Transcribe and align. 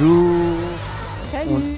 Bonjour 0.00 0.56
Salut 1.30 1.76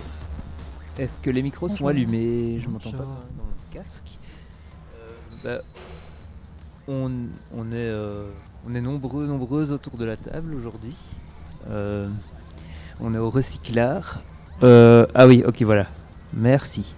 Est-ce 0.99 1.21
que 1.21 1.31
les 1.31 1.43
micros 1.43 1.69
sont 1.69 1.89
allumés 1.89 2.61
Je 2.63 2.69
m'entends 2.69 2.93
pas 2.93 2.99
dans 2.99 3.45
le 3.45 3.73
casque. 3.75 4.19
Euh, 4.95 5.59
bah, 5.59 5.63
on, 6.87 7.11
on 7.57 7.65
est, 7.73 7.75
euh, 7.75 8.29
on 8.69 8.75
est 8.77 8.81
nombreux, 8.81 9.27
nombreuses 9.27 9.73
autour 9.73 9.97
de 9.97 10.05
la 10.05 10.17
table 10.17 10.55
aujourd'hui. 10.55 10.95
Euh, 11.71 12.09
on 13.01 13.15
est 13.15 13.19
au 13.19 13.31
recyclard. 13.31 14.21
Euh, 14.63 15.07
ah 15.15 15.27
oui, 15.27 15.43
ok, 15.45 15.63
voilà. 15.63 15.87
Merci. 16.35 16.95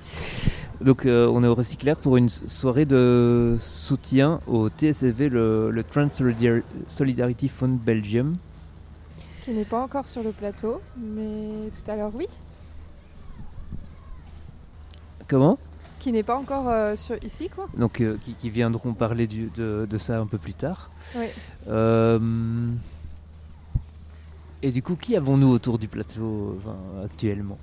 Donc 0.83 1.07
euh, 1.07 1.27
on 1.33 1.43
est 1.43 1.49
au 1.49 1.55
recyclard 1.55 1.97
pour 1.97 2.19
une 2.19 2.29
soirée 2.29 2.85
de 2.85 3.57
soutien 3.63 4.41
au 4.47 4.69
TSFV, 4.69 5.31
le, 5.31 5.71
le 5.71 5.83
Trans 5.83 6.11
Solidar- 6.11 6.61
Solidarity 6.89 7.49
Fund 7.49 7.79
Belgium. 7.79 8.37
Qui 9.47 9.53
n'est 9.53 9.65
pas 9.65 9.81
encore 9.81 10.09
sur 10.09 10.23
le 10.25 10.33
plateau, 10.33 10.81
mais 10.99 11.71
tout 11.71 11.89
à 11.89 11.95
l'heure 11.95 12.11
oui. 12.15 12.27
Comment? 15.29 15.57
Qui 16.01 16.11
n'est 16.11 16.25
pas 16.25 16.37
encore 16.37 16.69
euh, 16.69 16.97
sur 16.97 17.17
ici 17.25 17.49
quoi. 17.49 17.69
donc 17.77 18.01
euh, 18.01 18.19
qui, 18.25 18.35
qui 18.35 18.51
viendront 18.51 18.93
parler 18.93 19.27
du- 19.29 19.51
de, 19.57 19.87
de 19.89 19.99
ça 19.99 20.19
un 20.19 20.27
peu 20.27 20.37
plus 20.39 20.55
tard. 20.55 20.91
Oui. 21.15 21.27
Euh, 21.69 22.19
et 24.63 24.73
du 24.73 24.83
coup, 24.83 24.97
qui 24.97 25.17
avons-nous 25.17 25.49
autour 25.49 25.79
du 25.79 25.87
plateau 25.87 26.59
enfin, 26.61 26.77
actuellement? 27.05 27.59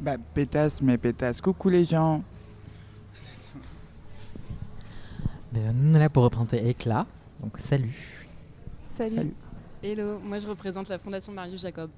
Bah, 0.00 0.16
pétasse, 0.32 0.80
mais 0.80 0.96
pétasse. 0.96 1.42
Coucou 1.42 1.68
les 1.68 1.84
gens. 1.84 2.22
Nous, 5.52 5.60
on 5.60 5.94
est 5.94 5.98
là 5.98 6.08
pour 6.08 6.22
représenter 6.24 6.66
Éclat. 6.66 7.06
Donc, 7.42 7.58
salut. 7.58 8.13
Salut. 8.94 9.16
Salut. 9.16 9.34
Hello, 9.82 10.20
moi 10.20 10.38
je 10.38 10.46
représente 10.46 10.88
la 10.88 10.98
Fondation 10.98 11.32
Marius 11.32 11.62
Jacob. 11.62 11.90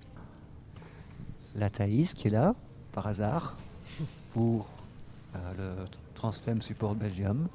la 1.54 1.68
Thaïs 1.68 2.14
qui 2.14 2.28
est 2.28 2.30
là, 2.30 2.54
par 2.92 3.06
hasard, 3.06 3.54
pour 4.32 4.66
euh, 5.34 5.38
le 5.58 5.84
Transfem 6.14 6.62
Support 6.62 6.94
Belgium. 6.94 7.48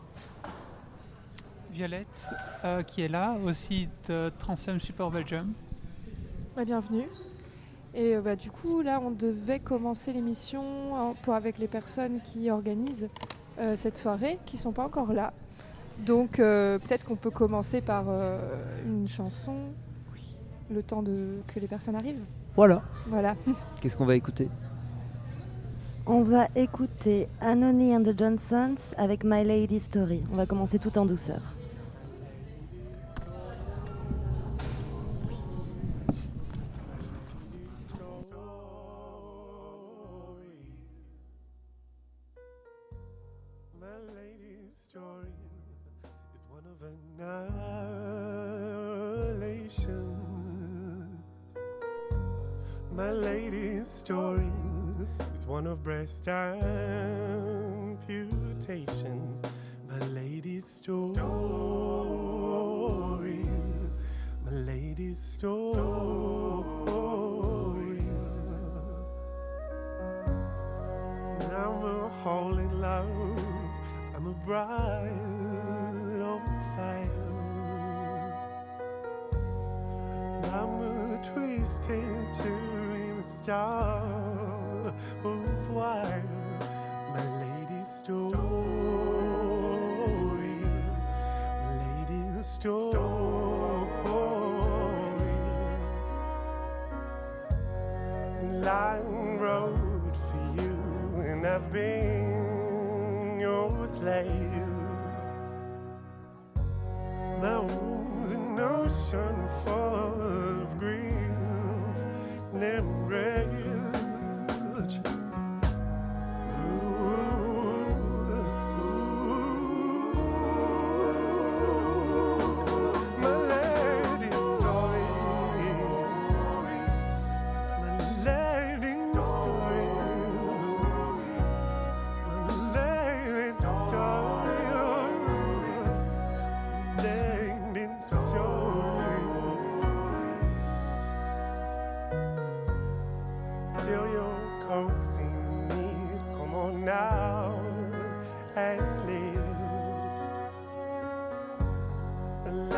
Violette, 1.71 2.29
euh, 2.63 2.83
qui 2.83 3.01
est 3.01 3.07
là, 3.07 3.35
aussi 3.43 3.89
de 4.07 4.31
Transfem 4.37 4.79
Support 4.79 5.09
Belgium. 5.09 5.53
Bah, 6.55 6.63
bienvenue. 6.63 7.07
Et 7.95 8.15
euh, 8.15 8.21
bah, 8.21 8.35
du 8.35 8.51
coup 8.51 8.81
là 8.81 8.99
on 9.01 9.09
devait 9.09 9.59
commencer 9.59 10.13
l'émission 10.13 11.15
pour 11.23 11.33
avec 11.33 11.57
les 11.57 11.67
personnes 11.67 12.21
qui 12.21 12.51
organisent 12.51 13.09
euh, 13.59 13.75
cette 13.75 13.97
soirée 13.97 14.37
qui 14.45 14.57
sont 14.57 14.71
pas 14.71 14.85
encore 14.85 15.13
là. 15.13 15.33
Donc 15.99 16.39
euh, 16.39 16.79
peut-être 16.79 17.05
qu'on 17.05 17.15
peut 17.15 17.29
commencer 17.29 17.81
par 17.81 18.05
euh, 18.07 18.39
une 18.85 19.07
chanson. 19.07 19.55
Le 20.73 20.81
temps 20.83 21.03
de 21.03 21.41
que 21.53 21.59
les 21.59 21.67
personnes 21.67 21.95
arrivent. 21.95 22.23
Voilà. 22.55 22.81
Voilà. 23.07 23.35
Qu'est-ce 23.81 23.97
qu'on 23.97 24.05
va 24.05 24.15
écouter? 24.15 24.47
On 26.05 26.23
va 26.23 26.47
écouter 26.55 27.27
Anony 27.41 27.95
and 27.95 28.03
the 28.03 28.17
Johnsons 28.17 28.93
avec 28.97 29.23
My 29.23 29.43
Lady 29.43 29.79
Story. 29.79 30.23
On 30.31 30.35
va 30.37 30.45
commencer 30.45 30.79
tout 30.79 30.97
en 30.97 31.05
douceur. 31.05 31.41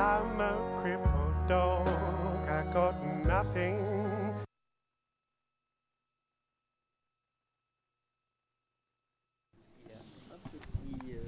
I'm 0.03 0.41
a 0.41 0.51
crippled 0.81 1.47
dog. 1.47 1.87
I 2.49 2.73
got 2.73 2.93
nothing. 3.25 3.77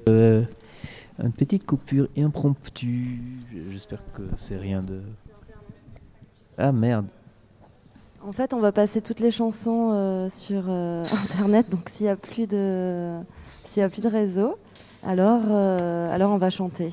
Euh, 0.10 0.44
Une 1.24 1.32
petite 1.32 1.66
coupure 1.66 2.10
impromptue. 2.18 3.22
J'espère 3.72 4.02
que 4.14 4.24
c'est 4.36 4.58
rien 4.58 4.84
de. 4.84 5.02
Ah 6.58 6.74
merde. 6.74 7.08
En 8.22 8.34
fait, 8.34 8.54
on 8.54 8.60
va 8.60 8.74
passer 8.74 9.02
toutes 9.02 9.22
les 9.22 9.32
chansons 9.32 9.92
euh, 9.94 10.30
sur 10.30 10.64
euh, 10.68 11.06
Internet, 11.24 11.70
donc 11.70 11.88
s'il 11.94 12.08
n'y 12.08 12.12
a 12.12 12.18
plus 12.18 12.46
de, 12.46 13.20
s'il 13.64 13.80
y 13.80 13.84
a 13.84 13.90
plus 13.90 14.02
de 14.02 14.10
réseau, 14.10 14.58
alors, 15.02 15.44
euh, 15.50 16.14
alors 16.14 16.32
on 16.32 16.38
va 16.38 16.50
chanter. 16.50 16.92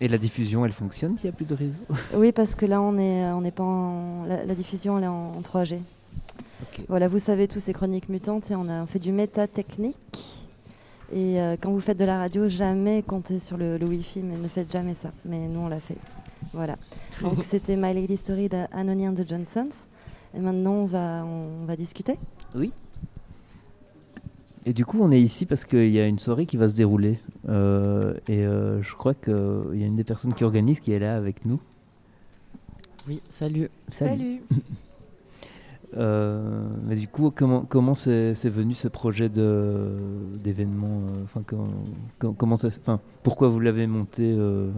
Et 0.00 0.08
la 0.08 0.18
diffusion, 0.18 0.64
elle 0.64 0.72
fonctionne 0.72 1.16
Il 1.22 1.26
n'y 1.26 1.30
a 1.30 1.32
plus 1.32 1.44
de 1.44 1.54
réseau? 1.54 1.78
Oui, 2.14 2.32
parce 2.32 2.54
que 2.54 2.66
là, 2.66 2.80
on 2.80 2.98
est, 2.98 3.24
on 3.32 3.40
n'est 3.40 3.50
pas 3.52 3.62
en, 3.62 4.24
la, 4.24 4.44
la 4.44 4.54
diffusion, 4.54 4.98
elle 4.98 5.04
est 5.04 5.08
en, 5.08 5.34
en 5.36 5.40
3G. 5.40 5.78
Ok. 6.62 6.80
Voilà, 6.88 7.08
vous 7.08 7.18
savez 7.18 7.48
tous 7.48 7.60
ces 7.60 7.72
chroniques 7.72 8.08
mutantes 8.08 8.50
et 8.50 8.56
on 8.56 8.68
a 8.68 8.86
fait 8.86 8.98
du 8.98 9.12
méta 9.12 9.46
technique. 9.46 9.96
Et 11.12 11.40
euh, 11.40 11.56
quand 11.60 11.70
vous 11.70 11.80
faites 11.80 11.98
de 11.98 12.04
la 12.04 12.18
radio, 12.18 12.48
jamais 12.48 13.02
comptez 13.02 13.38
sur 13.38 13.56
le, 13.58 13.76
le 13.76 13.86
Wi-Fi, 13.86 14.20
mais 14.20 14.36
ne 14.36 14.48
faites 14.48 14.72
jamais 14.72 14.94
ça. 14.94 15.12
Mais 15.24 15.46
nous, 15.46 15.60
on 15.60 15.68
l'a 15.68 15.80
fait. 15.80 15.98
Voilà. 16.52 16.76
Donc 17.20 17.34
c'était 17.44 17.76
My 17.76 17.92
Lady 17.92 18.16
Story 18.16 18.48
d'Anony 18.48 19.08
and 19.08 19.14
the 19.14 19.28
Johnsons. 19.28 19.68
Et 20.34 20.40
maintenant, 20.40 20.72
on 20.72 20.86
va, 20.86 21.24
on 21.24 21.64
va 21.66 21.76
discuter. 21.76 22.18
Oui. 22.54 22.72
Et 24.64 24.72
du 24.72 24.84
coup, 24.84 24.98
on 25.00 25.10
est 25.10 25.20
ici 25.20 25.44
parce 25.46 25.64
qu'il 25.64 25.88
y 25.90 25.98
a 25.98 26.06
une 26.06 26.18
soirée 26.20 26.46
qui 26.46 26.56
va 26.56 26.68
se 26.68 26.74
dérouler. 26.76 27.18
Euh, 27.48 28.14
et 28.28 28.44
euh, 28.46 28.80
je 28.82 28.94
crois 28.94 29.14
qu'il 29.14 29.32
y 29.74 29.82
a 29.82 29.86
une 29.86 29.96
des 29.96 30.04
personnes 30.04 30.34
qui 30.34 30.44
organise 30.44 30.78
qui 30.80 30.92
est 30.92 30.98
là 31.00 31.16
avec 31.16 31.44
nous. 31.44 31.60
Oui, 33.08 33.20
salut. 33.30 33.70
Salut. 33.90 34.40
Euh, 35.94 36.64
mais 36.84 36.94
du 36.96 37.06
coup, 37.06 37.30
comment 37.30 37.66
comment 37.68 37.92
c'est 37.92 38.32
venu 38.48 38.72
ce 38.72 38.88
projet 38.88 39.28
de 39.28 39.90
d'événement 40.42 41.02
Enfin, 41.24 41.42
comment, 41.44 41.66
com- 42.18 42.34
comment 42.34 42.56
ça, 42.56 42.68
s- 42.68 42.78
enfin, 42.80 42.98
pourquoi 43.22 43.48
vous 43.48 43.60
l'avez 43.60 43.86
monté 43.86 44.22
euh, 44.24 44.70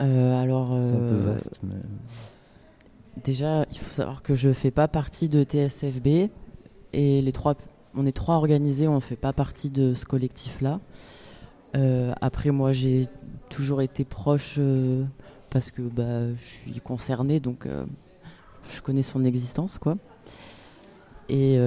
Euh, 0.00 0.40
alors, 0.40 0.68
C'est 0.80 0.94
un 0.94 0.98
peu 0.98 1.16
vaste, 1.16 1.58
mais 1.64 1.74
Déjà, 3.24 3.66
il 3.72 3.78
faut 3.78 3.92
savoir 3.92 4.22
que 4.22 4.36
je 4.36 4.52
fais 4.52 4.70
pas 4.70 4.86
partie 4.86 5.28
de 5.28 5.42
TSFB 5.42 6.30
et 6.92 7.20
les 7.22 7.32
trois, 7.32 7.56
on 7.96 8.06
est 8.06 8.12
trois 8.12 8.36
organisés, 8.36 8.86
on 8.86 9.00
fait 9.00 9.16
pas 9.16 9.32
partie 9.32 9.70
de 9.70 9.94
ce 9.94 10.04
collectif-là. 10.04 10.80
Euh, 11.74 12.12
après, 12.20 12.50
moi, 12.50 12.72
j'ai 12.72 13.06
toujours 13.48 13.82
été 13.82 14.04
proche 14.04 14.56
euh, 14.58 15.04
parce 15.50 15.70
que 15.70 15.82
bah, 15.82 16.32
je 16.34 16.44
suis 16.44 16.80
concernée, 16.80 17.40
donc 17.40 17.66
euh, 17.66 17.84
je 18.72 18.80
connais 18.80 19.02
son 19.02 19.24
existence, 19.24 19.78
quoi. 19.78 19.96
Et 21.28 21.58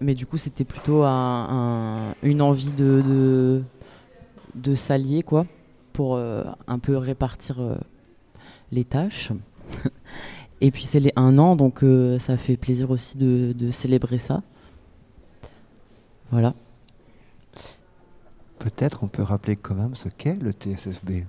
mais 0.00 0.14
du 0.14 0.26
coup, 0.26 0.36
c'était 0.36 0.64
plutôt 0.64 1.02
un- 1.04 1.46
un- 2.10 2.14
une 2.22 2.42
envie 2.42 2.72
de, 2.72 3.62
de, 4.54 4.74
s'allier, 4.74 5.22
quoi, 5.22 5.46
pour 5.94 6.18
un 6.18 6.78
peu 6.78 6.98
répartir 6.98 7.78
les 8.72 8.84
tâches. 8.84 9.32
Et 10.60 10.70
puis 10.70 10.84
c'est 10.84 11.00
les 11.00 11.12
un 11.16 11.38
an, 11.38 11.56
donc 11.56 11.82
ça 12.18 12.36
fait 12.36 12.58
plaisir 12.58 12.90
aussi 12.90 13.16
de 13.16 13.70
célébrer 13.70 14.18
ça. 14.18 14.42
Voilà. 16.30 16.54
Peut-être 18.58 19.04
on 19.04 19.08
peut 19.08 19.22
rappeler 19.22 19.56
quand 19.56 19.74
même 19.74 19.94
ce 19.94 20.08
qu'est 20.08 20.34
le 20.36 20.52
TSFB 20.52 21.24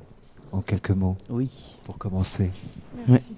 en 0.51 0.61
quelques 0.61 0.91
mots. 0.91 1.17
Oui. 1.29 1.75
Pour 1.83 1.97
commencer. 1.97 2.51
Merci. 3.07 3.35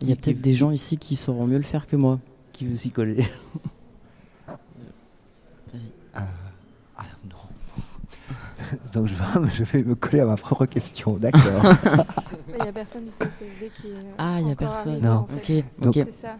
Il 0.00 0.08
y 0.08 0.12
a 0.12 0.16
peut-être 0.16 0.40
des 0.40 0.54
gens 0.54 0.70
ici 0.72 0.98
qui 0.98 1.14
sauront 1.14 1.46
mieux 1.46 1.58
le 1.58 1.62
faire 1.62 1.86
que 1.86 1.94
moi. 1.96 2.18
qui 2.52 2.66
veut 2.66 2.74
s'y 2.76 2.90
coller? 2.90 3.26
Vas-y. 4.48 5.92
Ah, 6.14 6.24
ah, 6.96 7.04
non. 7.30 7.36
Donc 8.92 9.06
je 9.06 9.14
vais, 9.14 9.50
je 9.54 9.62
vais 9.64 9.82
me 9.84 9.94
coller 9.94 10.20
à 10.20 10.26
ma 10.26 10.36
propre 10.36 10.66
question, 10.66 11.16
d'accord. 11.16 11.40
Il 12.58 12.62
n'y 12.62 12.68
a 12.68 12.72
personne 12.72 13.04
du 13.04 13.10
TSFB 13.10 13.72
qui 13.80 13.86
est. 13.88 13.94
Ah, 14.18 14.38
il 14.40 14.48
y 14.48 14.52
a 14.52 14.56
personne. 14.56 14.92
arrivé, 14.92 15.06
Non. 15.06 15.14
en 15.20 15.26
fait. 15.26 15.58
Ok, 15.80 15.86
ok. 15.86 15.94
C'est 15.94 16.12
ça. 16.20 16.36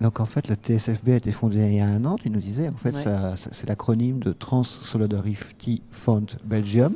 Donc 0.00 0.18
en 0.20 0.26
fait, 0.26 0.48
le 0.48 0.54
TSFB 0.56 1.10
a 1.10 1.16
été 1.16 1.30
fondé 1.32 1.58
il 1.58 1.74
y 1.74 1.80
a 1.80 1.86
un 1.86 2.04
an, 2.06 2.16
tu 2.16 2.30
nous 2.30 2.40
disais. 2.40 2.68
En 2.68 2.76
fait, 2.76 2.94
Ouais. 2.94 3.02
ça- 3.04 3.36
ça- 3.36 3.50
c'est 3.52 3.68
l'acronyme 3.68 4.20
de 4.20 4.32
Trans 4.32 4.64
Solidarity 4.64 5.82
Fund 5.90 6.26
Belgium. 6.44 6.94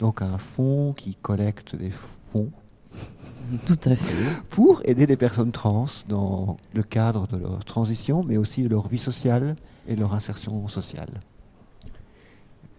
Donc 0.00 0.22
un 0.22 0.36
fonds 0.38 0.92
qui 0.92 1.14
collecte 1.14 1.76
des 1.76 1.92
fonds 2.32 2.50
Tout 3.66 3.78
à 3.84 3.94
fait. 3.94 4.42
pour 4.50 4.82
aider 4.84 5.06
les 5.06 5.16
personnes 5.16 5.52
trans 5.52 5.84
dans 6.08 6.56
le 6.74 6.82
cadre 6.82 7.28
de 7.28 7.36
leur 7.36 7.64
transition, 7.64 8.24
mais 8.24 8.36
aussi 8.36 8.62
de 8.64 8.68
leur 8.68 8.88
vie 8.88 8.98
sociale 8.98 9.54
et 9.86 9.94
leur 9.94 10.12
insertion 10.14 10.66
sociale. 10.66 11.08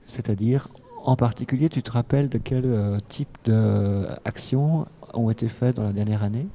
C'est-à-dire, 0.07 0.67
en 1.05 1.15
particulier, 1.15 1.69
tu 1.69 1.81
te 1.81 1.91
rappelles 1.91 2.27
de 2.29 2.38
quel 2.38 2.65
euh, 2.65 2.97
type 3.07 3.29
d'actions 3.45 4.85
ont 5.13 5.29
été 5.29 5.47
faites 5.47 5.75
dans 5.77 5.83
la 5.83 5.94
dernière 5.94 6.23
année? 6.23 6.47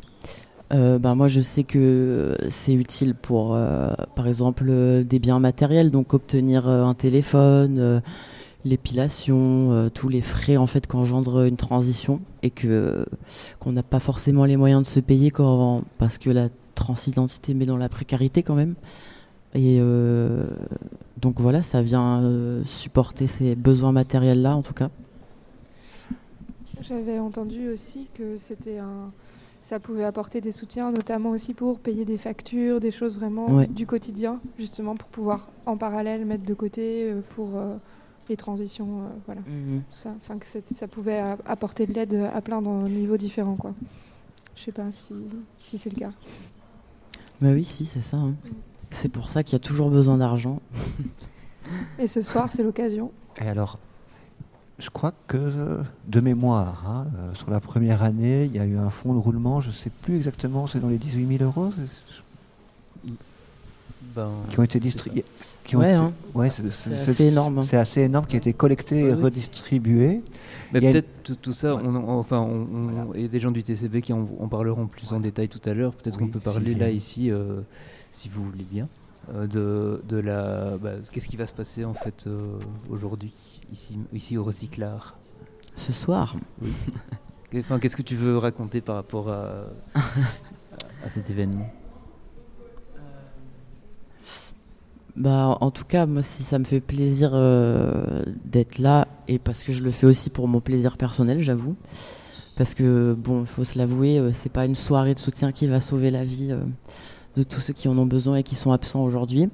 Ben, 0.72 1.14
moi, 1.14 1.28
je 1.28 1.42
sais 1.42 1.64
que 1.64 2.36
c'est 2.48 2.72
utile 2.72 3.14
pour, 3.14 3.54
euh, 3.54 3.90
par 4.16 4.26
exemple, 4.26 4.64
euh, 4.69 5.04
des 5.04 5.19
biens 5.19 5.38
matériels, 5.38 5.90
donc 5.90 6.14
obtenir 6.14 6.66
un 6.66 6.94
téléphone, 6.94 8.00
l'épilation, 8.64 9.90
tous 9.92 10.08
les 10.08 10.22
frais 10.22 10.56
en 10.56 10.66
fait 10.66 10.86
qu'engendre 10.86 11.46
une 11.46 11.56
transition 11.56 12.20
et 12.42 12.50
que 12.50 13.04
qu'on 13.58 13.72
n'a 13.72 13.82
pas 13.82 13.98
forcément 13.98 14.44
les 14.44 14.56
moyens 14.56 14.82
de 14.82 14.86
se 14.86 15.00
payer 15.00 15.30
quand, 15.30 15.82
parce 15.98 16.16
que 16.16 16.30
la 16.30 16.48
transidentité 16.75 17.54
met 17.54 17.66
dans 17.66 17.76
la 17.76 17.88
précarité 17.88 18.42
quand 18.42 18.54
même. 18.54 18.75
Et 19.54 19.80
donc 21.20 21.40
voilà, 21.40 21.62
ça 21.62 21.82
vient 21.82 22.22
supporter 22.64 23.26
ces 23.26 23.56
besoins 23.56 23.92
matériels 23.92 24.42
là 24.42 24.56
en 24.56 24.62
tout 24.62 24.75
cas. 24.75 24.90
J'avais 26.82 27.18
entendu 27.18 27.68
aussi 27.68 28.08
que 28.14 28.36
c'était 28.36 28.78
un. 28.78 29.10
Ça 29.62 29.79
pouvait 29.79 30.05
apporter 30.05 30.41
des 30.41 30.50
soutiens, 30.50 30.91
notamment 30.91 31.31
aussi 31.31 31.55
pour 31.55 31.79
payer 31.79 32.05
des 32.05 32.19
factures, 32.19 32.81
des 32.81 32.91
choses 32.91 33.17
vraiment 33.17 33.47
Ouais. 33.47 33.67
du 33.69 33.87
quotidien, 33.87 34.41
justement 34.59 34.97
pour 34.97 35.09
pouvoir 35.09 35.49
en 35.67 35.76
parallèle 35.76 36.26
mettre 36.26 36.44
de 36.44 36.53
côté 36.55 37.09
euh, 37.11 37.20
pour 37.31 37.56
euh, 37.56 37.76
les 38.29 38.37
transitions, 38.37 39.03
euh, 39.03 39.09
voilà. 39.26 39.41
Mhm. 39.43 39.82
Ça, 39.93 40.12
enfin 40.20 40.38
que 40.38 40.47
ça 40.47 40.88
pouvait 40.88 41.23
apporter 41.47 41.87
de 41.87 41.93
l'aide 41.93 42.14
à 42.35 42.41
plein 42.41 42.61
de 42.61 42.69
niveaux 42.88 43.17
différents, 43.17 43.55
quoi. 43.56 43.73
Je 44.56 44.62
sais 44.62 44.73
pas 44.73 44.91
si, 44.91 45.14
si 45.56 45.79
c'est 45.79 45.91
le 45.91 45.99
cas. 46.00 46.12
Bah 47.41 47.49
oui, 47.53 47.64
si, 47.64 47.87
c'est 47.87 48.00
ça. 48.03 48.17
hein. 48.19 48.35
C'est 48.91 49.09
pour 49.11 49.31
ça 49.31 49.43
qu'il 49.43 49.55
y 49.55 49.56
a 49.56 49.61
toujours 49.61 49.91
besoin 49.91 50.19
d'argent. 50.19 50.61
Et 51.99 52.06
ce 52.06 52.20
soir, 52.20 52.50
c'est 52.53 52.62
l'occasion. 52.62 53.11
Et 53.41 53.49
alors, 53.49 53.79
je 54.82 54.90
crois 54.90 55.12
que 55.29 55.81
de 56.08 56.20
mémoire, 56.20 56.84
hein, 56.88 57.06
euh, 57.17 57.34
sur 57.34 57.50
la 57.50 57.61
première 57.61 58.02
année, 58.02 58.46
il 58.46 58.56
y 58.56 58.58
a 58.58 58.67
eu 58.67 58.76
un 58.76 58.90
fonds 58.90 59.14
de 59.14 59.19
roulement, 59.19 59.61
je 59.61 59.69
ne 59.69 59.73
sais 59.73 59.90
plus 59.90 60.17
exactement, 60.17 60.67
c'est 60.67 60.81
dans 60.81 60.88
les 60.88 60.99
18 60.99 61.38
000 61.38 61.44
euros 61.44 61.73
Ben, 64.14 64.29
qui 64.50 64.58
ont 64.58 64.62
été 64.64 64.81
distribués. 64.81 65.25
Ouais, 65.73 65.93
hein. 65.93 66.12
ouais, 66.34 66.50
c'est 66.50 66.93
assez 66.93 67.26
énorme, 67.26 67.58
hein. 67.58 67.62
C'est 67.62 67.76
assez 67.76 68.00
énorme, 68.02 68.26
qui 68.26 68.34
a 68.34 68.38
été 68.38 68.52
collecté 68.52 68.99
et 68.99 69.14
Ouais, 69.14 69.23
redistribué. 69.23 70.20
Mais 70.73 70.81
une- 70.81 70.90
peut-être 70.90 71.08
tout, 71.23 71.37
tout 71.37 71.52
ça, 71.52 71.76
on, 71.76 72.19
enfin, 72.19 72.40
on, 72.40 73.12
a 73.12 73.28
des 73.28 73.40
gens 73.40 73.52
du 73.52 73.62
TCB 73.62 74.02
qui 74.02 74.12
en, 74.12 74.28
en 74.40 74.49
parleront 74.49 74.87
plus 74.88 75.12
en 75.12 75.20
détail 75.20 75.49
tout 75.49 75.61
à 75.64 75.73
l'heure. 75.73 75.93
Peut-être 75.94 76.19
qu'on 76.19 76.26
peut 76.26 76.40
parler 76.40 76.75
là 76.75 76.90
ici, 76.90 77.31
euh, 77.31 77.61
si 78.11 78.28
vous 78.28 78.43
voulez 78.44 78.67
bien, 78.70 78.88
de, 79.32 80.02
de 80.08 80.16
la, 80.16 80.76
bah, 80.78 80.92
qu'est-ce 81.11 81.28
qui 81.28 81.37
va 81.37 81.47
se 81.47 81.54
passer 81.54 81.85
en 81.85 81.94
fait 81.94 82.25
euh, 82.26 82.58
aujourd'hui 82.90 83.32
ici, 83.73 83.99
ici 84.12 84.37
au 84.37 84.44
recyclard? 84.44 85.16
Ce 85.76 85.92
soir, 85.92 86.37
Enfin, 87.54 87.78
qu'est-ce 87.78 87.97
que 87.97 88.02
tu 88.02 88.16
veux 88.16 88.38
raconter 88.38 88.80
par 88.80 88.94
rapport 88.94 89.28
à, 89.28 89.66
à, 89.94 90.00
à 91.04 91.11
cet 91.11 91.28
événement? 91.28 91.68
Bah, 95.16 95.58
en 95.61 95.70
tout 95.70 95.85
cas, 95.85 96.06
moi, 96.06 96.23
si 96.23 96.42
ça 96.42 96.58
me 96.58 96.64
fait 96.64 96.80
plaisir 96.80 97.32
euh, 97.35 98.23
d'être 98.47 98.78
là, 98.78 99.06
et 99.28 99.38
parce 99.38 99.62
que 99.62 99.73
je 99.73 99.82
le 99.82 99.90
fais 99.90 100.06
aussi 100.06 100.30
pour 100.30 100.49
mon 100.49 100.61
plaisir 100.61 100.97
personnel, 100.97 101.42
j'avoue. 101.42 101.76
Parce 102.56 102.73
que, 102.75 103.14
bon, 103.18 103.42
il 103.42 103.47
faut 103.47 103.64
se 103.64 103.78
l'avouer, 103.78 104.18
euh, 104.18 104.30
c'est 104.32 104.52
pas 104.52 104.64
une 104.64 104.75
soirée 104.75 105.12
de 105.14 105.18
soutien 105.18 105.52
qui 105.52 105.66
va 105.66 105.80
sauver 105.80 106.11
la 106.11 106.25
vie 106.25 106.52
euh, 106.52 106.64
de 107.36 107.42
tous 107.42 107.60
ceux 107.60 107.72
qui 107.72 107.88
en 107.88 107.96
ont 107.98 108.06
besoin 108.06 108.36
et 108.36 108.42
qui 108.42 108.56
sont 108.56 108.72
absents 108.72 109.02
aujourd'hui. 109.02 109.48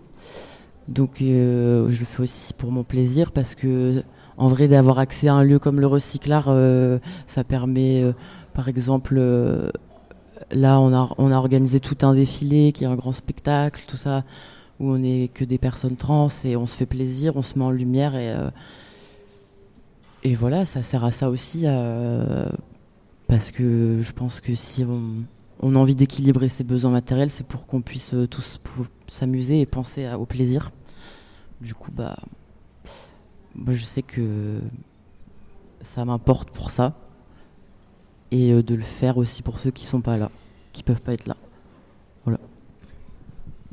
Donc, 0.88 1.20
euh, 1.20 1.88
je 1.90 2.00
le 2.00 2.06
fais 2.06 2.22
aussi 2.22 2.54
pour 2.54 2.72
mon 2.72 2.82
plaisir, 2.82 3.32
parce 3.32 3.54
que, 3.54 4.02
en 4.38 4.48
vrai, 4.48 4.68
d'avoir 4.68 4.98
accès 4.98 5.28
à 5.28 5.34
un 5.34 5.44
lieu 5.44 5.58
comme 5.58 5.80
le 5.80 5.86
recyclard, 5.86 6.46
euh, 6.48 6.98
ça 7.26 7.44
permet, 7.44 8.02
euh, 8.02 8.12
par 8.54 8.68
exemple, 8.68 9.16
euh, 9.18 9.70
là, 10.50 10.80
on 10.80 10.92
a, 10.94 11.36
organisé 11.36 11.78
tout 11.78 11.98
un 12.02 12.14
défilé 12.14 12.72
qui 12.72 12.84
est 12.84 12.86
un 12.86 12.96
grand 12.96 13.12
spectacle, 13.12 13.82
tout 13.86 13.98
ça 13.98 14.24
où 14.80 14.92
on 14.92 15.02
est 15.02 15.28
que 15.34 15.44
des 15.44 15.58
personnes 15.58 15.96
trans 15.96 16.28
et 16.44 16.56
on 16.56 16.64
se 16.64 16.76
fait 16.76 16.86
plaisir, 16.86 17.36
on 17.36 17.42
se 17.42 17.58
met 17.58 17.64
en 17.64 17.72
lumière 17.72 18.14
et 18.14 18.32
et 20.22 20.36
voilà, 20.36 20.64
ça 20.64 20.82
sert 20.82 21.04
à 21.04 21.10
ça 21.10 21.30
aussi 21.30 21.64
parce 23.26 23.50
que 23.50 24.00
je 24.00 24.12
pense 24.12 24.40
que 24.40 24.54
si 24.54 24.84
on, 24.84 25.24
on 25.60 25.74
a 25.74 25.78
envie 25.78 25.94
d'équilibrer 25.96 26.48
ses 26.48 26.64
besoins 26.64 26.90
matériels, 26.90 27.30
c'est 27.30 27.46
pour 27.46 27.66
qu'on 27.66 27.80
puisse 27.82 28.14
euh, 28.14 28.26
tous 28.26 28.60
s'amuser 29.08 29.60
et 29.60 29.66
penser 29.66 30.04
à- 30.06 30.18
au 30.18 30.24
plaisir. 30.26 30.70
Du 31.60 31.74
coup, 31.74 31.90
bah, 31.90 32.16
moi 33.54 33.72
je 33.72 33.84
sais 33.84 34.02
que 34.02 34.60
ça 35.80 36.04
m'importe 36.04 36.50
pour 36.50 36.70
ça 36.70 36.94
et 38.30 38.52
euh, 38.52 38.62
de 38.62 38.74
le 38.74 38.82
faire 38.82 39.16
aussi 39.18 39.42
pour 39.42 39.58
ceux 39.58 39.70
qui 39.70 39.84
sont 39.84 40.00
pas 40.00 40.16
là, 40.18 40.30
qui 40.72 40.82
peuvent 40.82 41.00
pas 41.00 41.12
être 41.14 41.26
là. 41.26 41.36
Voilà. 42.24 42.38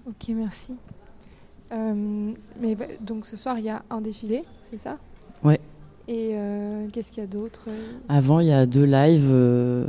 Ok, 0.07 0.29
merci. 0.29 0.71
Euh, 1.71 2.33
mais 2.59 2.75
va- 2.75 2.95
donc 3.01 3.25
ce 3.25 3.35
soir, 3.37 3.59
il 3.59 3.65
y 3.65 3.69
a 3.69 3.83
un 3.89 4.01
défilé, 4.01 4.43
c'est 4.69 4.77
ça? 4.77 4.97
Ouais. 5.43 5.59
Et 6.07 6.31
euh, 6.33 6.87
qu'est-ce 6.93 7.11
qu'il 7.11 7.21
y 7.21 7.25
a 7.25 7.27
d'autre? 7.29 7.67
Avant, 8.09 8.39
il 8.39 8.47
y 8.47 8.51
a 8.53 8.65
deux 8.65 8.83
lives, 8.85 9.27
euh, 9.29 9.87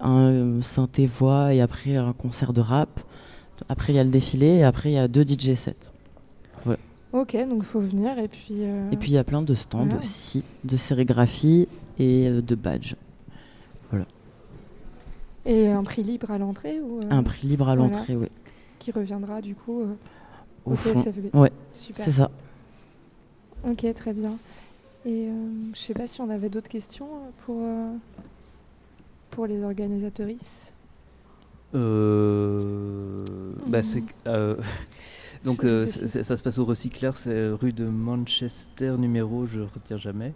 un 0.00 0.60
synthé 0.60 1.06
voix 1.06 1.54
et 1.54 1.60
après 1.60 1.96
un 1.96 2.12
concert 2.12 2.52
de 2.52 2.60
rap. 2.60 3.00
Après, 3.68 3.92
il 3.92 3.96
y 3.96 3.98
a 4.00 4.04
le 4.04 4.10
défilé 4.10 4.46
et 4.46 4.64
après, 4.64 4.90
il 4.90 4.94
y 4.94 4.98
a 4.98 5.06
deux 5.08 5.22
DJ 5.24 5.54
sets. 5.54 5.90
Ok, 7.12 7.36
donc 7.48 7.58
il 7.58 7.64
faut 7.64 7.78
venir 7.78 8.18
et 8.18 8.26
puis. 8.26 8.54
euh, 8.64 8.90
Et 8.90 8.96
puis 8.96 9.12
il 9.12 9.14
y 9.14 9.18
a 9.18 9.22
plein 9.22 9.40
de 9.40 9.54
stands 9.54 9.84
voilà. 9.84 9.98
aussi, 10.00 10.42
de 10.64 10.76
sérigraphie 10.76 11.68
et 11.96 12.26
euh, 12.28 12.42
de 12.42 12.56
badges. 12.56 12.96
Voilà. 13.90 14.04
Et 15.46 15.68
un 15.68 15.84
prix 15.84 16.02
libre 16.02 16.32
à 16.32 16.38
l'entrée 16.38 16.80
ou 16.80 16.98
euh, 16.98 17.04
Un 17.10 17.22
prix 17.22 17.46
libre 17.46 17.68
à 17.68 17.76
voilà, 17.76 17.88
l'entrée, 17.88 18.16
oui. 18.16 18.26
Qui 18.80 18.90
reviendra 18.90 19.40
du 19.42 19.54
coup 19.54 19.82
euh, 19.82 19.94
Au 20.64 20.72
au, 20.72 20.74
fond. 20.74 21.04
Ouais, 21.34 21.52
c'est 21.72 22.10
ça. 22.10 22.32
Ok, 23.64 23.86
très 23.94 24.12
bien. 24.12 24.32
Et 25.06 25.28
euh, 25.28 25.32
je 25.74 25.78
sais 25.78 25.94
pas 25.94 26.06
si 26.06 26.20
on 26.20 26.30
avait 26.30 26.48
d'autres 26.48 26.68
questions 26.68 27.06
euh, 27.06 27.30
pour, 27.44 27.58
euh, 27.60 27.92
pour 29.30 29.46
les 29.46 29.62
organisatrices. 29.62 30.72
Euh, 31.74 33.24
bah, 33.66 33.80
euh, 34.28 34.56
donc 35.44 35.64
euh, 35.64 35.86
ça 35.86 36.36
se 36.36 36.42
passe 36.42 36.58
au 36.58 36.64
recycleur, 36.64 37.16
c'est 37.16 37.48
rue 37.50 37.72
de 37.72 37.84
Manchester 37.84 38.94
numéro, 38.98 39.46
je 39.46 39.60
retiens 39.60 39.98
jamais. 39.98 40.32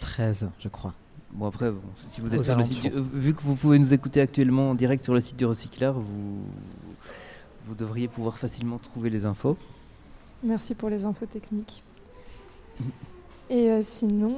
13, 0.00 0.50
je 0.60 0.68
crois. 0.68 0.94
Bon 1.32 1.46
après, 1.46 1.70
bon, 1.70 1.80
si 2.10 2.20
vous 2.20 2.32
êtes 2.32 2.40
Aux 2.40 2.42
sur 2.44 2.56
le 2.56 2.64
site 2.64 2.80
du- 2.82 2.88
alentours. 2.88 3.06
vu 3.12 3.34
que 3.34 3.42
vous 3.42 3.56
pouvez 3.56 3.78
nous 3.78 3.92
écouter 3.92 4.20
actuellement 4.20 4.70
en 4.70 4.74
direct 4.74 5.04
sur 5.04 5.12
le 5.12 5.20
site 5.20 5.36
du 5.36 5.44
recycleur, 5.44 5.94
vous 5.98 6.38
vous 7.66 7.74
devriez 7.74 8.06
pouvoir 8.08 8.38
facilement 8.38 8.78
trouver 8.78 9.10
les 9.10 9.26
infos. 9.26 9.56
Merci 10.42 10.74
pour 10.74 10.88
les 10.88 11.04
infos 11.04 11.26
techniques. 11.26 11.82
Et 13.48 13.70
euh, 13.70 13.80
sinon, 13.82 14.34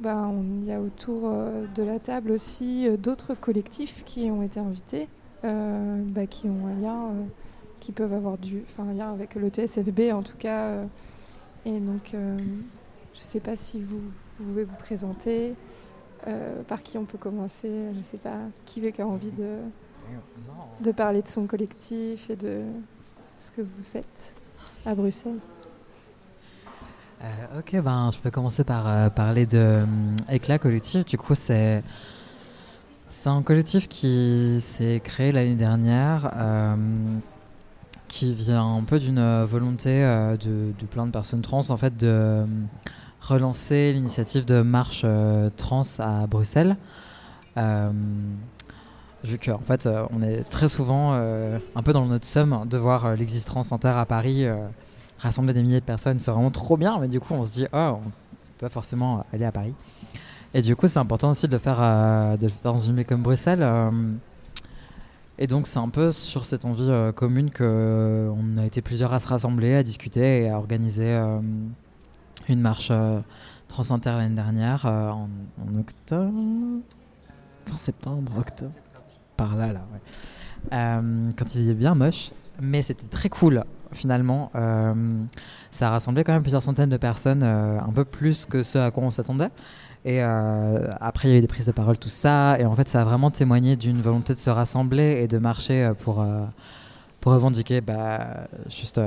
bah, 0.00 0.28
on 0.28 0.42
il 0.60 0.66
y 0.66 0.72
a 0.72 0.80
autour 0.80 1.22
euh, 1.24 1.66
de 1.74 1.82
la 1.82 1.98
table 1.98 2.32
aussi 2.32 2.88
euh, 2.88 2.96
d'autres 2.96 3.34
collectifs 3.34 4.04
qui 4.04 4.30
ont 4.30 4.42
été 4.42 4.58
invités, 4.58 5.08
bah, 5.42 6.26
qui 6.26 6.48
ont 6.48 6.66
un 6.66 6.80
lien, 6.80 7.10
qui 7.80 7.92
peuvent 7.92 8.12
avoir 8.12 8.38
du, 8.38 8.64
un 8.78 8.92
lien 8.92 9.12
avec 9.12 9.34
le 9.34 9.48
TSFB 9.48 10.12
en 10.12 10.22
tout 10.22 10.36
cas. 10.38 10.84
et 11.66 11.80
donc, 11.80 12.10
je 12.12 12.18
ne 12.18 12.38
sais 13.14 13.40
pas 13.40 13.56
si 13.56 13.80
vous, 13.80 14.00
pouvez 14.36 14.62
vous 14.62 14.76
présenter, 14.76 15.54
par 16.68 16.84
qui 16.84 16.96
on 16.96 17.04
peut 17.04 17.18
commencer, 17.18 17.68
je 17.92 17.98
ne 17.98 18.04
sais 18.04 18.18
pas, 18.18 18.38
qui 18.66 18.80
veut 18.80 18.90
qui 18.90 19.02
envie 19.02 19.32
de 20.80 20.92
parler 20.92 21.22
de 21.22 21.28
son 21.28 21.48
collectif 21.48 22.30
et 22.30 22.36
de 22.36 22.62
ce 23.36 23.50
que 23.50 23.62
vous 23.62 23.82
faites 23.92 24.32
à 24.86 24.94
Bruxelles. 24.94 25.40
Euh, 27.22 27.60
ok, 27.60 27.80
ben, 27.82 28.10
je 28.12 28.18
peux 28.18 28.30
commencer 28.30 28.64
par 28.64 28.88
euh, 28.88 29.08
parler 29.08 29.46
de 29.46 29.82
hum, 29.84 30.16
Éclat 30.28 30.58
Collectif. 30.58 31.04
Du 31.04 31.18
coup, 31.18 31.34
c'est 31.34 31.82
un 33.26 33.42
collectif 33.42 33.88
qui 33.88 34.56
s'est 34.60 35.00
créé 35.04 35.30
l'année 35.30 35.54
dernière, 35.54 36.32
euh, 36.36 36.74
qui 38.08 38.32
vient 38.32 38.76
un 38.76 38.82
peu 38.82 38.98
d'une 38.98 39.44
volonté 39.44 40.02
euh, 40.02 40.36
de, 40.36 40.72
plein 40.90 41.06
de 41.06 41.12
personnes 41.12 41.42
trans, 41.42 41.70
en 41.70 41.76
fait, 41.76 41.96
de 41.96 42.44
relancer 43.20 43.92
l'initiative 43.92 44.44
de 44.44 44.62
marche 44.62 45.02
euh, 45.04 45.48
trans 45.56 45.82
à 46.00 46.26
Bruxelles. 46.26 46.76
Euh, 47.56 47.90
vu 49.22 49.38
qu'en 49.38 49.60
fait, 49.60 49.86
euh, 49.86 50.04
on 50.10 50.22
est 50.22 50.42
très 50.50 50.68
souvent 50.68 51.12
euh, 51.12 51.58
un 51.76 51.82
peu 51.82 51.92
dans 51.92 52.06
notre 52.06 52.26
somme 52.26 52.66
de 52.68 52.78
voir 52.78 53.06
euh, 53.06 53.14
l'existence 53.14 53.70
inter 53.70 53.96
à 53.96 54.06
Paris. 54.06 54.46
Euh, 55.22 55.28
rassembler 55.28 55.54
des 55.54 55.62
milliers 55.62 55.80
de 55.80 55.84
personnes, 55.84 56.20
c'est 56.20 56.30
vraiment 56.30 56.50
trop 56.50 56.76
bien, 56.76 56.98
mais 56.98 57.08
du 57.08 57.20
coup, 57.20 57.34
on 57.34 57.44
se 57.44 57.52
dit, 57.52 57.66
oh, 57.72 57.94
on 57.96 58.00
peut 58.00 58.10
pas 58.60 58.68
forcément 58.68 59.24
aller 59.32 59.44
à 59.44 59.52
Paris. 59.52 59.74
Et 60.54 60.62
du 60.62 60.76
coup, 60.76 60.86
c'est 60.86 60.98
important 60.98 61.30
aussi 61.30 61.46
de 61.46 61.52
le 61.52 61.58
faire, 61.58 61.78
euh, 61.80 62.36
de 62.36 62.48
faire 62.48 62.72
dans 62.72 62.78
une 62.78 62.96
ville 62.96 63.06
comme 63.06 63.22
Bruxelles. 63.22 63.62
euh, 63.62 63.90
et 65.38 65.46
donc, 65.46 65.66
c'est 65.66 65.78
un 65.78 65.88
peu 65.88 66.12
sur 66.12 66.44
cette 66.44 66.64
envie 66.64 66.88
euh, 66.88 67.10
commune 67.10 67.50
qu'on 67.50 68.58
a 68.58 68.66
été 68.66 68.82
plusieurs 68.82 69.12
à 69.12 69.18
se 69.18 69.26
rassembler, 69.26 69.74
à 69.74 69.82
discuter 69.82 70.42
et 70.42 70.50
à 70.50 70.58
organiser 70.58 71.14
euh, 71.14 71.40
une 72.48 72.60
marche 72.60 72.88
euh, 72.90 73.20
Transinter 73.72 74.10
l'année 74.10 74.34
dernière, 74.34 74.84
euh, 74.84 75.08
en, 75.08 75.28
octobre, 75.78 76.82
fin 77.64 77.76
septembre, 77.78 78.30
octobre, 78.36 78.74
par 79.38 79.56
là, 79.56 79.72
là, 79.72 79.80
ouais. 79.90 80.00
Euh, 80.74 81.30
quand 81.38 81.54
il 81.54 81.60
faisait 81.62 81.74
bien 81.74 81.94
moche, 81.94 82.32
mais 82.60 82.82
c'était 82.82 83.06
très 83.06 83.30
cool 83.30 83.64
finalement. 83.92 84.50
Euh, 84.54 84.94
ça 85.72 85.88
a 85.88 85.90
rassemblé 85.90 86.22
quand 86.22 86.34
même 86.34 86.42
plusieurs 86.42 86.62
centaines 86.62 86.90
de 86.90 86.98
personnes, 86.98 87.42
euh, 87.42 87.80
un 87.80 87.92
peu 87.92 88.04
plus 88.04 88.44
que 88.44 88.62
ce 88.62 88.78
à 88.78 88.90
quoi 88.90 89.04
on 89.04 89.10
s'attendait. 89.10 89.48
Et 90.04 90.22
euh, 90.22 90.86
après, 91.00 91.28
il 91.28 91.30
y 91.32 91.34
a 91.34 91.38
eu 91.38 91.40
des 91.40 91.46
prises 91.46 91.66
de 91.66 91.72
parole, 91.72 91.98
tout 91.98 92.10
ça. 92.10 92.58
Et 92.58 92.66
en 92.66 92.74
fait, 92.74 92.88
ça 92.88 93.00
a 93.00 93.04
vraiment 93.04 93.30
témoigné 93.30 93.74
d'une 93.76 94.02
volonté 94.02 94.34
de 94.34 94.38
se 94.38 94.50
rassembler 94.50 95.22
et 95.22 95.28
de 95.28 95.38
marcher 95.38 95.84
euh, 95.84 95.94
pour, 95.94 96.24
pour 97.20 97.32
revendiquer 97.32 97.80
bah, 97.80 98.48
juste 98.68 99.00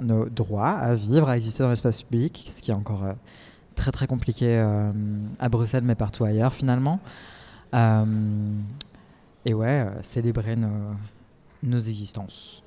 nos 0.00 0.26
droits 0.26 0.70
à 0.70 0.94
vivre, 0.94 1.28
à 1.28 1.36
exister 1.36 1.64
dans 1.64 1.70
l'espace 1.70 2.02
public, 2.02 2.48
ce 2.54 2.62
qui 2.62 2.70
est 2.70 2.74
encore 2.74 3.02
très 3.74 3.90
très 3.90 4.06
compliqué 4.06 4.58
à 5.38 5.48
Bruxelles, 5.48 5.84
mais 5.84 5.94
partout 5.94 6.24
ailleurs 6.24 6.52
finalement. 6.52 7.00
Et 9.46 9.54
ouais, 9.54 9.86
célébrer 10.02 10.56
nos, 10.56 10.94
nos 11.62 11.80
existences 11.80 12.62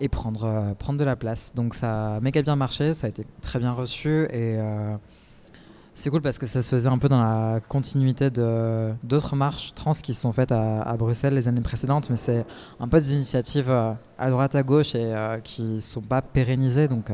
et 0.00 0.08
prendre, 0.08 0.44
euh, 0.44 0.74
prendre 0.74 0.98
de 0.98 1.04
la 1.04 1.16
place. 1.16 1.52
Donc 1.54 1.74
ça 1.74 2.16
a 2.16 2.20
méga 2.20 2.42
bien 2.42 2.56
marché, 2.56 2.94
ça 2.94 3.06
a 3.06 3.10
été 3.10 3.24
très 3.42 3.58
bien 3.58 3.72
reçu 3.72 4.24
et 4.30 4.56
euh, 4.58 4.96
c'est 5.94 6.08
cool 6.08 6.22
parce 6.22 6.38
que 6.38 6.46
ça 6.46 6.62
se 6.62 6.70
faisait 6.70 6.88
un 6.88 6.98
peu 6.98 7.08
dans 7.08 7.20
la 7.20 7.60
continuité 7.60 8.30
d'autres 8.30 9.36
marches 9.36 9.74
trans 9.74 9.92
qui 9.92 10.14
se 10.14 10.22
sont 10.22 10.32
faites 10.32 10.52
à, 10.52 10.96
Bruxelles 10.98 11.34
les 11.34 11.48
années 11.48 11.60
précédentes, 11.60 12.08
mais 12.08 12.16
c'est 12.16 12.46
un 12.78 12.88
peu 12.88 12.98
des 12.98 13.14
initiatives 13.14 13.70
euh, 13.70 13.92
à 14.18 14.30
droite 14.30 14.54
à 14.54 14.62
gauche 14.62 14.94
et 14.94 15.14
qui 15.44 15.82
sont 15.82 16.00
pas 16.00 16.22
pérennisées. 16.22 16.88
Donc 16.88 17.12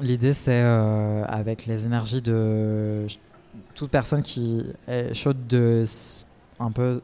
l'idée 0.00 0.32
c'est 0.32 0.62
avec 0.62 1.66
les 1.66 1.84
énergies 1.84 2.22
de 2.22 3.06
toute 3.74 3.90
personne 3.90 4.22
qui 4.22 4.64
est 4.88 5.12
chaude 5.12 5.46
de 5.46 5.84
un 6.58 6.70
peu 6.70 7.02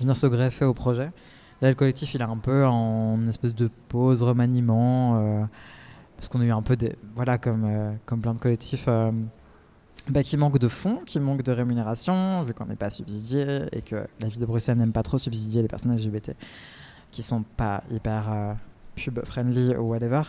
venir 0.00 0.16
se 0.16 0.26
greffer 0.26 0.66
au 0.66 0.74
projet. 0.74 1.10
Là, 1.62 1.70
le 1.70 1.74
collectif, 1.74 2.12
il 2.14 2.20
est 2.20 2.24
un 2.24 2.36
peu 2.36 2.66
en 2.66 3.26
espèce 3.28 3.54
de 3.54 3.70
pause, 3.88 4.22
remaniement, 4.22 5.18
euh, 5.18 5.44
parce 6.16 6.28
qu'on 6.28 6.40
a 6.40 6.44
eu 6.44 6.50
un 6.50 6.62
peu 6.62 6.76
des, 6.76 6.96
voilà, 7.14 7.38
comme, 7.38 7.64
euh, 7.64 7.92
comme 8.04 8.20
plein 8.20 8.34
de 8.34 8.38
collectifs, 8.38 8.84
euh, 8.88 9.10
bah, 10.08 10.22
qui 10.22 10.36
manquent 10.36 10.58
de 10.58 10.68
fonds, 10.68 11.00
qui 11.06 11.18
manquent 11.18 11.42
de 11.42 11.52
rémunération, 11.52 12.42
vu 12.42 12.52
qu'on 12.52 12.66
n'est 12.66 12.76
pas 12.76 12.90
subsidié 12.90 13.62
et 13.72 13.80
que 13.80 14.06
la 14.20 14.28
ville 14.28 14.40
de 14.40 14.46
Bruxelles 14.46 14.76
n'aime 14.76 14.92
pas 14.92 15.02
trop 15.02 15.16
subsidier 15.18 15.62
les 15.62 15.68
personnes 15.68 15.96
LGBT 15.96 16.32
qui 17.10 17.22
sont 17.22 17.42
pas 17.42 17.82
hyper 17.90 18.56
pub 18.94 19.24
friendly 19.24 19.74
ou 19.76 19.92
whatever. 19.92 20.22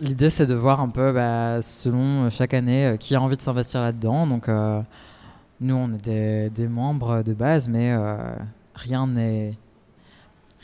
L'idée, 0.00 0.28
c'est 0.30 0.46
de 0.46 0.54
voir 0.54 0.80
un 0.80 0.90
peu, 0.90 1.12
bah, 1.12 1.62
selon 1.62 2.28
chaque 2.28 2.52
année, 2.52 2.96
qui 3.00 3.14
a 3.14 3.22
envie 3.22 3.36
de 3.36 3.42
s'investir 3.42 3.80
là-dedans. 3.80 4.26
Donc, 4.26 4.48
nous, 5.60 5.74
on 5.74 5.92
est 5.92 6.50
des, 6.50 6.68
membres 6.68 7.22
de 7.22 7.34
base, 7.34 7.68
mais 7.68 7.92
euh, 7.92 8.34
rien 8.74 9.06
n'est 9.06 9.52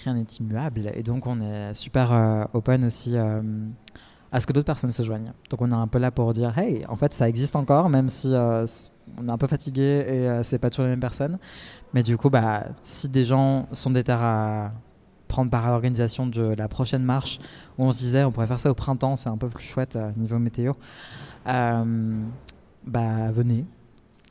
rien 0.04 0.14
n'est 0.14 0.26
immuable. 0.40 0.90
Et 0.94 1.02
donc, 1.02 1.26
on 1.26 1.40
est 1.40 1.74
super 1.74 2.12
euh, 2.12 2.44
open 2.52 2.84
aussi 2.84 3.16
euh, 3.16 3.42
à 4.32 4.40
ce 4.40 4.46
que 4.46 4.52
d'autres 4.52 4.66
personnes 4.66 4.92
se 4.92 5.02
joignent. 5.02 5.32
Donc, 5.50 5.62
on 5.62 5.70
est 5.70 5.74
un 5.74 5.86
peu 5.86 5.98
là 5.98 6.10
pour 6.10 6.32
dire, 6.32 6.56
hey, 6.58 6.84
en 6.88 6.96
fait, 6.96 7.14
ça 7.14 7.28
existe 7.28 7.56
encore, 7.56 7.88
même 7.88 8.08
si 8.08 8.34
on 8.34 9.28
est 9.28 9.30
un 9.30 9.38
peu 9.38 9.46
fatigué 9.46 10.04
et 10.08 10.28
euh, 10.28 10.42
c'est 10.42 10.58
pas 10.58 10.70
toujours 10.70 10.84
les 10.84 10.90
mêmes 10.90 11.00
personnes. 11.00 11.38
Mais 11.94 12.02
du 12.02 12.16
coup, 12.16 12.30
bah, 12.30 12.64
si 12.82 13.08
des 13.08 13.24
gens 13.24 13.66
sont 13.72 13.90
déter 13.90 14.12
à 14.12 14.72
prendre 15.28 15.50
part 15.50 15.66
à 15.66 15.70
l'organisation 15.70 16.26
de 16.26 16.54
la 16.56 16.68
prochaine 16.68 17.02
marche, 17.02 17.38
où 17.78 17.84
on 17.84 17.92
se 17.92 17.98
disait, 17.98 18.24
on 18.24 18.32
pourrait 18.32 18.46
faire 18.46 18.60
ça 18.60 18.70
au 18.70 18.74
printemps, 18.74 19.16
c'est 19.16 19.28
un 19.28 19.36
peu 19.36 19.48
plus 19.48 19.64
chouette 19.64 19.98
niveau 20.16 20.38
météo, 20.38 20.72
bah, 21.46 23.32
venez. 23.32 23.64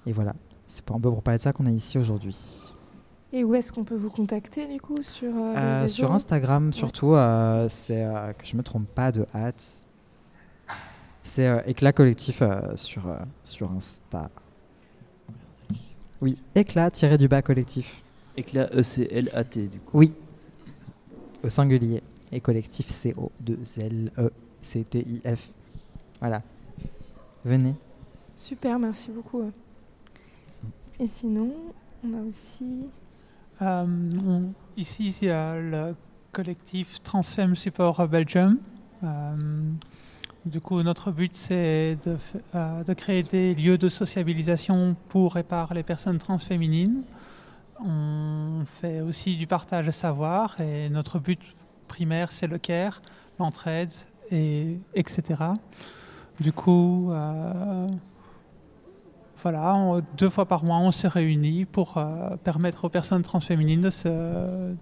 Et 0.08 0.14
voilà. 0.14 0.34
C'est 0.75 0.84
pour 0.84 0.98
un 0.98 1.00
peu 1.00 1.10
pour 1.10 1.24
parler 1.24 1.38
de 1.38 1.41
ça 1.41 1.53
qu'on 1.53 1.67
est 1.67 1.74
ici 1.74 1.98
aujourd'hui. 1.98 2.38
Et 3.32 3.46
où 3.46 3.55
est-ce 3.55 3.72
qu'on 3.72 3.86
peut 3.86 3.96
vous 3.96 4.10
contacter 4.10 4.67
du 4.67 4.82
coup 4.82 5.01
sur 5.01 5.29
euh, 5.34 5.53
les 5.53 5.86
Euh, 5.86 5.88
sur 5.88 6.12
Instagram, 6.12 6.74
surtout, 6.74 7.13
euh, 7.13 7.70
c'est 7.70 8.03
euh, 8.03 8.34
que 8.34 8.46
je 8.46 8.58
me 8.58 8.62
trompe 8.62 8.86
pas 8.89 9.13
de 9.13 9.25
hâte. 9.34 9.82
C'est 11.24 11.48
euh, 11.48 11.62
Éclat 11.65 11.94
Collectif 11.94 12.41
euh, 12.41 12.75
sur, 12.75 13.08
euh, 13.08 13.15
sur 13.46 13.72
Insta. 13.72 14.29
Oui, 16.22 16.38
Éclat 16.55 16.91
tiré 16.91 17.17
du 17.17 17.29
bas 17.29 17.41
collectif. 17.41 18.03
Éclat 18.36 18.67
E-C-L-A-T 18.74 19.67
du 19.70 19.79
coup. 19.79 19.98
Oui, 20.00 20.13
au 21.41 21.48
singulier. 21.48 22.03
Et 22.34 22.41
collectif 22.41 22.89
C-O-2-L-E-C-T-I-F. 22.89 25.51
Voilà. 26.20 26.41
Venez. 27.46 27.75
Super, 28.36 28.77
merci 28.77 29.12
beaucoup. 29.12 29.50
Et 31.00 31.08
sinon, 31.08 31.52
on 32.06 32.14
a 32.18 32.22
aussi. 32.22 32.88
Euh, 33.62 34.40
ici, 34.78 35.14
il 35.22 35.28
y 35.28 35.32
a 35.32 35.60
le 35.60 35.96
collectif 36.32 37.04
Transfemme 37.04 37.56
Support 37.56 38.08
Belgium. 38.08 38.60
Euh, 39.04 39.36
du 40.46 40.62
coup, 40.62 40.82
notre 40.84 41.12
but, 41.12 41.36
c'est 41.36 41.98
euh, 42.56 42.84
de 42.84 42.94
créer 42.94 43.24
des 43.24 43.56
lieux 43.56 43.78
de 43.78 43.90
sociabilisation 43.90 44.96
pour 45.10 45.38
et 45.38 45.44
par 45.44 45.74
les 45.74 45.84
personnes 45.84 46.18
transféminines. 46.18 47.04
On 47.84 48.64
fait 48.66 49.02
aussi 49.02 49.36
du 49.36 49.48
partage 49.48 49.88
de 49.88 49.92
savoir 49.92 50.60
et 50.62 50.90
notre 50.90 51.20
but 51.20 51.42
primaire, 51.90 52.32
c'est 52.32 52.48
le 52.48 52.58
CARE, 52.58 53.02
l'entraide, 53.38 53.92
et, 54.32 54.80
etc. 54.94 55.44
Du 56.40 56.54
coup, 56.54 57.12
voilà, 59.46 60.02
deux 60.18 60.32
fois 60.32 60.48
par 60.48 60.64
mois, 60.64 60.80
on 60.80 60.90
se 60.90 61.06
réunit 61.06 61.66
pour 61.66 62.00
euh, 62.00 62.36
permettre 62.38 62.86
aux 62.86 62.90
personnes 62.90 63.22
transféminines 63.22 63.82
de 63.82 63.92
se 63.92 64.75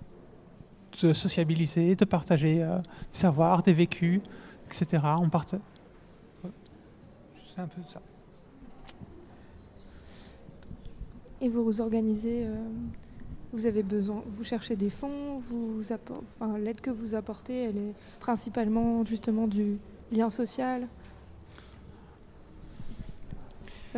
sociabiliser, 1.11 1.97
de 1.97 2.05
partager 2.05 2.63
euh, 2.63 2.77
des 2.77 2.83
savoirs, 3.11 3.61
des 3.61 3.73
vécus, 3.73 4.21
etc. 4.67 5.03
On 5.19 5.27
partage. 5.27 5.59
C'est 7.53 7.59
un 7.59 7.67
peu 7.67 7.81
ça. 7.91 7.99
Et 11.41 11.49
vous 11.49 11.65
vous 11.65 11.81
organisez, 11.81 12.45
euh, 12.45 12.55
vous 13.51 13.65
avez 13.65 13.83
besoin, 13.83 14.23
vous 14.37 14.45
cherchez 14.45 14.77
des 14.77 14.89
fonds, 14.89 15.41
vous 15.49 15.81
enfin, 16.39 16.57
l'aide 16.57 16.79
que 16.79 16.89
vous 16.89 17.15
apportez, 17.15 17.65
elle 17.65 17.77
est 17.77 17.93
principalement 18.21 19.03
justement 19.03 19.45
du 19.45 19.77
lien 20.09 20.29
social? 20.29 20.87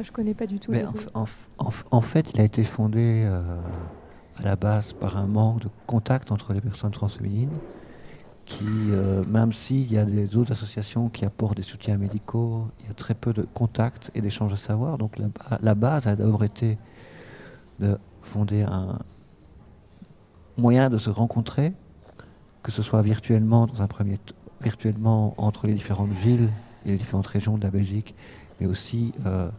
Je 0.02 0.12
connais 0.12 0.34
pas 0.34 0.46
du 0.46 0.60
tout. 0.60 0.72
Mais 0.72 0.84
en, 1.92 2.02
fait, 2.02 2.32
il 2.34 2.42
a 2.42 2.44
été 2.44 2.64
fondé 2.64 3.24
euh, 3.26 3.42
à 4.38 4.44
la 4.44 4.56
base 4.56 4.94
par 4.94 5.18
un 5.18 5.26
manque 5.26 5.62
de 5.62 5.70
contact 5.88 6.32
entre 6.32 6.54
les 6.54 6.62
personnes 6.62 6.92
transféminines, 6.92 7.58
qui, 8.46 8.66
euh, 8.92 9.24
même 9.26 9.54
s'il 9.54 9.92
y 9.92 9.98
a 9.98 10.06
des 10.06 10.36
autres 10.36 10.52
associations 10.52 11.10
qui 11.10 11.26
apportent 11.26 11.58
des 11.58 11.64
soutiens 11.64 11.98
médicaux, 11.98 12.68
il 12.82 12.88
y 12.88 12.92
a 12.92 12.94
très 12.94 13.14
peu 13.16 13.34
de 13.34 13.42
contact 13.54 14.12
et 14.14 14.22
d'échange 14.22 14.52
de 14.52 14.58
savoir. 14.58 14.98
Donc 14.98 15.18
la, 15.18 15.28
ba- 15.28 15.60
la 15.62 15.76
base 15.76 16.08
a 16.08 16.16
d'abord 16.16 16.44
été 16.44 16.78
de 17.80 17.98
fonder 18.22 18.62
un 18.64 19.00
moyen 20.58 20.90
de 20.90 20.98
se 20.98 21.10
rencontrer, 21.10 21.74
que 22.64 22.72
ce 22.72 22.82
soit 22.82 23.02
virtuellement 23.02 23.68
dans 23.68 23.82
un 23.82 23.88
premier 23.88 24.20
virtuellement 24.62 25.34
entre 25.38 25.68
les 25.68 25.74
différentes 25.74 26.12
villes 26.14 26.50
et 26.86 26.92
les 26.92 26.98
différentes 26.98 27.28
régions 27.28 27.58
de 27.58 27.64
la 27.64 27.70
Belgique, 27.72 28.16
mais 28.60 28.68
aussi 28.68 29.14
euh, 29.26 29.50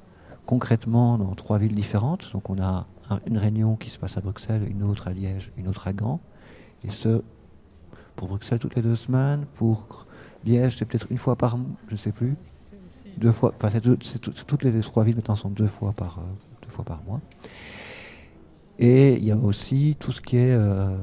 concrètement 0.46 1.18
dans 1.18 1.34
trois 1.34 1.58
villes 1.58 1.74
différentes. 1.74 2.30
Donc 2.32 2.48
on 2.50 2.60
a 2.60 2.86
un- 3.10 3.20
une 3.26 3.38
réunion 3.38 3.76
qui 3.76 3.90
se 3.90 3.98
passe 3.98 4.16
à 4.16 4.20
Bruxelles, 4.20 4.66
une 4.70 4.82
autre 4.82 5.08
à 5.08 5.12
Liège, 5.12 5.52
une 5.56 5.68
autre 5.68 5.86
à 5.88 5.92
Gand. 5.92 6.20
Et 6.84 6.90
ce, 6.90 7.22
pour 8.14 8.28
Bruxelles 8.28 8.58
toutes 8.58 8.76
les 8.76 8.82
deux 8.82 8.96
semaines, 8.96 9.44
pour 9.54 10.06
Liège 10.44 10.78
c'est 10.78 10.84
peut-être 10.84 11.06
une 11.10 11.18
fois 11.18 11.36
par 11.36 11.58
mois, 11.58 11.68
je 11.88 11.92
ne 11.92 11.98
sais 11.98 12.12
plus. 12.12 12.36
Deux 13.18 13.32
fois, 13.32 13.54
enfin 13.62 13.80
toutes 13.80 14.62
les 14.62 14.80
trois 14.80 15.04
villes 15.04 15.16
maintenant 15.16 15.36
sont 15.36 15.48
deux 15.50 15.66
fois 15.66 15.92
par, 15.92 16.18
euh, 16.18 16.22
deux 16.62 16.68
fois 16.70 16.84
par 16.84 17.02
mois. 17.04 17.20
Et 18.78 19.16
il 19.16 19.24
y 19.24 19.30
a 19.32 19.36
aussi 19.38 19.96
tout 19.98 20.12
ce 20.12 20.20
qui 20.20 20.36
est, 20.36 20.52
euh, 20.52 20.94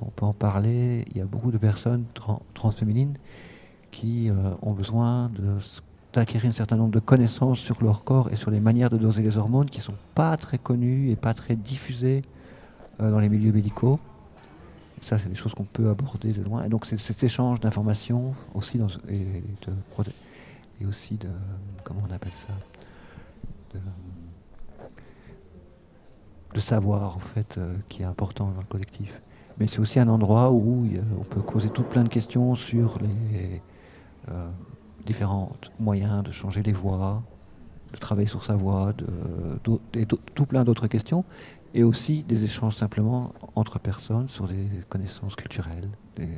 on 0.00 0.06
peut 0.06 0.24
en 0.24 0.32
parler, 0.32 1.04
il 1.10 1.18
y 1.18 1.20
a 1.20 1.26
beaucoup 1.26 1.50
de 1.50 1.58
personnes 1.58 2.04
tran- 2.14 2.40
transféminines 2.54 3.18
qui 3.90 4.30
euh, 4.30 4.34
ont 4.62 4.72
besoin 4.72 5.28
de 5.28 5.58
s- 5.58 5.82
d'acquérir 6.16 6.48
un 6.50 6.52
certain 6.52 6.76
nombre 6.76 6.92
de 6.92 6.98
connaissances 7.00 7.58
sur 7.58 7.82
leur 7.82 8.02
corps 8.02 8.32
et 8.32 8.36
sur 8.36 8.50
les 8.50 8.60
manières 8.60 8.90
de 8.90 8.96
doser 8.96 9.22
les 9.22 9.36
hormones 9.36 9.68
qui 9.68 9.78
ne 9.78 9.84
sont 9.84 9.94
pas 10.14 10.36
très 10.36 10.58
connues 10.58 11.10
et 11.10 11.16
pas 11.16 11.34
très 11.34 11.56
diffusées 11.56 12.22
euh, 13.00 13.10
dans 13.10 13.20
les 13.20 13.28
milieux 13.28 13.52
médicaux. 13.52 14.00
Ça, 15.02 15.18
c'est 15.18 15.28
des 15.28 15.34
choses 15.34 15.54
qu'on 15.54 15.64
peut 15.64 15.90
aborder 15.90 16.32
de 16.32 16.42
loin. 16.42 16.64
Et 16.64 16.68
donc, 16.68 16.86
c'est 16.86 16.98
cet 16.98 17.22
échange 17.22 17.60
d'informations 17.60 18.34
aussi 18.54 18.80
et, 19.08 19.42
de, 19.66 20.86
aussi 20.88 21.16
de. 21.16 21.28
Comment 21.84 22.00
on 22.08 22.12
appelle 22.12 22.32
ça 22.32 22.54
de, 26.54 26.60
savoir, 26.60 27.16
en 27.16 27.20
fait, 27.20 27.58
euh, 27.58 27.74
qui 27.90 28.00
est 28.00 28.06
important 28.06 28.50
dans 28.50 28.60
le 28.60 28.66
collectif. 28.66 29.20
Mais 29.58 29.66
c'est 29.66 29.78
aussi 29.80 30.00
un 30.00 30.08
endroit 30.08 30.50
où 30.50 30.86
a- 30.86 31.20
on 31.20 31.24
peut 31.24 31.42
poser 31.42 31.68
tout 31.68 31.82
plein 31.82 32.02
de 32.02 32.08
questions 32.08 32.54
sur 32.54 32.98
les 33.02 33.60
euh, 34.30 34.48
différents 35.06 35.52
moyens 35.80 36.22
de 36.22 36.30
changer 36.30 36.62
les 36.62 36.72
voix, 36.72 37.22
de 37.92 37.98
travailler 37.98 38.28
sur 38.28 38.44
sa 38.44 38.54
voix, 38.56 38.92
de, 38.92 39.06
tout 40.34 40.46
plein 40.46 40.64
d'autres 40.64 40.88
questions, 40.88 41.24
et 41.74 41.82
aussi 41.82 42.22
des 42.24 42.44
échanges 42.44 42.74
simplement 42.74 43.32
entre 43.54 43.78
personnes 43.78 44.28
sur 44.28 44.46
des 44.48 44.66
connaissances 44.88 45.36
culturelles 45.36 45.88
des- 46.16 46.28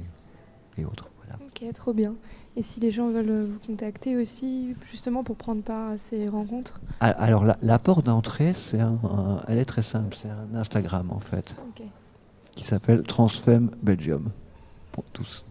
et 0.76 0.84
autres. 0.84 1.08
Voilà. 1.24 1.38
Ok, 1.46 1.72
trop 1.72 1.92
bien. 1.92 2.14
Et 2.56 2.62
si 2.62 2.78
les 2.80 2.90
gens 2.92 3.10
veulent 3.10 3.46
vous 3.46 3.58
contacter 3.66 4.16
aussi, 4.16 4.74
justement 4.90 5.24
pour 5.24 5.36
prendre 5.36 5.62
part 5.62 5.90
à 5.92 5.98
ces 5.98 6.28
rencontres? 6.28 6.80
Alors, 7.00 7.44
la, 7.44 7.56
la 7.62 7.78
porte 7.78 8.04
d'entrée, 8.04 8.52
c'est 8.54 8.80
un, 8.80 8.98
un- 9.04 9.42
elle 9.48 9.58
est 9.58 9.64
très 9.64 9.82
simple, 9.82 10.16
c'est 10.20 10.28
un 10.30 10.54
Instagram 10.56 11.10
en 11.10 11.20
fait, 11.20 11.54
qui 12.52 12.64
s'appelle 12.64 13.02
Transfem 13.02 13.70
Belgium, 13.82 14.30
pour 14.92 15.04
tous. 15.12 15.44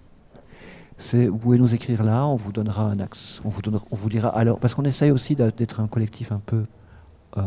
C'est, 0.99 1.27
vous 1.27 1.37
pouvez 1.37 1.57
nous 1.57 1.73
écrire 1.75 2.03
là, 2.03 2.25
on 2.25 2.35
vous 2.35 2.51
donnera 2.51 2.83
un 2.83 2.99
axe, 2.99 3.39
on 3.45 3.49
vous, 3.49 3.61
on 3.91 3.95
vous 3.95 4.09
dira 4.09 4.29
alors, 4.29 4.59
parce 4.59 4.73
qu'on 4.73 4.85
essaye 4.85 5.11
aussi 5.11 5.35
d'être 5.35 5.79
un 5.79 5.87
collectif 5.87 6.31
un 6.31 6.41
peu 6.43 6.65
euh, 7.37 7.41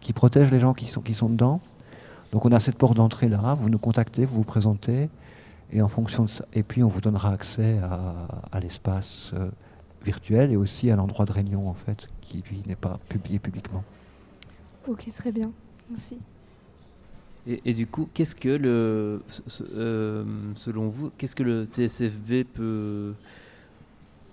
qui 0.00 0.12
protège 0.12 0.50
les 0.50 0.58
gens 0.58 0.74
qui 0.74 0.86
sont, 0.86 1.00
qui 1.00 1.14
sont 1.14 1.28
dedans. 1.28 1.60
Donc 2.32 2.44
on 2.44 2.52
a 2.52 2.58
cette 2.58 2.76
porte 2.76 2.96
d'entrée 2.96 3.28
là, 3.28 3.54
vous 3.54 3.68
nous 3.68 3.78
contactez, 3.78 4.24
vous 4.24 4.36
vous 4.36 4.44
présentez, 4.44 5.08
et 5.72 5.82
en 5.82 5.88
fonction 5.88 6.24
de 6.24 6.30
ça, 6.30 6.44
et 6.52 6.64
puis 6.64 6.82
on 6.82 6.88
vous 6.88 7.00
donnera 7.00 7.30
accès 7.30 7.78
à, 7.78 8.28
à 8.50 8.60
l'espace 8.60 9.30
euh, 9.34 9.50
virtuel 10.04 10.50
et 10.50 10.56
aussi 10.56 10.90
à 10.90 10.96
l'endroit 10.96 11.26
de 11.26 11.32
réunion 11.32 11.68
en 11.68 11.74
fait, 11.74 12.08
qui 12.20 12.42
lui 12.50 12.64
n'est 12.66 12.76
pas 12.76 12.98
publié 13.08 13.38
publiquement. 13.38 13.84
Ok, 14.88 15.08
très 15.12 15.30
bien. 15.30 15.52
Merci. 15.90 16.18
Et, 17.48 17.74
du 17.74 17.86
coup, 17.86 18.08
qu'est-ce 18.12 18.34
que 18.34 18.48
le, 18.48 19.22
euh, 19.76 20.24
selon 20.56 20.88
vous, 20.88 21.12
qu'est-ce 21.16 21.36
que 21.36 21.44
le 21.44 21.64
TSFV 21.66 22.42
peut 22.42 23.14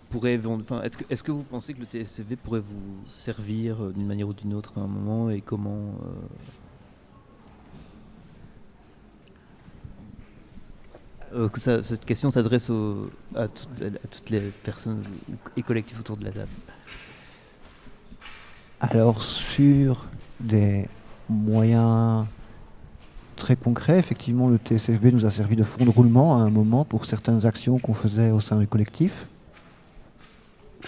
pourrait, 0.09 0.39
enfin, 0.45 0.81
est-ce 0.81 0.97
que, 0.97 1.03
est-ce 1.11 1.21
que 1.23 1.31
vous 1.31 1.43
pensez 1.43 1.75
que 1.75 1.79
le 1.79 1.85
TSFV 1.85 2.35
pourrait 2.35 2.59
vous 2.59 3.05
servir 3.05 3.83
euh, 3.83 3.91
d'une 3.91 4.07
manière 4.07 4.27
ou 4.27 4.33
d'une 4.33 4.55
autre 4.55 4.79
à 4.79 4.81
un 4.81 4.87
moment 4.87 5.29
et 5.29 5.41
comment 5.41 5.95
euh, 11.33 11.49
cette 11.55 12.05
question 12.05 12.31
s'adresse 12.31 12.71
à 13.35 13.47
toutes 13.47 14.29
les 14.29 14.39
personnes 14.63 15.03
et 15.57 15.61
collectifs 15.61 15.99
autour 15.99 16.17
de 16.17 16.25
la 16.25 16.31
table? 16.31 16.49
Alors 18.79 19.23
sur 19.23 20.07
des 20.39 20.87
moyens 21.29 22.25
très 23.43 23.55
concrets, 23.57 23.99
effectivement 23.99 24.47
le 24.47 24.55
TSFB 24.57 25.07
nous 25.07 25.25
a 25.25 25.31
servi 25.31 25.57
de 25.57 25.65
fond 25.65 25.83
de 25.83 25.89
roulement 25.89 26.37
à 26.37 26.39
un 26.39 26.49
moment 26.49 26.85
pour 26.85 27.05
certaines 27.05 27.45
actions 27.45 27.77
qu'on 27.77 27.93
faisait 27.93 28.31
au 28.31 28.39
sein 28.39 28.57
du 28.57 28.67
collectif, 28.67 29.27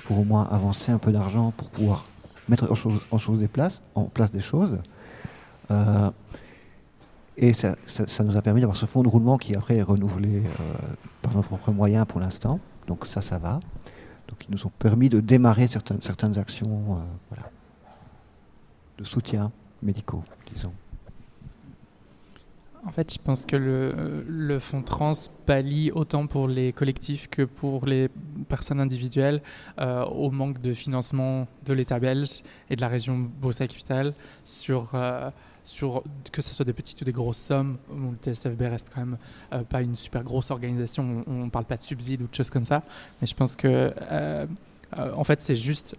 pour 0.06 0.20
au 0.20 0.24
moins 0.24 0.44
avancer 0.50 0.90
un 0.94 0.98
peu 0.98 1.12
d'argent 1.12 1.52
pour 1.58 1.70
pouvoir 1.70 2.06
mettre 2.48 2.72
en, 2.72 2.76
chose- 3.18 3.40
des 3.40 3.50
places, 3.50 3.82
en 3.94 4.06
place 4.06 4.32
des 4.32 4.40
choses. 4.40 4.80
Euh, 5.70 6.10
et 7.36 7.52
ça, 7.54 7.76
nous 8.24 8.38
a 8.38 8.42
permis 8.42 8.62
d'avoir 8.62 8.78
ce 8.78 8.86
fond 8.86 9.04
de 9.04 9.10
roulement 9.10 9.38
qui 9.38 9.54
après 9.54 9.76
est 9.76 9.84
renouvelé 9.84 10.42
euh, 10.46 10.74
par 11.22 11.36
nos 11.36 11.42
propres 11.42 11.74
moyens 11.74 12.06
pour 12.08 12.22
l'instant. 12.22 12.62
Donc 12.88 13.06
ça, 13.06 13.22
ça 13.22 13.38
va. 13.38 13.60
Donc 14.30 14.38
ils 14.48 14.52
nous 14.56 14.66
ont 14.66 14.72
permis 14.80 15.10
de 15.10 15.20
démarrer 15.20 15.68
certaines, 15.68 16.38
actions 16.40 17.00
euh, 17.34 17.36
de 19.00 19.04
soutien 19.04 19.52
médicaux, 19.84 20.24
disons. 20.54 20.72
En 22.86 22.92
fait, 22.92 23.12
je 23.12 23.18
pense 23.18 23.46
que 23.46 23.56
le, 23.56 24.60
fonds 24.60 24.84
trans 24.84 25.14
pallie 25.46 25.92
autant 25.92 26.28
pour 26.28 26.48
les 26.48 26.72
collectifs 26.72 27.28
que 27.30 27.42
pour 27.42 27.88
les 27.88 28.10
personnes 28.48 28.80
individuelles 28.80 29.42
euh, 29.80 30.06
au 30.06 30.30
manque 30.30 30.62
de 30.62 30.72
financement 30.72 31.48
de 31.66 31.74
l'État 31.74 32.00
belge 32.00 32.44
et 32.70 32.76
de 32.76 32.82
la 32.82 32.88
région 32.88 33.30
Bruxelles-Capitale 33.42 34.14
sur, 34.44 34.92
euh, 34.94 35.32
sur 35.64 36.04
que 36.32 36.44
ce 36.44 36.54
soit 36.54 36.66
des 36.66 36.74
petites 36.74 37.02
ou 37.02 37.06
des 37.06 37.12
grosses 37.12 37.40
sommes. 37.40 37.78
Le 37.92 38.34
TSFB 38.34 38.62
reste 38.62 38.88
quand 38.94 39.02
même 39.02 39.18
euh, 39.54 39.64
pas 39.64 39.82
une 39.82 39.96
super 39.96 40.24
grosse 40.24 40.52
organisation, 40.52 41.24
on 41.26 41.46
ne 41.46 41.50
parle 41.50 41.66
pas 41.66 41.78
de 41.78 41.82
subsides 41.82 42.22
ou 42.22 42.28
de 42.28 42.36
choses 42.36 42.52
comme 42.52 42.66
ça, 42.66 42.84
mais 43.20 43.28
je 43.28 43.34
pense 43.34 43.56
que 43.56 43.92
en 44.96 45.24
fait 45.24 45.42
c'est 45.42 45.56
juste 45.56 45.98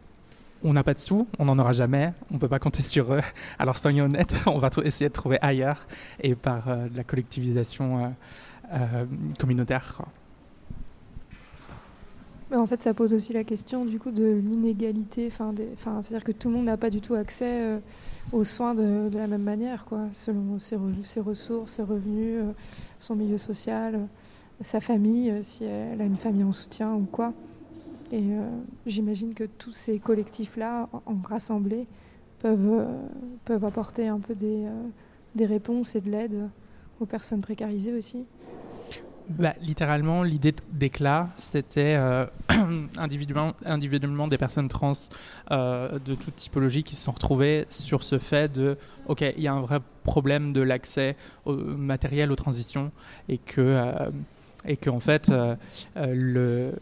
on 0.62 0.72
n'a 0.72 0.82
pas 0.82 0.94
de 0.94 0.98
sous, 0.98 1.26
on 1.38 1.44
n'en 1.44 1.58
aura 1.58 1.72
jamais, 1.72 2.12
on 2.30 2.34
ne 2.34 2.38
peut 2.38 2.48
pas 2.48 2.58
compter 2.58 2.82
sur 2.88 3.12
eux. 3.14 3.20
Alors 3.58 3.76
soyons 3.76 4.06
honnêtes, 4.06 4.36
on 4.46 4.58
va 4.58 4.70
essayer 4.84 5.08
de 5.08 5.14
trouver 5.14 5.38
ailleurs 5.40 5.86
et 6.22 6.34
par 6.34 6.68
euh, 6.68 6.88
la 6.94 7.04
collectivisation 7.04 8.04
euh, 8.04 8.08
euh, 8.72 9.04
communautaire. 9.38 10.02
en 12.52 12.66
fait, 12.66 12.80
ça 12.80 12.94
pose 12.94 13.12
aussi 13.12 13.32
la 13.32 13.44
question 13.44 13.84
du 13.84 13.98
coup 13.98 14.10
de 14.10 14.24
l'inégalité. 14.24 15.28
Enfin, 15.32 15.52
c'est-à-dire 16.02 16.24
que 16.24 16.32
tout 16.32 16.48
le 16.48 16.54
monde 16.54 16.66
n'a 16.66 16.76
pas 16.76 16.90
du 16.90 17.00
tout 17.00 17.14
accès 17.14 17.80
aux 18.32 18.44
soins 18.44 18.74
de, 18.74 19.10
la 19.12 19.26
même 19.26 19.42
manière, 19.42 19.84
quoi, 19.84 20.06
selon 20.12 20.58
ses, 20.58 20.76
re- 20.76 21.04
ses 21.04 21.20
ressources, 21.20 21.72
ses 21.72 21.82
revenus, 21.82 22.42
son 22.98 23.14
milieu 23.14 23.38
social, 23.38 24.00
sa 24.62 24.80
famille, 24.80 25.32
si 25.42 25.64
elle 25.64 26.00
a 26.00 26.04
une 26.04 26.16
famille 26.16 26.44
en 26.44 26.52
soutien 26.52 26.94
ou 26.94 27.04
quoi. 27.04 27.32
Et 28.12 28.20
euh, 28.20 28.48
j'imagine 28.86 29.34
que 29.34 29.44
tous 29.44 29.72
ces 29.72 29.98
collectifs-là, 29.98 30.88
en, 30.92 31.16
rassemblés, 31.28 31.86
peuvent, 32.38 32.80
euh, 32.80 32.86
peuvent 33.44 33.64
apporter 33.64 34.06
un 34.08 34.20
peu 34.20 34.34
des, 34.34 34.64
euh, 34.64 34.82
des 35.34 35.46
réponses 35.46 35.96
et 35.96 36.00
de 36.00 36.10
l'aide 36.10 36.48
aux 37.00 37.06
personnes 37.06 37.40
précarisées 37.40 37.92
aussi. 37.92 38.24
Bah, 39.28 39.54
littéralement, 39.60 40.22
l'idée 40.22 40.54
d'éclat, 40.70 41.30
c'était 41.36 41.98
individuellement, 42.96 43.54
individuellement 43.64 44.28
des 44.28 44.38
personnes 44.38 44.68
trans 44.68 44.92
de 45.50 46.14
toute 46.14 46.36
typologie 46.36 46.84
qui 46.84 46.94
se 46.94 47.02
sont 47.02 47.10
retrouvées 47.10 47.66
sur 47.68 48.04
ce 48.04 48.20
fait 48.20 48.52
de, 48.52 48.78
ok, 49.08 49.22
il 49.36 49.42
y 49.42 49.48
a 49.48 49.52
un 49.52 49.62
vrai 49.62 49.80
problème 50.04 50.52
de 50.52 50.60
l'accès 50.60 51.16
matériel 51.44 52.30
aux 52.30 52.36
transitions 52.36 52.92
et 53.28 53.38
que 53.38 53.82
et 54.66 54.76
que 54.76 54.90
en 54.90 55.00
fait 55.00 55.28
euh, 55.28 55.54
euh, 55.96 56.72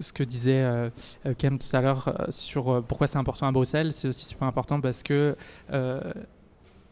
ce 0.00 0.12
que- 0.12 0.24
disait 0.24 0.62
euh, 0.62 0.90
Kem 1.38 1.58
tout 1.58 1.74
à 1.76 1.80
l'heure 1.80 2.26
sur 2.30 2.82
pourquoi 2.86 3.06
c'est 3.06 3.18
important 3.18 3.46
à 3.46 3.52
Bruxelles, 3.52 3.92
c'est 3.92 4.08
aussi 4.08 4.26
super 4.26 4.46
important 4.48 4.80
parce 4.80 5.02
que 5.02 5.36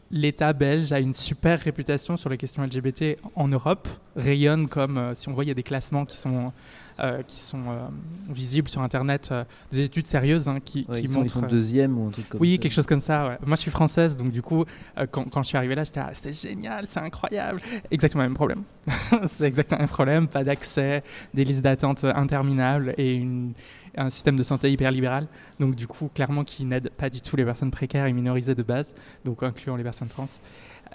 l'État 0.09 0.53
belge 0.53 0.91
a 0.93 0.99
une 0.99 1.13
super 1.13 1.59
réputation 1.59 2.15
sur 2.15 2.29
les 2.29 2.37
questions 2.37 2.63
LGBT 2.63 3.17
en 3.35 3.49
Europe, 3.49 3.87
rayonne 4.15 4.69
comme, 4.69 5.11
si 5.15 5.27
on 5.27 5.33
voit, 5.33 5.43
il 5.43 5.49
y 5.49 5.51
a 5.51 5.53
des 5.55 5.63
classements 5.63 6.05
qui 6.05 6.15
sont, 6.15 6.53
euh, 6.99 7.21
qui 7.23 7.39
sont 7.39 7.61
euh, 7.69 7.87
visibles 8.29 8.67
sur 8.69 8.81
Internet, 8.81 9.29
euh, 9.31 9.43
des 9.71 9.81
études 9.81 10.05
sérieuses 10.07 10.47
hein, 10.47 10.59
qui, 10.63 10.85
Ouais, 10.89 10.99
qui 10.99 11.05
ils 11.05 11.07
sont- 11.09 11.19
ils 11.19 11.23
montrent... 11.23 11.31
sont 11.33 11.41
deuxième 11.47 11.97
ou 11.97 12.07
un 12.07 12.11
truc 12.11 12.27
comme 12.29 12.41
oui, 12.41 12.53
ça. 12.53 12.57
quelque 12.59 12.71
chose 12.71 12.85
comme 12.87 12.99
ça. 13.01 13.27
ouais. 13.27 13.37
Moi, 13.45 13.55
je 13.55 13.61
suis 13.61 13.71
française, 13.71 14.17
donc 14.17 14.31
du 14.31 14.41
coup, 14.41 14.65
quand, 15.11 15.29
quand 15.29 15.43
je 15.43 15.47
suis 15.49 15.57
arrivée 15.57 15.75
là, 15.75 15.83
j'étais 15.83 15.99
ah, 15.99 16.09
c'était 16.13 16.33
génial, 16.33 16.85
c'est 16.87 16.99
incroyable. 17.01 17.61
Exactement 17.91 18.23
le 18.23 18.29
même 18.29 18.35
problème. 18.35 18.63
c'est 19.27 19.45
exactement 19.45 19.79
le 19.79 19.83
même 19.83 19.89
problème, 19.89 20.27
pas 20.27 20.43
d'accès, 20.43 21.03
des 21.33 21.43
listes 21.43 21.61
d'attente 21.61 22.03
interminables 22.03 22.93
et 22.97 23.13
une- 23.13 23.53
un 23.99 24.09
système 24.11 24.35
de 24.35 24.43
santé 24.43 24.71
hyper 24.71 24.91
libéral. 24.91 25.27
Donc 25.59 25.75
du 25.75 25.87
coup, 25.87 26.09
clairement, 26.13 26.43
qui 26.43 26.65
n'aide 26.65 26.89
pas 26.91 27.09
du 27.09 27.21
tout 27.21 27.35
les 27.35 27.45
personnes 27.45 27.71
précaires 27.71 28.05
et 28.05 28.13
minorisées 28.13 28.53
de 28.55 28.61
base, 28.63 28.93
donc 29.25 29.41
incluant 29.43 29.75
les 29.75 29.83
personnes 29.83 30.07
trans. 30.07 30.25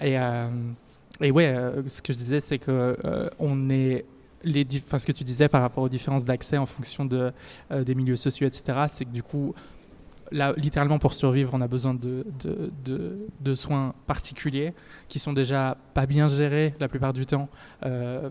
Et, 0.01 0.17
euh, 0.17 0.47
et 1.21 1.29
ouais, 1.31 1.47
euh, 1.47 1.83
ce 1.87 2.01
que 2.01 2.13
je 2.13 2.17
disais, 2.17 2.39
c'est 2.39 2.59
que 2.59 2.97
euh, 3.03 3.29
on 3.39 3.69
est 3.69 4.05
ce 4.43 5.05
que 5.05 5.11
tu 5.11 5.23
disais 5.23 5.47
par 5.47 5.61
rapport 5.61 5.83
aux 5.83 5.89
différences 5.89 6.25
d'accès 6.25 6.57
en 6.57 6.65
fonction 6.65 7.07
euh, 7.11 7.83
des 7.83 7.95
milieux 7.95 8.15
sociaux, 8.15 8.47
etc., 8.47 8.85
c'est 8.87 9.05
que 9.05 9.11
du 9.11 9.23
coup, 9.23 9.53
là, 10.31 10.53
littéralement, 10.57 10.99
pour 10.99 11.13
survivre, 11.13 11.51
on 11.53 11.61
a 11.61 11.67
besoin 11.67 11.93
de, 11.93 13.55
soins 13.55 13.93
particuliers 14.07 14.73
qui 15.07 15.19
sont 15.19 15.33
déjà 15.33 15.77
pas 15.93 16.05
bien 16.05 16.27
gérés 16.27 16.73
la 16.79 16.87
plupart 16.87 17.13
du 17.13 17.25
temps, 17.25 17.49
euh, 17.85 18.29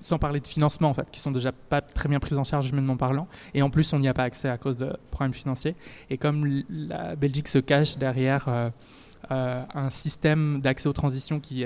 sans 0.00 0.18
parler 0.18 0.40
de 0.40 0.46
financement, 0.46 0.90
en 0.90 0.94
fait, 0.94 1.10
qui 1.10 1.20
sont 1.20 1.30
déjà 1.30 1.52
pas 1.52 1.80
très 1.80 2.08
bien 2.08 2.20
pris 2.20 2.36
en 2.36 2.44
charge 2.44 2.68
humainement 2.70 2.96
parlant. 2.96 3.26
Et 3.54 3.62
en 3.62 3.70
plus, 3.70 3.92
on 3.92 3.98
n'y 3.98 4.08
a 4.08 4.14
pas 4.14 4.24
accès 4.24 4.48
à 4.48 4.58
cause 4.58 4.76
de 4.76 4.96
problèmes 5.10 5.34
financiers. 5.34 5.74
Et 6.10 6.18
comme 6.18 6.62
la 6.68 7.16
Belgique 7.16 7.48
se 7.48 7.58
cache 7.58 7.96
derrière 7.98 8.46
euh, 8.48 8.70
euh, 9.30 9.62
un 9.74 9.90
système 9.90 10.60
d'accès 10.60 10.88
aux 10.88 10.92
transitions 10.92 11.40
qui 11.40 11.64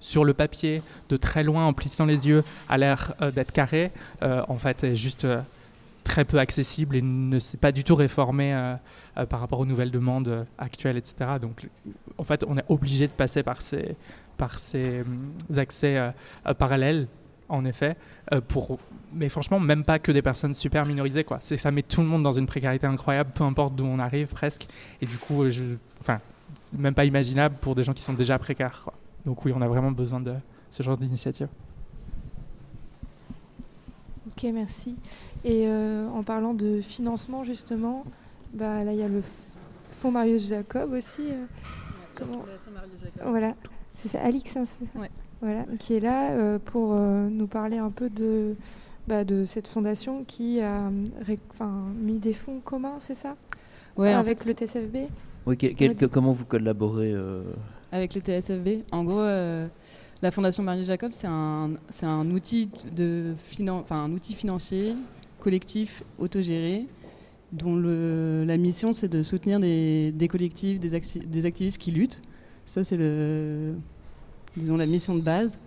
sur 0.00 0.24
le 0.24 0.34
papier, 0.34 0.82
de 1.08 1.16
très 1.16 1.44
loin, 1.44 1.66
en 1.66 1.72
plissant 1.72 2.04
les 2.04 2.28
yeux, 2.28 2.44
a 2.68 2.78
l'air 2.78 3.14
euh, 3.22 3.30
d'être 3.30 3.52
carré, 3.52 3.90
euh, 4.22 4.42
en 4.48 4.58
fait, 4.58 4.84
est 4.84 4.96
juste 4.96 5.26
très 6.04 6.24
peu 6.24 6.38
accessible 6.38 6.96
et 6.96 7.02
ne 7.02 7.38
s'est 7.38 7.58
pas 7.58 7.70
du 7.70 7.84
tout 7.84 7.94
réformé 7.94 8.56
par 9.28 9.40
rapport 9.40 9.60
aux 9.60 9.66
nouvelles 9.66 9.90
demandes 9.90 10.46
actuelles, 10.56 10.96
etc. 10.96 11.32
Donc, 11.40 11.68
en 12.16 12.24
fait, 12.24 12.44
on 12.48 12.56
est 12.56 12.64
obligé 12.68 13.06
de 13.06 13.12
passer 13.12 13.42
par 13.42 13.60
ces, 13.60 13.94
par 14.38 14.58
ces 14.58 15.04
accès 15.54 16.12
parallèles, 16.56 17.08
en 17.50 17.66
effet, 17.66 17.96
mais 19.12 19.28
franchement, 19.28 19.60
même 19.60 19.84
pas 19.84 19.98
que 19.98 20.10
des 20.10 20.22
personnes 20.22 20.54
super 20.54 20.86
minorisées, 20.86 21.24
quoi. 21.24 21.40
Ça 21.40 21.70
met 21.70 21.82
tout 21.82 22.00
le 22.00 22.06
monde 22.06 22.22
dans 22.22 22.32
une 22.32 22.46
précarité 22.46 22.86
incroyable, 22.86 23.32
peu 23.34 23.44
importe 23.44 23.74
d'où 23.74 23.84
on 23.84 23.98
arrive, 23.98 24.28
presque. 24.28 24.66
Et 25.02 25.06
du 25.06 25.18
coup, 25.18 25.50
je, 25.50 25.62
enfin, 26.00 26.20
même 26.72 26.94
pas 26.94 27.04
imaginable 27.04 27.56
pour 27.60 27.74
des 27.74 27.82
gens 27.82 27.92
qui 27.92 28.02
sont 28.02 28.12
déjà 28.14 28.38
précaires, 28.38 28.82
quoi. 28.84 28.94
Donc 29.26 29.44
oui, 29.44 29.52
on 29.54 29.60
a 29.62 29.68
vraiment 29.68 29.90
besoin 29.90 30.20
de 30.20 30.34
ce 30.70 30.82
genre 30.82 30.96
d'initiative. 30.96 31.48
Ok, 34.28 34.44
merci. 34.52 34.96
Et 35.44 35.66
euh, 35.66 36.08
en 36.08 36.22
parlant 36.22 36.54
de 36.54 36.80
financement, 36.80 37.44
justement, 37.44 38.04
bah, 38.52 38.84
là, 38.84 38.92
il 38.92 38.98
y 38.98 39.02
a 39.02 39.08
le 39.08 39.22
Fonds 39.92 40.10
Marius 40.10 40.48
Jacob 40.48 40.92
aussi. 40.92 41.22
euh, 41.30 41.44
comment... 42.14 42.40
Fondation 42.40 42.70
Marius 42.72 43.00
Jacob. 43.02 43.22
Voilà, 43.28 43.54
c'est 43.94 44.08
ça, 44.08 44.20
Alix, 44.22 44.56
hein, 44.56 44.64
c'est 44.66 44.86
ça 44.86 44.98
Ouais. 45.00 45.10
Voilà, 45.40 45.64
qui 45.78 45.94
est 45.94 46.00
là 46.00 46.30
euh, 46.32 46.58
pour 46.58 46.94
euh, 46.94 47.28
nous 47.28 47.46
parler 47.46 47.78
un 47.78 47.90
peu 47.90 48.10
de, 48.10 48.56
bah, 49.06 49.24
de 49.24 49.44
cette 49.44 49.68
fondation 49.68 50.24
qui 50.24 50.60
a 50.60 50.90
ré- 51.24 51.38
enfin, 51.52 51.70
mis 51.96 52.18
des 52.18 52.34
fonds 52.34 52.60
communs, 52.60 52.96
c'est 53.00 53.14
ça? 53.14 53.36
Ouais, 53.96 54.14
en 54.14 54.18
Avec 54.18 54.40
fait, 54.40 54.48
le 54.48 54.54
TCFB 54.54 54.96
Oui, 55.48 55.56
quel- 55.56 55.74
quel- 55.74 55.94
que- 55.96 56.06
comment 56.06 56.32
vous 56.32 56.44
collaborez 56.44 57.12
euh, 57.12 57.42
avec 57.90 58.14
le 58.14 58.20
TSFB. 58.20 58.84
En 58.92 59.02
gros, 59.04 59.18
euh, 59.20 59.66
la 60.22 60.30
Fondation 60.30 60.62
Marie 60.62 60.84
Jacob, 60.84 61.10
c'est 61.14 61.26
un, 61.26 61.70
un, 62.02 62.30
outil 62.30 62.68
de 62.94 63.32
finan- 63.36 63.80
enfin, 63.80 64.04
un 64.04 64.12
outil 64.12 64.34
financier 64.34 64.94
collectif 65.40 66.02
autogéré 66.18 66.84
dont 67.52 67.76
le, 67.76 68.44
la 68.46 68.56
mission 68.58 68.92
c'est 68.92 69.08
de 69.08 69.22
soutenir 69.22 69.58
des, 69.58 70.12
des 70.12 70.28
collectifs, 70.28 70.78
des, 70.80 70.94
acti- 70.94 71.26
des 71.26 71.46
activistes 71.46 71.78
qui 71.78 71.90
luttent. 71.92 72.20
Ça, 72.66 72.84
c'est 72.84 72.98
le, 72.98 73.72
disons, 74.56 74.76
la 74.76 74.84
mission 74.86 75.14
de 75.14 75.22
base. 75.22 75.58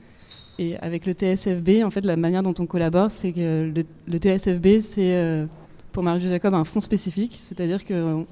Et 0.60 0.78
avec 0.78 1.08
le 1.08 1.14
TSFB, 1.14 1.84
en 1.84 1.90
fait, 1.90 2.06
la 2.06 2.18
manière 2.18 2.44
dont 2.44 2.54
on 2.60 2.68
collabore, 2.68 3.10
c'est 3.10 3.32
que 3.32 3.72
le, 3.74 3.84
le 4.08 4.18
TSFB, 4.20 4.80
c'est 4.80 5.16
euh, 5.16 5.48
pour 5.92 6.04
Marie 6.04 6.22
Jacob 6.22 6.54
un 6.54 6.66
fonds 6.66 6.82
spécifique, 6.82 7.34
c'est-à-dire 7.36 7.84
que 7.84 7.94
on, 7.96 8.28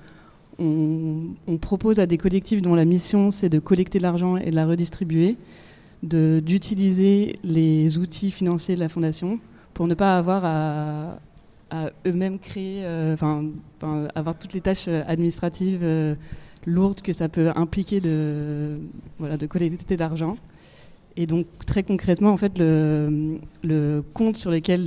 on 0.59 1.57
propose 1.57 1.99
à 1.99 2.05
des 2.05 2.17
collectifs 2.17 2.61
dont 2.61 2.75
la 2.75 2.85
mission 2.85 3.31
c'est 3.31 3.49
de 3.49 3.59
collecter 3.59 3.99
l'argent 3.99 4.37
et 4.37 4.51
de 4.51 4.55
la 4.55 4.65
redistribuer, 4.65 5.37
d'utiliser 6.03 7.39
les 7.43 7.97
outils 7.97 8.31
financiers 8.31 8.75
de 8.75 8.79
la 8.79 8.89
fondation 8.89 9.39
pour 9.73 9.87
ne 9.87 9.93
pas 9.93 10.17
avoir 10.17 10.43
à, 10.45 11.19
eux-mêmes 12.05 12.39
créer, 12.39 12.81
euh, 12.83 13.13
enfin, 13.13 13.45
avoir 14.15 14.37
toutes 14.37 14.53
les 14.53 14.59
tâches 14.59 14.87
euh, 14.87 15.03
administratives 15.07 15.79
euh, 15.83 16.15
lourdes 16.65 17.01
que 17.01 17.13
ça 17.13 17.29
peut 17.29 17.51
impliquer 17.55 18.01
de, 18.01 18.77
voilà, 19.19 19.37
de 19.37 19.45
collecter 19.45 19.95
de 19.95 19.99
l'argent. 19.99 20.35
Et 21.15 21.27
donc 21.27 21.45
très 21.65 21.83
concrètement, 21.83 22.31
en 22.31 22.37
fait, 22.37 22.57
le, 22.57 24.03
compte 24.13 24.35
sur 24.35 24.51
lequel 24.51 24.85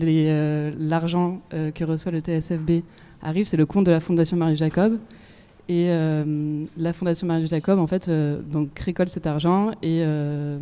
l'argent 0.79 1.41
que 1.51 1.85
reçoit 1.85 2.13
le 2.13 2.21
TSFB 2.21 2.83
arrive, 3.23 3.47
c'est 3.47 3.57
le 3.57 3.67
compte 3.67 3.87
de 3.87 3.91
la 3.91 4.01
Fondation 4.01 4.37
Marie 4.37 4.57
Jacob. 4.57 4.99
Et 5.69 5.87
euh, 5.89 6.65
la 6.77 6.93
Fondation 6.93 7.27
Marie 7.27 7.47
Jacob, 7.47 7.79
en 7.79 7.87
fait, 7.87 8.09
euh, 8.09 8.41
donc, 8.43 8.77
récolte 8.79 9.11
cet 9.11 9.27
argent 9.27 9.71
et 9.83 10.03
euh, 10.03 10.59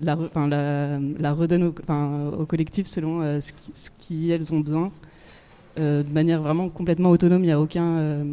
la, 0.00 0.18
la, 0.34 0.98
la 0.98 1.32
redonne 1.32 1.62
au, 1.62 2.46
collectif 2.46 2.86
selon 2.86 3.40
ce, 3.40 3.52
qui, 3.52 3.70
ce 3.72 3.90
qui 3.98 4.30
elles 4.30 4.52
ont 4.52 4.60
besoin, 4.60 4.90
de 5.76 6.12
manière 6.12 6.42
vraiment 6.42 6.68
complètement 6.68 7.10
autonome. 7.10 7.44
Il 7.44 7.48
y 7.48 7.52
a 7.52 7.60
aucun, 7.60 8.24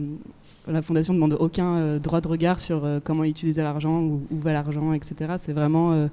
la 0.67 0.81
Fondation 0.81 1.13
ne 1.13 1.19
demande 1.19 1.37
aucun 1.39 1.97
droit 1.97 2.21
de 2.21 2.27
regard 2.27 2.59
sur 2.59 2.83
euh, 2.83 2.99
comment 3.01 3.23
utiliser 3.23 3.61
l'argent, 3.61 4.01
où, 4.01 4.21
où 4.31 4.39
va 4.39 4.51
l'argent, 4.51 4.93
etc. 4.93 5.35
C'est 5.37 5.53
vraiment 5.53 6.09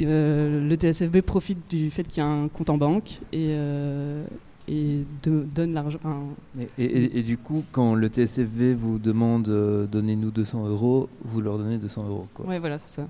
le 0.00 0.74
TSFB 0.74 1.20
profite 1.20 1.70
du 1.70 1.90
fait 1.90 2.04
qu'il 2.04 2.22
y 2.22 2.26
a 2.26 2.28
un 2.28 2.48
compte 2.48 2.70
en 2.70 2.78
banque 2.78 3.20
et, 3.32 3.54
et 4.68 5.00
de- 5.22 5.44
donne 5.54 5.74
l'argent. 5.74 5.98
et, 6.58 6.68
et- 6.78 6.84
et- 7.04 7.18
et 7.18 7.22
du 7.22 7.36
coup, 7.36 7.64
quand 7.72 7.94
le 7.94 8.08
TSFV 8.08 8.74
vous 8.74 8.98
demande 8.98 9.48
euh, 9.48 9.86
donnez-nous 9.86 10.30
200 10.30 10.66
euros, 10.68 11.08
vous 11.24 11.40
leur 11.40 11.58
donnez 11.58 11.76
200 11.78 12.06
euros. 12.08 12.26
Quoi. 12.34 12.46
Ouais, 12.46 12.58
voilà, 12.58 12.78
c'est 12.78 12.88
ça. 12.90 13.06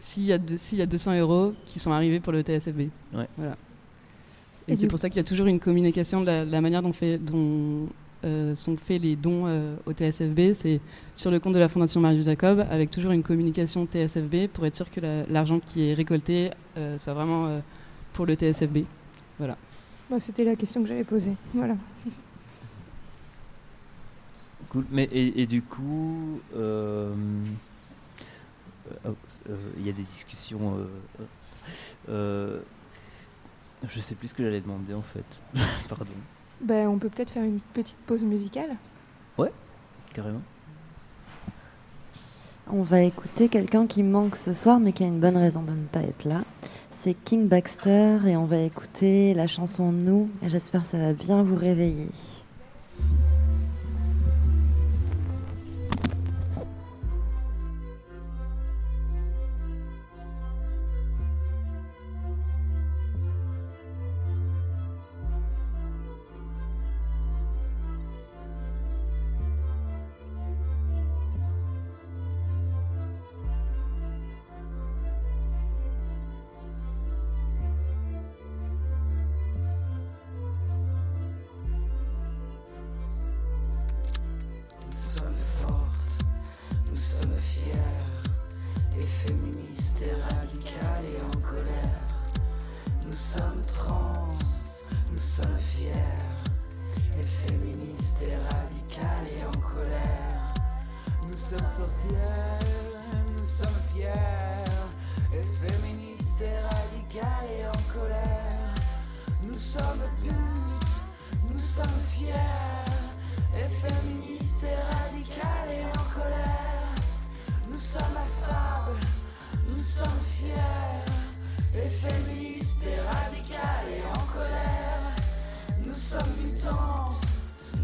S'il 0.00 0.24
y, 0.24 0.32
a 0.32 0.38
y 0.72 0.82
a 0.82 0.86
200 0.86 1.18
euros 1.20 1.54
qui 1.64 1.78
sont 1.78 1.92
arrivés 1.92 2.20
pour 2.20 2.32
le 2.32 2.42
TSFB. 2.42 2.88
Ouais. 3.14 3.28
Voilà. 3.36 3.56
Et 4.68 4.72
Et, 4.72 4.76
c'est 4.76 4.88
pour 4.88 4.98
ça 4.98 5.08
qu'il 5.08 5.18
y 5.18 5.20
a 5.20 5.24
toujours 5.24 5.46
une 5.46 5.60
communication 5.60 6.20
de 6.20 6.26
la, 6.26 6.44
la 6.44 6.60
manière 6.60 6.82
dont, 6.82 6.92
fait, 6.92 7.18
dont 7.18 7.86
euh, 8.24 8.54
sont 8.56 8.76
faits 8.76 9.00
les 9.00 9.14
dons 9.14 9.44
euh, 9.46 9.76
au 9.86 9.92
TSFB. 9.92 10.52
C'est 10.52 10.80
sur 11.14 11.30
le 11.30 11.38
compte 11.38 11.54
de 11.54 11.60
la 11.60 11.68
Fondation 11.68 12.00
Marie 12.00 12.22
Jacob, 12.22 12.66
avec 12.68 12.90
toujours 12.90 13.12
une 13.12 13.22
communication 13.22 13.86
TSFB 13.86 14.48
pour 14.52 14.66
être 14.66 14.74
sûr 14.74 14.90
que 14.90 15.00
la- 15.00 15.24
l'argent 15.26 15.60
qui 15.64 15.88
est 15.88 15.94
récolté 15.94 16.50
euh, 16.76 16.98
soit 16.98 17.14
vraiment 17.14 17.46
euh, 17.46 17.60
pour 18.12 18.26
le 18.26 18.34
TSFB. 18.34 18.78
Voilà. 19.38 19.56
Bah, 20.10 20.20
C'était 20.20 20.44
la 20.44 20.56
question 20.56 20.82
que 20.82 20.88
j'avais 20.88 21.04
posée. 21.04 21.32
Voilà. 21.54 21.76
Cool. 24.70 24.84
Mais 24.90 25.04
et, 25.12 25.42
et 25.42 25.46
du 25.46 25.62
coup, 25.62 26.40
euh, 26.56 27.14
euh, 29.04 29.10
euh, 29.50 29.56
il 29.78 29.86
y 29.86 29.88
a 29.88 29.92
des 29.92 30.02
discussions. 30.02 30.76
euh, 30.78 30.86
euh, 32.08 32.60
je 33.88 34.00
sais 34.00 34.14
plus 34.14 34.28
ce 34.28 34.34
que 34.34 34.42
j'allais 34.42 34.60
demander 34.60 34.94
en 34.94 35.02
fait. 35.02 35.40
Pardon. 35.88 36.06
Ben, 36.60 36.88
on 36.88 36.98
peut 36.98 37.08
peut-être 37.10 37.30
faire 37.30 37.44
une 37.44 37.60
petite 37.60 37.98
pause 38.06 38.22
musicale. 38.22 38.70
Ouais, 39.38 39.52
carrément. 40.14 40.42
On 42.68 42.82
va 42.82 43.02
écouter 43.02 43.48
quelqu'un 43.48 43.86
qui 43.86 44.02
manque 44.02 44.34
ce 44.34 44.52
soir, 44.52 44.80
mais 44.80 44.92
qui 44.92 45.04
a 45.04 45.06
une 45.06 45.20
bonne 45.20 45.36
raison 45.36 45.62
de 45.62 45.70
ne 45.70 45.84
pas 45.86 46.00
être 46.00 46.24
là. 46.24 46.42
C'est 46.98 47.12
King 47.12 47.46
Baxter 47.46 48.16
et 48.26 48.36
on 48.36 48.46
va 48.46 48.56
écouter 48.56 49.34
la 49.34 49.46
chanson 49.46 49.92
Nous. 49.92 50.30
J'espère 50.46 50.82
que 50.82 50.88
ça 50.88 50.98
va 50.98 51.12
bien 51.12 51.42
vous 51.42 51.54
réveiller. 51.54 52.08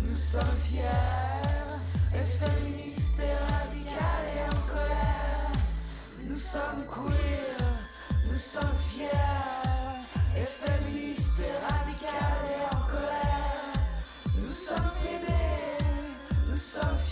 Nous 0.02 0.08
sommes 0.08 0.56
fiers, 0.64 0.80
et 2.14 2.24
féministes 2.24 3.20
et 3.20 3.34
radicales 3.52 4.28
et 4.36 4.42
en 4.48 4.62
colère. 4.72 5.52
Nous 6.28 6.36
sommes 6.36 6.84
queer, 6.88 7.56
nous 8.28 8.34
sommes 8.36 8.78
fiers, 8.90 9.08
et 10.36 10.44
féministes 10.44 11.40
et 11.40 11.56
radicales 11.66 12.48
et 12.48 12.64
en 12.74 12.80
colère. 12.90 13.72
Nous 14.36 14.50
sommes 14.50 14.90
pédés, 15.02 15.84
nous 16.48 16.56
sommes 16.56 16.98
fiers, 16.98 17.11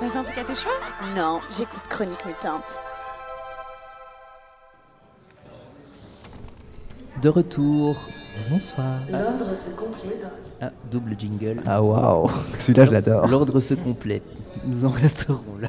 T'as 0.00 0.08
fait 0.08 0.18
un 0.18 0.22
truc 0.22 0.38
à 0.38 0.44
tes 0.44 0.54
cheveux 0.54 0.70
Non, 1.16 1.40
j'écoute 1.56 1.82
Chronique 1.88 2.24
Mutante. 2.26 2.80
De 7.22 7.28
retour. 7.28 7.96
Bonsoir. 8.50 8.98
L'ordre 9.10 9.54
se 9.54 9.76
complète. 9.76 10.26
Ah, 10.62 10.70
double 10.90 11.16
jingle. 11.18 11.60
Ah 11.66 11.82
waouh, 11.82 12.30
celui-là 12.58 12.86
je 12.86 12.90
l'adore. 12.92 13.28
L'ordre 13.28 13.60
se 13.60 13.74
complète. 13.74 14.22
Nous 14.64 14.84
en 14.86 14.88
resterons 14.90 15.58
là. 15.60 15.68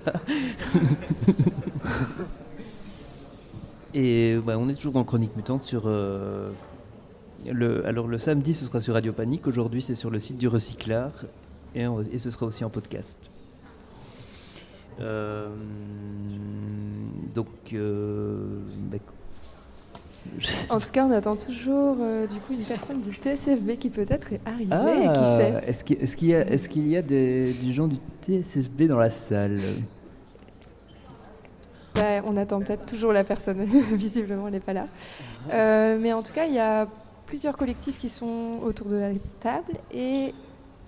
Et 3.94 4.38
bah, 4.46 4.58
on 4.58 4.70
est 4.70 4.76
toujours 4.76 4.94
dans 4.94 5.04
Chronique 5.04 5.36
Mutante 5.36 5.64
sur. 5.64 5.84
euh, 5.86 6.52
le, 7.46 7.86
alors 7.86 8.08
le 8.08 8.18
samedi 8.20 8.54
ce 8.54 8.64
sera 8.66 8.80
sur 8.80 8.94
Radio 8.94 9.12
Panique, 9.12 9.48
aujourd'hui 9.48 9.82
c'est 9.82 9.96
sur 9.96 10.10
le 10.12 10.20
site 10.20 10.38
du 10.38 10.48
Recyclard 10.48 11.12
et, 11.76 11.88
on- 11.88 12.02
et 12.04 12.20
ce 12.20 12.30
sera 12.30 12.46
aussi 12.46 12.64
en 12.64 12.70
podcast. 12.70 13.32
Euh, 15.00 15.50
donc. 17.34 17.48
euh, 17.74 18.60
bah, 18.92 18.98
En 20.70 20.80
tout 20.80 20.90
cas, 20.92 21.06
on 21.06 21.12
attend 21.12 21.36
toujours 21.36 21.98
euh, 22.00 22.28
du 22.28 22.36
coup 22.36 22.54
une 22.54 22.64
personne 22.64 23.02
du 23.02 23.14
TSFB 23.14 23.78
qui 23.80 23.90
peut-être 23.90 24.34
est 24.34 24.42
arrivée. 24.46 25.06
et 25.06 25.14
qui 25.14 25.26
sait 25.26 25.64
est-ce 25.68 26.16
qu'il 26.16 26.30
y 26.30 26.36
a, 26.36 26.48
est-ce 26.48 26.70
qu'il 26.70 26.88
y 26.88 26.98
a 26.98 27.02
des, 27.02 27.54
gens 27.72 27.88
du 27.88 27.98
TSFB 28.26 28.84
dans 28.84 29.00
la 29.00 29.10
salle? 29.10 29.60
Bah, 31.96 32.22
On 32.26 32.38
attend 32.38 32.60
peut-être 32.60 32.86
toujours 32.86 33.14
la 33.14 33.24
personne. 33.24 33.64
Visiblement, 33.94 34.48
elle 34.48 34.54
n'est 34.54 34.60
pas 34.60 34.74
là. 34.74 34.88
Euh, 35.52 35.98
mais 36.00 36.14
en 36.14 36.22
tout 36.22 36.34
cas, 36.34 36.46
il 36.46 36.54
y 36.54 36.60
a 36.60 36.88
plusieurs 37.26 37.58
collectifs 37.58 37.98
qui 37.98 38.10
sont 38.10 38.60
autour 38.62 38.88
de 38.88 38.98
la 38.98 39.12
table 39.40 39.74
et 39.94 40.34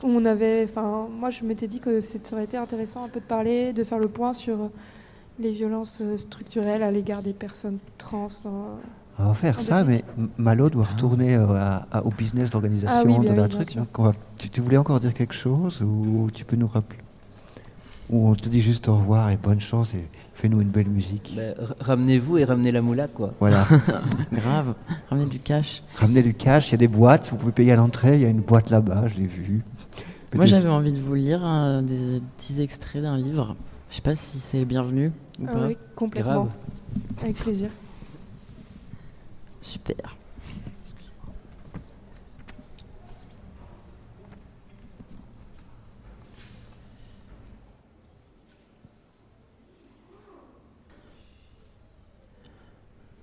on 0.04 0.26
avait, 0.26 0.66
enfin, 0.70 1.08
moi, 1.10 1.30
je 1.30 1.44
m'étais 1.44 1.68
dit 1.68 1.80
que 1.80 2.00
ça 2.02 2.18
aurait 2.34 2.44
été 2.44 2.58
intéressant 2.58 3.04
un 3.04 3.10
peu 3.10 3.20
de 3.20 3.26
parler, 3.26 3.74
de 3.74 3.84
faire 3.84 4.00
le 4.00 4.08
point 4.10 4.34
sur 4.34 4.70
les 5.40 5.52
violences 5.52 6.00
euh, 6.02 6.18
structurelles 6.18 6.84
à 6.84 6.92
l'égard 6.92 7.22
des 7.24 7.34
personnes 7.34 7.80
trans. 7.98 8.28
On 9.20 9.26
va 9.28 9.34
faire 9.34 9.60
ça, 9.62 9.84
mais 9.84 10.04
Malo 10.38 10.70
doit 10.70 10.86
retourner 10.86 11.36
euh, 11.36 11.48
à- 11.56 11.88
à- 11.92 12.04
au 12.04 12.10
business 12.10 12.50
d'organisation 12.50 13.16
Ah 13.16 13.20
oui, 13.20 13.28
de 13.28 13.34
la 13.34 13.44
oui, 13.44 13.50
truc. 13.50 13.70
sûr. 13.70 13.82
donc 13.82 14.00
on 14.00 14.04
va- 14.04 14.14
tu, 14.38 14.50
tu 14.50 14.62
voulais 14.62 14.78
encore 14.78 15.00
dire 15.00 15.14
quelque 15.14 15.34
chose 15.36 15.82
ou 15.82 16.28
tu 16.34 16.46
peux 16.46 16.56
nous 16.56 16.68
rappeler? 16.68 17.00
Où 18.10 18.28
on 18.30 18.36
te 18.36 18.50
dit 18.50 18.62
juste 18.62 18.88
au 18.90 18.98
revoir 18.98 19.30
et 19.30 19.38
bonne 19.38 19.60
chance 19.62 19.94
et 19.94 20.06
fais-nous 20.36 20.62
une 20.62 20.70
belle 20.70 20.90
musique. 20.90 21.34
Bah, 21.36 21.42
r- 21.42 21.74
Ramenez-vous 21.80 22.38
et 22.38 22.44
ramenez 22.46 22.72
la 22.72 22.82
moula, 22.82 23.08
quoi. 23.08 23.34
Voilà. 23.40 23.66
Grave, 24.34 24.76
ramenez 25.10 25.28
du 25.28 25.40
cash. 25.40 25.84
Ramenez 25.96 26.22
du 26.24 26.34
cash, 26.34 26.70
il 26.70 26.72
y 26.72 26.76
a 26.76 26.78
des 26.78 26.88
boîtes, 26.88 27.30
vous 27.32 27.38
pouvez 27.38 27.52
payer 27.54 27.72
à 27.72 27.76
l'entrée, 27.76 28.16
il 28.16 28.22
y 28.22 28.26
a 28.26 28.30
une 28.30 28.42
boîte 28.42 28.70
là-bas, 28.70 29.08
je 29.08 29.16
l'ai 29.16 29.28
vue. 29.28 29.64
Moi 30.36 30.46
j'avais 30.46 30.70
envie 30.70 30.92
de 30.92 31.00
vous 31.00 31.14
lire 31.16 31.42
euh, 31.46 31.82
des 31.82 32.22
petits 32.38 32.62
extraits 32.62 33.02
d'un 33.04 33.18
livre. 33.18 33.56
Je 33.90 33.96
sais 33.96 34.02
pas 34.02 34.16
si 34.16 34.40
c'est 34.40 34.66
bienvenu 34.66 35.12
ou 35.40 35.46
Ah 35.48 35.52
pas. 35.54 35.68
oui, 35.68 35.78
complètement. 35.96 36.50
Avec 37.22 37.36
plaisir. 37.38 37.70
Super. 39.62 40.16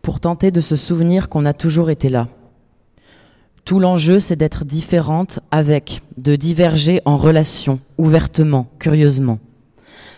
Pour 0.02 0.20
tenter 0.20 0.50
de 0.50 0.60
se 0.60 0.76
souvenir 0.76 1.28
qu'on 1.28 1.44
a 1.44 1.52
toujours 1.52 1.90
été 1.90 2.08
là. 2.08 2.28
Tout 3.64 3.78
l'enjeu, 3.78 4.18
c'est 4.18 4.36
d'être 4.36 4.64
différente 4.64 5.40
avec, 5.50 6.02
de 6.16 6.36
diverger 6.36 7.02
en 7.04 7.16
relation, 7.16 7.80
ouvertement, 7.98 8.66
curieusement. 8.78 9.38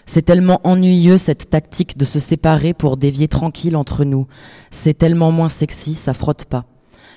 C'est 0.07 0.23
tellement 0.23 0.61
ennuyeux 0.65 1.19
cette 1.19 1.51
tactique 1.51 1.97
de 1.97 2.05
se 2.05 2.21
séparer 2.21 2.75
pour 2.75 2.97
dévier 2.97 3.29
tranquille 3.29 3.77
entre 3.77 4.05
nous. 4.05 4.27
C'est 4.71 4.95
tellement 4.95 5.33
moins 5.33 5.49
sexy, 5.49 5.95
ça 5.95 6.15
frotte 6.15 6.45
pas. 6.45 6.65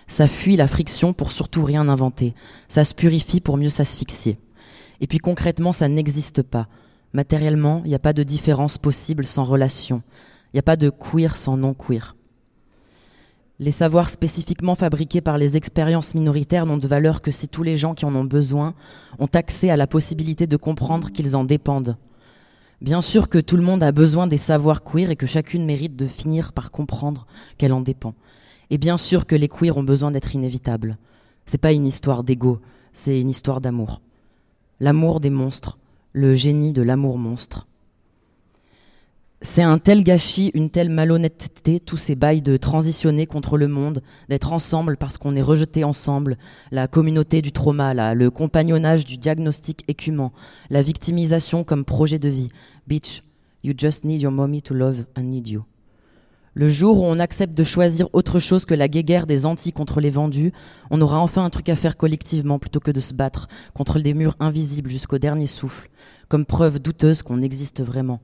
Ça 0.08 0.28
fuit 0.28 0.56
la 0.56 0.67
friction 0.67 1.13
pour 1.13 1.32
surtout 1.32 1.63
rien 1.63 1.88
inventer. 1.89 2.34
Ça 2.67 2.84
se 2.84 2.93
purifie 2.93 3.41
pour 3.41 3.58
mieux 3.58 3.69
s'asphyxier. 3.69 4.38
Et 5.01 5.08
puis 5.08 5.17
concrètement, 5.17 5.73
ça 5.73 5.88
n'existe 5.88 6.41
pas. 6.41 6.67
Matériellement, 7.13 7.82
il 7.86 7.89
n'y 7.89 7.95
a 7.95 7.99
pas 7.99 8.13
de 8.13 8.23
différence 8.23 8.78
possible 8.78 9.25
sans 9.25 9.45
relation. 9.45 10.04
Il 10.54 10.58
n'y 10.58 10.60
a 10.60 10.63
pas 10.63 10.75
de 10.75 10.89
queer 10.89 11.38
sans 11.38 11.58
non-queer. 11.58 12.15
Les 13.57 13.71
savoirs 13.71 14.09
spécifiquement 14.09 14.75
fabriqués 14.75 15.21
par 15.21 15.37
les 15.37 15.55
expériences 15.55 16.13
minoritaires 16.13 16.65
n'ont 16.65 16.77
de 16.77 16.89
valeur 16.89 17.21
que 17.21 17.31
si 17.31 17.47
tous 17.47 17.63
les 17.63 17.77
gens 17.77 17.93
qui 17.93 18.03
en 18.03 18.13
ont 18.13 18.25
besoin 18.25 18.73
ont 19.17 19.29
accès 19.33 19.69
à 19.69 19.77
la 19.77 19.87
possibilité 19.87 20.45
de 20.45 20.57
comprendre 20.57 21.09
qu'ils 21.09 21.37
en 21.37 21.45
dépendent. 21.45 21.95
Bien 22.81 23.01
sûr 23.01 23.29
que 23.29 23.37
tout 23.37 23.55
le 23.55 23.63
monde 23.63 23.81
a 23.81 23.93
besoin 23.93 24.27
des 24.27 24.37
savoirs 24.37 24.83
queer 24.83 25.09
et 25.09 25.15
que 25.15 25.25
chacune 25.25 25.65
mérite 25.65 25.95
de 25.95 26.05
finir 26.05 26.51
par 26.51 26.69
comprendre 26.69 27.25
qu'elle 27.57 27.71
en 27.71 27.79
dépend. 27.79 28.13
Et 28.71 28.77
bien 28.77 28.97
sûr 28.97 29.25
que 29.25 29.37
les 29.37 29.47
queers 29.47 29.77
ont 29.77 29.83
besoin 29.83 30.11
d'être 30.11 30.35
inévitables. 30.35 30.97
C'est 31.45 31.57
pas 31.57 31.71
une 31.71 31.85
histoire 31.85 32.25
d'ego, 32.25 32.59
c'est 32.91 33.21
une 33.21 33.29
histoire 33.29 33.61
d'amour. 33.61 34.01
L'amour 34.81 35.21
des 35.21 35.29
monstres, 35.29 35.77
le 36.11 36.33
génie 36.33 36.73
de 36.73 36.81
l'amour 36.81 37.17
monstre. 37.17 37.67
C'est 39.45 39.62
un 39.62 39.77
tel 39.77 40.03
gâchis, 40.03 40.49
une 40.55 40.71
telle 40.71 40.89
malhonnêteté, 40.89 41.79
tous 41.79 41.97
ces 41.97 42.15
bails 42.15 42.41
de 42.41 42.58
transitionner 42.58 43.27
contre 43.27 43.60
le 43.60 43.67
monde, 43.67 44.01
d'être 44.27 44.51
ensemble 44.51 44.97
parce 44.97 45.19
qu'on 45.19 45.36
est 45.36 45.41
rejeté 45.41 45.84
ensemble, 45.84 46.38
la 46.71 46.88
communauté 46.88 47.43
du 47.43 47.51
trauma, 47.51 47.93
le 48.15 48.31
compagnonnage 48.31 49.05
du 49.05 49.17
diagnostic 49.17 49.84
écumant, 49.88 50.34
la 50.71 50.81
victimisation 50.81 51.63
comme 51.63 51.86
projet 51.86 52.17
de 52.17 52.27
vie. 52.27 52.47
Bitch, 52.88 53.21
you 53.63 53.75
just 53.77 54.03
need 54.03 54.19
your 54.19 54.31
mommy 54.31 54.63
to 54.63 54.73
love 54.73 55.05
and 55.15 55.25
need 55.25 55.47
you. 55.47 55.63
Le 56.55 56.67
jour 56.67 56.99
où 56.99 57.03
on 57.05 57.19
accepte 57.19 57.53
de 57.53 57.63
choisir 57.63 58.10
autre 58.13 58.39
chose 58.39 58.65
que 58.65 58.73
la 58.73 58.88
guéguerre 58.88 59.27
des 59.27 59.45
Antilles 59.45 59.73
contre 59.73 60.01
les 60.01 60.10
vendus, 60.10 60.53
on 60.89 61.01
aura 61.01 61.19
enfin 61.19 61.45
un 61.45 61.51
truc 61.51 61.69
à 61.69 61.75
faire 61.75 61.97
collectivement 61.97 62.58
plutôt 62.58 62.79
que 62.79 62.91
de 62.91 62.99
se 62.99 63.13
battre 63.13 63.47
contre 63.75 63.99
des 63.99 64.15
murs 64.15 64.36
invisibles 64.39 64.89
jusqu'au 64.89 65.19
dernier 65.19 65.47
souffle, 65.47 65.89
comme 66.29 66.47
preuve 66.47 66.79
douteuse 66.79 67.21
qu'on 67.21 67.43
existe 67.43 67.84
vraiment. 67.84 68.21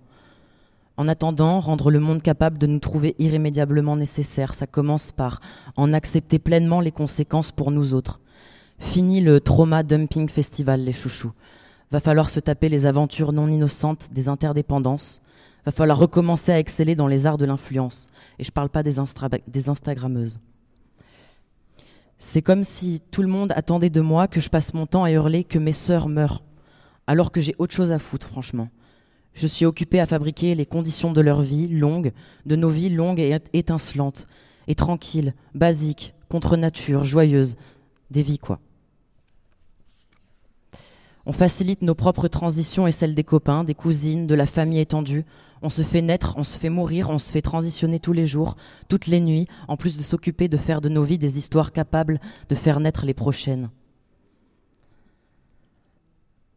En 0.98 1.08
attendant, 1.08 1.60
rendre 1.60 1.90
le 1.90 2.00
monde 2.00 2.22
capable 2.22 2.58
de 2.58 2.68
nous 2.68 2.80
trouver 2.80 3.16
irrémédiablement 3.18 3.96
nécessaires, 3.96 4.54
ça 4.54 4.68
commence 4.68 5.12
par 5.12 5.40
en 5.76 5.94
accepter 5.94 6.38
pleinement 6.38 6.82
les 6.82 6.92
conséquences 6.92 7.52
pour 7.52 7.72
nous 7.72 7.94
autres. 7.94 8.20
Fini 8.78 9.22
le 9.22 9.40
trauma 9.40 9.84
dumping 9.84 10.28
festival, 10.28 10.84
les 10.84 10.92
chouchous. 10.92 11.32
Va 11.92 12.00
falloir 12.00 12.30
se 12.30 12.40
taper 12.40 12.70
les 12.70 12.86
aventures 12.86 13.32
non 13.32 13.48
innocentes 13.48 14.10
des 14.12 14.28
interdépendances. 14.28 15.22
Va 15.66 15.72
falloir 15.72 15.98
recommencer 15.98 16.52
à 16.52 16.60
exceller 16.60 16.96
dans 16.96 17.08
les 17.08 17.26
arts 17.26 17.38
de 17.38 17.46
l'influence. 17.46 18.10
Et 18.40 18.44
je 18.44 18.52
parle 18.52 18.70
pas 18.70 18.84
des, 18.84 19.00
instra- 19.00 19.30
Instagrammeuses. 19.68 20.40
C'est 22.18 22.42
comme 22.42 22.64
si 22.64 23.02
tout 23.12 23.22
le 23.22 23.28
monde 23.28 23.52
attendait 23.56 23.90
de 23.90 24.02
moi 24.02 24.28
que 24.28 24.40
je 24.40 24.50
passe 24.50 24.74
mon 24.74 24.86
temps 24.86 25.04
à 25.04 25.12
hurler 25.12 25.44
que 25.44 25.60
mes 25.60 25.72
sœurs 25.72 26.08
meurent. 26.08 26.44
Alors 27.08 27.32
que 27.32 27.42
j'ai 27.42 27.56
autre 27.60 27.74
chose 27.74 27.92
à 27.92 28.00
foutre, 28.00 28.28
franchement. 28.28 28.70
Je 29.34 29.48
suis 29.48 29.66
occupée 29.66 30.00
à 30.00 30.06
fabriquer 30.06 30.56
les 30.56 30.66
conditions 30.66 31.14
de 31.14 31.22
leur 31.22 31.42
vie 31.42 31.68
longue, 31.68 32.12
de 32.46 32.56
nos 32.56 32.70
vies 32.70 32.90
longues 32.90 33.20
et 33.20 33.32
ét- 33.32 33.50
étincelantes, 33.54 34.28
et 34.68 34.76
tranquilles, 34.76 35.34
basiques, 35.56 36.14
contre 36.30 36.58
nature, 36.58 37.04
joyeuses, 37.04 37.56
des 38.10 38.22
vies 38.22 38.40
quoi. 38.40 38.60
On 41.26 41.34
facilite 41.34 41.84
nos 41.84 41.94
propres 41.94 42.28
transitions 42.28 42.88
et 42.88 42.92
celles 42.92 43.14
des 43.14 43.24
copains, 43.24 43.64
des 43.64 43.76
cousines, 43.76 44.26
de 44.26 44.34
la 44.34 44.48
famille 44.48 44.80
étendue. 44.80 45.24
On 45.62 45.70
se 45.70 45.84
fait 45.84 46.02
naître, 46.02 46.34
on 46.38 46.44
se 46.44 46.58
fait 46.58 46.70
mourir, 46.70 47.12
on 47.12 47.20
se 47.20 47.32
fait 47.32 47.44
transitionner 47.44 48.00
tous 48.00 48.14
les 48.14 48.26
jours, 48.26 48.56
toutes 48.90 49.06
les 49.06 49.20
nuits, 49.20 49.48
en 49.68 49.78
plus 49.78 49.98
de 49.98 50.04
s'occuper 50.04 50.48
de 50.48 50.58
faire 50.58 50.82
de 50.82 50.90
nos 50.90 51.04
vies 51.04 51.20
des 51.20 51.38
histoires 51.38 51.72
capables 51.72 52.20
de 52.50 52.56
faire 52.56 52.80
naître 52.80 53.06
les 53.06 53.14
prochaines. 53.14 53.70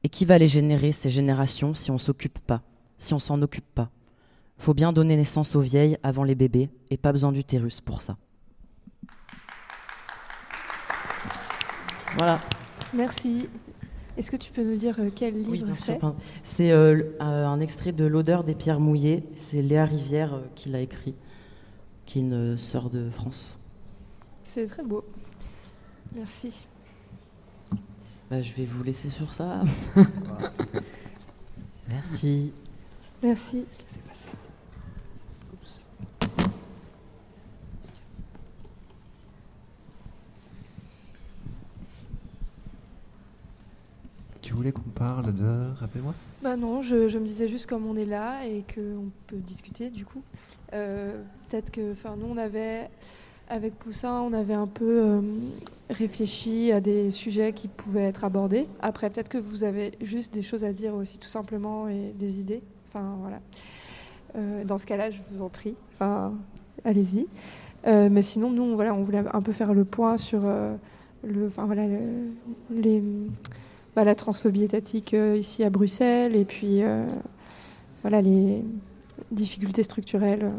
Et 0.05 0.09
qui 0.11 0.27
va 0.27 0.39
les 0.39 0.49
générer, 0.49 0.93
ces 0.93 1.11
générations, 1.11 1.73
si 1.73 1.91
on 1.91 1.99
s'occupe 1.99 2.39
pas, 2.39 2.63
si 2.99 3.15
on 3.15 3.19
s'en 3.19 3.41
occupe 3.41 3.69
pas? 3.75 3.91
Faut 4.59 4.75
bien 4.75 4.93
donner 4.93 5.17
naissance 5.17 5.57
aux 5.57 5.61
vieilles 5.61 5.97
avant 6.03 6.25
les 6.25 6.35
bébés, 6.35 6.69
et 6.91 6.97
pas 6.97 7.11
besoin 7.11 7.33
d'utérus 7.33 7.81
pour 7.81 8.03
ça. 8.03 8.17
Voilà. 12.19 12.39
Merci. 12.93 13.49
Est-ce 14.17 14.31
que 14.31 14.37
tu 14.37 14.53
peux 14.53 14.63
nous 14.63 14.77
dire 14.77 14.95
euh, 15.01 15.11
quel 15.13 15.35
livre 15.35 15.75
sûr, 15.75 15.77
c'est? 15.77 15.99
C'est 16.45 16.71
euh, 16.71 17.03
euh, 17.21 17.47
un 17.47 17.59
extrait 17.59 17.91
de 17.91 18.05
L'odeur 18.05 18.45
des 18.45 18.55
pierres 18.55 18.79
mouillées. 18.79 19.25
C'est 19.35 19.61
Léa 19.61 19.87
Rivière 19.87 20.41
qui 20.55 20.69
l'a 20.69 20.81
écrit, 20.81 21.17
qui 22.07 22.19
est 22.19 22.23
une 22.23 22.57
sœur 22.57 22.91
de 22.91 23.11
France. 23.11 23.59
C'est 24.45 24.67
très 24.67 24.85
beau. 24.85 25.05
Merci. 26.15 26.67
Bah, 28.35 28.43
je 28.43 28.53
vais 28.55 28.65
vous 28.65 28.83
laisser 28.83 29.11
sur 29.11 29.33
ça. 29.33 29.63
Merci. 31.89 32.53
Merci. 33.23 33.65
Tu 44.43 44.53
voulais 44.53 44.73
qu'on 44.73 44.81
parle 44.83 45.33
de. 45.33 45.71
Rappelle-moi? 45.79 46.15
Bah 46.43 46.57
non, 46.57 46.83
je, 46.83 47.09
je 47.09 47.19
me 47.19 47.27
disais 47.27 47.47
juste 47.47 47.67
comme 47.69 47.87
on 47.87 47.95
est 47.95 48.05
là 48.05 48.45
et 48.47 48.65
qu'on 48.75 49.11
peut 49.29 49.37
discuter 49.37 49.91
du 49.91 50.05
coup. 50.05 50.25
Euh, 50.73 51.23
Peut-être 51.49 51.71
que, 51.71 51.93
enfin 51.93 52.17
nous 52.17 52.27
on 52.27 52.37
avait, 52.37 52.91
avec 53.49 53.75
Poussin, 53.75 54.23
on 54.23 54.33
avait 54.33 54.55
un 54.55 54.67
peu 54.67 55.03
euh, 55.05 55.21
réfléchi 55.91 56.73
à 56.73 56.81
des 56.81 57.11
sujets 57.11 57.53
qui 57.53 57.69
pouvaient 57.69 58.05
être 58.05 58.25
abordés. 58.25 58.67
Après 58.81 59.11
peut-être 59.11 59.29
que 59.29 59.39
vous 59.39 59.65
avez 59.65 59.93
juste 60.01 60.33
des 60.33 60.43
choses 60.43 60.65
à 60.65 60.73
dire 60.73 60.95
aussi 60.95 61.19
tout 61.19 61.29
simplement 61.29 61.89
et 61.89 62.13
des 62.19 62.41
idées. 62.41 62.63
Enfin 62.89 63.17
voilà. 63.21 63.41
Euh, 64.37 64.65
dans 64.65 64.79
ce 64.79 64.87
cas-là, 64.87 65.11
je 65.11 65.19
vous 65.31 65.43
en 65.43 65.49
prie. 65.49 65.77
Allez-y. 66.85 67.27
Euh, 67.87 68.09
mais 68.11 68.23
sinon, 68.23 68.51
nous, 68.51 68.63
on, 68.63 68.75
voilà, 68.75 68.95
on 68.95 69.03
voulait 69.03 69.23
un 69.33 69.43
peu 69.43 69.53
faire 69.53 69.75
le 69.75 69.85
point 69.85 70.17
sur 70.17 70.41
le, 71.23 71.47
enfin, 71.47 71.67
voilà, 71.67 71.87
bah, 73.95 74.05
la 74.05 74.15
transphobie 74.15 74.65
étatique 74.65 75.13
ici 75.13 75.65
à 75.65 75.71
Bruxelles 75.71 76.35
et 76.35 76.45
puis 76.45 76.83
voilà 78.03 78.23
les 78.23 78.65
difficultés 79.31 79.83
structurelles 79.85 80.51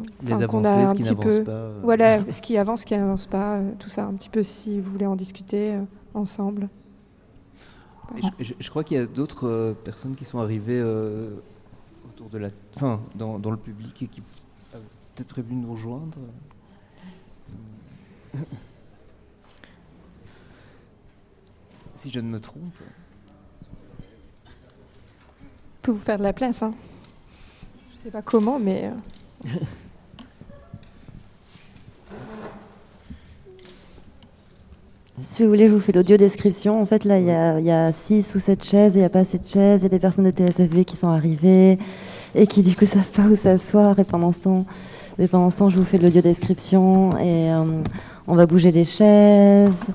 qu'on 0.47 0.63
a 0.63 0.89
un 0.89 0.93
qui 0.95 1.03
petit 1.03 1.15
peu 1.15 1.43
pas, 1.43 1.51
euh. 1.51 1.79
voilà 1.83 2.29
ce 2.31 2.41
qui 2.41 2.57
avance 2.57 2.81
ce 2.81 2.85
qui 2.85 2.97
n'avance 2.97 3.25
pas 3.25 3.57
euh, 3.57 3.71
tout 3.79 3.89
ça 3.89 4.05
un 4.05 4.13
petit 4.13 4.29
peu 4.29 4.43
si 4.43 4.79
vous 4.79 4.91
voulez 4.91 5.05
en 5.05 5.15
discuter 5.15 5.73
euh, 5.75 5.81
ensemble 6.13 6.69
je, 8.21 8.43
je- 8.43 8.53
je 8.59 8.69
crois 8.69 8.83
qu'il 8.83 8.97
y 8.97 8.99
a 8.99 9.05
d'autres 9.05 9.75
personnes 9.83 10.15
qui 10.15 10.25
sont 10.25 10.39
arrivées 10.39 10.81
autour 10.81 12.29
de 12.29 12.37
la, 12.37 12.49
enfin, 12.75 13.01
dans, 13.15 13.39
dans 13.39 13.51
le 13.51 13.57
public 13.57 14.01
et 14.03 14.07
qui 14.07 14.21
peut-être 14.21 15.27
prévu 15.27 15.53
de 15.55 15.59
nous 15.59 15.71
rejoindre. 15.73 16.17
si 21.95 22.09
je 22.11 22.19
ne 22.19 22.29
me 22.29 22.39
trompe. 22.39 22.61
on 24.47 24.51
peut 25.81 25.91
vous 25.91 25.99
faire 25.99 26.17
de 26.17 26.23
la 26.23 26.33
place 26.33 26.61
hein. 26.63 26.73
Je 28.05 28.09
sais 28.09 28.13
pas 28.13 28.21
comment 28.21 28.59
mais 28.59 28.91
euh, 29.49 29.59
Si 35.21 35.43
vous 35.43 35.49
voulez, 35.49 35.69
je 35.69 35.73
vous 35.73 35.79
fais 35.79 35.93
l'audio 35.93 36.17
description. 36.17 36.81
En 36.81 36.85
fait, 36.85 37.05
là, 37.05 37.19
il 37.19 37.25
y 37.25 37.31
a, 37.31 37.59
il 37.59 37.65
y 37.65 37.71
a 37.71 37.93
six 37.93 38.35
ou 38.35 38.39
sept 38.39 38.63
chaises 38.63 38.95
il 38.95 38.99
n'y 38.99 39.03
a 39.05 39.09
pas 39.09 39.19
assez 39.19 39.39
de 39.39 39.47
chaises. 39.47 39.79
Il 39.81 39.83
y 39.83 39.85
a 39.85 39.89
des 39.89 39.99
personnes 39.99 40.25
de 40.25 40.31
TSFB 40.31 40.83
qui 40.83 40.97
sont 40.97 41.07
arrivées 41.07 41.79
et 42.35 42.47
qui, 42.47 42.61
du 42.63 42.75
coup, 42.75 42.85
savent 42.85 43.09
pas 43.11 43.23
où 43.23 43.35
s'asseoir. 43.35 43.97
Et 43.97 44.03
pendant 44.03 44.33
ce 44.33 44.39
temps, 44.41 44.65
mais 45.17 45.27
pendant 45.27 45.49
ce 45.49 45.57
temps, 45.57 45.69
je 45.69 45.77
vous 45.77 45.85
fais 45.85 45.97
l'audio 45.97 46.21
description 46.21 47.17
et 47.17 47.49
euh, 47.49 47.81
on 48.27 48.35
va 48.35 48.45
bouger 48.45 48.71
les 48.71 48.83
chaises. 48.83 49.85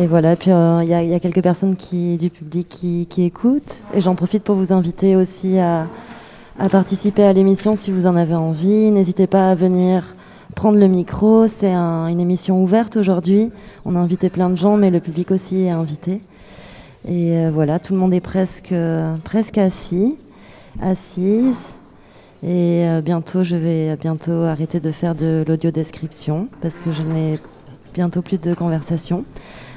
Et 0.00 0.06
voilà, 0.06 0.36
puis 0.36 0.52
euh, 0.52 0.80
il 0.84 0.88
y, 0.88 0.94
a- 0.94 1.02
il 1.02 1.10
y 1.10 1.14
a 1.14 1.20
quelques 1.20 1.42
personnes 1.42 1.74
qui, 1.76 2.16
du 2.16 2.30
public 2.30 2.68
qui, 2.68 3.06
qui 3.10 3.24
écoutent. 3.24 3.82
Et 3.94 4.00
j'en 4.00 4.14
profite 4.14 4.44
pour 4.44 4.54
vous 4.54 4.72
inviter 4.72 5.16
aussi 5.16 5.58
à, 5.58 5.88
à 6.58 6.68
participer 6.68 7.24
à 7.24 7.32
l'émission 7.32 7.76
si 7.76 7.90
vous 7.90 8.06
en 8.06 8.16
avez 8.16 8.34
envie. 8.34 8.90
N'hésitez 8.90 9.26
pas 9.26 9.50
à 9.50 9.54
venir 9.54 10.14
prendre 10.54 10.78
le 10.78 10.86
micro. 10.86 11.48
C'est 11.48 11.72
un- 11.72 12.06
une 12.08 12.20
émission 12.20 12.62
ouverte 12.62 12.96
aujourd'hui. 12.96 13.50
On 13.84 13.96
a 13.96 13.98
invité 13.98 14.28
plein 14.30 14.50
de 14.50 14.56
gens, 14.56 14.76
mais 14.76 14.90
le 14.90 15.00
public 15.00 15.30
aussi 15.30 15.62
est 15.62 15.70
invité. 15.70 16.20
Et 17.08 17.36
euh, 17.36 17.50
voilà, 17.52 17.78
tout 17.78 17.94
le 17.94 17.98
monde 17.98 18.14
est 18.14 18.20
presque, 18.20 18.74
presque 19.24 19.58
assis, 19.58 20.18
assise. 20.80 21.68
Et 22.44 22.84
euh, 22.86 23.00
bientôt, 23.00 23.44
je 23.44 23.56
vais 23.56 23.96
bientôt 23.96 24.42
arrêter 24.42 24.78
de 24.80 24.90
faire 24.90 25.14
de 25.14 25.44
l'audio 25.46 25.70
description 25.70 26.48
parce 26.60 26.78
que 26.78 26.92
je 26.92 27.02
n'ai 27.02 27.38
bientôt 27.94 28.20
plus 28.22 28.40
de 28.40 28.54
conversation. 28.54 29.24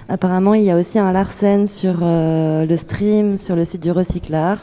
Apparemment, 0.08 0.54
il 0.54 0.64
y 0.64 0.70
a 0.72 0.78
aussi 0.78 1.00
un 1.00 1.12
Larsen 1.12 1.68
sur 1.68 1.96
euh, 2.04 2.66
le 2.66 2.78
stream, 2.78 3.38
sur 3.38 3.56
le 3.56 3.66
site 3.66 3.82
du 3.82 3.92
Recyclard. 3.92 4.60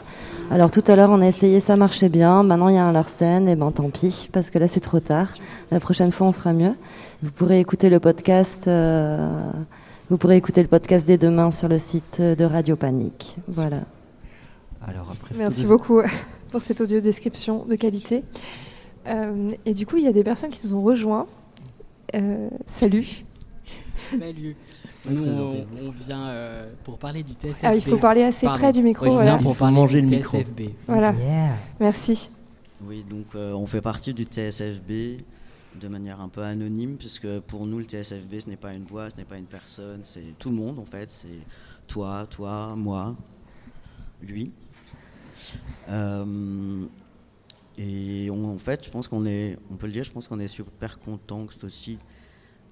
Alors 0.51 0.69
tout 0.69 0.83
à 0.87 0.95
l'heure, 0.95 1.09
on 1.09 1.21
a 1.21 1.27
essayé, 1.27 1.59
ça 1.59 1.75
marchait 1.75 2.09
bien. 2.09 2.43
Maintenant, 2.43 2.69
il 2.69 2.75
y 2.75 2.77
a 2.77 2.85
un 2.85 2.91
Larsen, 2.91 3.47
et 3.47 3.55
ben 3.55 3.71
tant 3.71 3.89
pis, 3.89 4.29
parce 4.31 4.49
que 4.49 4.59
là, 4.59 4.67
c'est 4.67 4.79
trop 4.81 4.99
tard. 4.99 5.29
La 5.71 5.79
prochaine 5.79 6.11
fois, 6.11 6.27
on 6.27 6.31
fera 6.31 6.53
mieux. 6.53 6.75
Vous 7.23 7.31
pourrez 7.31 7.59
écouter 7.59 7.89
le 7.89 7.99
podcast. 7.99 8.67
euh, 8.67 9.51
vous 10.09 10.17
pourrez 10.17 10.35
écouter 10.35 10.61
le 10.61 10.67
podcast 10.67 11.07
dès 11.07 11.17
demain 11.17 11.51
sur 11.51 11.67
le 11.67 11.79
site 11.79 12.21
de 12.21 12.43
Radio 12.45 12.75
Panique. 12.75 13.37
Voilà. 13.47 13.79
Alors 14.85 15.09
après, 15.11 15.33
Merci 15.37 15.65
beaucoup 15.65 16.01
pour 16.51 16.61
cette 16.61 16.81
audio 16.81 16.99
description 16.99 17.65
de 17.65 17.75
qualité. 17.75 18.23
Euh, 19.07 19.51
et 19.65 19.73
du 19.73 19.85
coup, 19.87 19.97
il 19.97 20.03
y 20.03 20.07
a 20.07 20.11
des 20.13 20.23
personnes 20.23 20.51
qui 20.51 20.67
nous 20.67 20.73
ont 20.75 20.83
rejoints. 20.83 21.25
Euh, 22.15 22.49
salut. 22.67 23.25
Salut. 24.19 24.55
Nous, 25.09 25.23
on, 25.27 25.65
on 25.85 25.89
vient 25.91 26.27
euh, 26.27 26.69
pour 26.83 26.97
parler 26.97 27.23
du 27.23 27.33
TSFB. 27.33 27.59
Ah, 27.63 27.75
il 27.75 27.81
faut 27.83 27.97
parler 27.97 28.23
assez 28.23 28.45
Pardon. 28.45 28.61
près 28.61 28.71
du 28.71 28.81
micro, 28.81 29.05
Oui, 29.05 29.11
on 29.11 29.15
voilà. 29.15 29.33
vient 29.33 29.41
pour 29.43 29.55
parler 29.55 29.75
manger 29.75 30.01
du 30.01 30.07
le 30.07 30.17
micro. 30.17 30.37
TSFB. 30.37 30.61
Voilà. 30.87 31.13
Merci. 31.79 32.29
Oui, 32.85 33.03
donc 33.09 33.25
euh, 33.35 33.53
on 33.53 33.65
fait 33.67 33.81
partie 33.81 34.13
du 34.13 34.23
TSFB 34.23 35.21
de 35.81 35.87
manière 35.87 36.21
un 36.21 36.29
peu 36.29 36.41
anonyme, 36.41 36.97
puisque 36.97 37.27
pour 37.41 37.65
nous, 37.65 37.79
le 37.79 37.85
TSFB, 37.85 38.39
ce 38.39 38.49
n'est 38.49 38.55
pas 38.57 38.73
une 38.73 38.83
voix, 38.85 39.09
ce 39.09 39.17
n'est 39.17 39.25
pas 39.25 39.37
une 39.37 39.45
personne, 39.45 39.99
c'est 40.03 40.37
tout 40.39 40.49
le 40.49 40.55
monde 40.55 40.79
en 40.79 40.85
fait. 40.85 41.11
C'est 41.11 41.27
toi, 41.87 42.25
toi, 42.29 42.73
moi, 42.77 43.15
lui. 44.21 44.51
Euh, 45.89 46.85
et 47.77 48.29
on- 48.31 48.53
en 48.53 48.57
fait, 48.57 48.85
je 48.85 48.89
pense 48.91 49.07
qu'on 49.07 49.25
est, 49.25 49.57
on 49.71 49.75
peut 49.75 49.87
le 49.87 49.93
dire, 49.93 50.03
je 50.03 50.11
pense 50.11 50.27
qu'on 50.27 50.39
est 50.39 50.47
super 50.47 50.99
content 50.99 51.45
que 51.45 51.53
c'est 51.53 51.63
aussi 51.63 51.97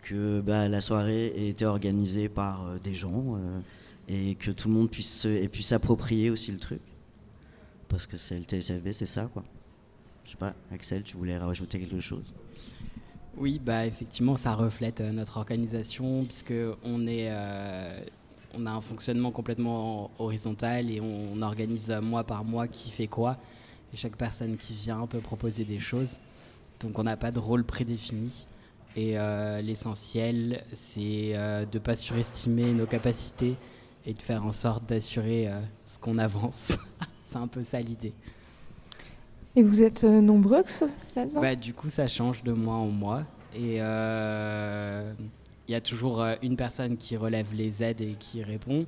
que 0.01 0.41
bah, 0.41 0.67
la 0.67 0.81
soirée 0.81 1.27
ait 1.27 1.49
été 1.49 1.65
organisée 1.65 2.27
par 2.29 2.65
euh, 2.65 2.77
des 2.83 2.95
gens 2.95 3.35
euh, 3.35 3.59
et 4.07 4.35
que 4.35 4.51
tout 4.51 4.67
le 4.67 4.73
monde 4.73 4.89
puisse 4.89 5.21
se- 5.21 5.27
et 5.27 5.47
puisse 5.47 5.67
s'approprier 5.67 6.29
aussi 6.29 6.51
le 6.51 6.59
truc. 6.59 6.81
Parce 7.87 8.07
que 8.07 8.17
c'est 8.17 8.37
le 8.37 8.43
TSFB, 8.43 8.91
c'est 8.91 9.05
ça 9.05 9.29
quoi. 9.31 9.43
Je 10.25 10.31
sais 10.31 10.37
pas, 10.37 10.53
Axel, 10.73 11.03
tu 11.03 11.17
voulais 11.17 11.37
rajouter 11.37 11.79
quelque 11.79 11.99
chose? 11.99 12.33
Oui, 13.37 13.59
bah 13.63 13.85
effectivement, 13.85 14.35
ça 14.35 14.53
reflète 14.55 15.01
euh, 15.01 15.11
notre 15.11 15.37
organisation 15.37 16.23
puisque 16.23 16.53
on 16.83 17.07
est, 17.07 17.31
on 18.53 18.65
a 18.65 18.71
un 18.71 18.81
fonctionnement 18.81 19.31
complètement 19.31 20.11
horizontal 20.19 20.89
et 20.91 20.99
on, 20.99 21.41
organise 21.41 21.89
mois 22.01 22.23
par 22.23 22.43
mois 22.43 22.67
qui 22.67 22.91
fait 22.91 23.07
quoi. 23.07 23.37
Et 23.93 23.97
chaque 23.97 24.15
personne 24.15 24.57
qui 24.57 24.73
vient 24.73 25.05
peut 25.07 25.19
proposer 25.19 25.63
des 25.63 25.79
choses. 25.79 26.19
Donc 26.79 26.97
on 26.97 27.03
n'a 27.03 27.17
pas 27.17 27.31
de 27.31 27.39
rôle 27.39 27.63
prédéfini. 27.63 28.45
Et 28.95 29.17
euh, 29.17 29.61
l'essentiel, 29.61 30.63
c'est 30.73 31.31
euh, 31.33 31.65
de 31.65 31.77
ne 31.77 31.83
pas 31.83 31.95
surestimer 31.95 32.73
nos 32.73 32.85
capacités 32.85 33.55
et 34.05 34.13
de 34.13 34.21
faire 34.21 34.45
en 34.45 34.51
sorte 34.51 34.87
d'assurer 34.87 35.47
euh, 35.47 35.61
ce 35.85 35.97
qu'on 35.97 36.17
avance. 36.17 36.77
c'est 37.25 37.37
un 37.37 37.47
peu 37.47 37.63
ça 37.63 37.79
l'idée. 37.79 38.13
Et 39.55 39.63
vous 39.63 39.81
êtes 39.83 40.03
nombreux 40.03 40.63
là-dedans? 41.15 41.41
Bah, 41.41 41.55
du 41.55 41.73
coup, 41.73 41.89
ça 41.89 42.07
change 42.07 42.43
de 42.43 42.51
mois 42.53 42.75
en 42.75 42.87
mois. 42.87 43.23
Et 43.53 43.75
il 43.75 45.71
y 45.71 45.75
a 45.75 45.81
toujours 45.83 46.25
une 46.41 46.55
personne 46.55 46.95
qui 46.95 47.17
relève 47.17 47.53
les 47.53 47.83
aides 47.83 47.99
et 47.99 48.13
qui 48.17 48.43
répond. 48.43 48.85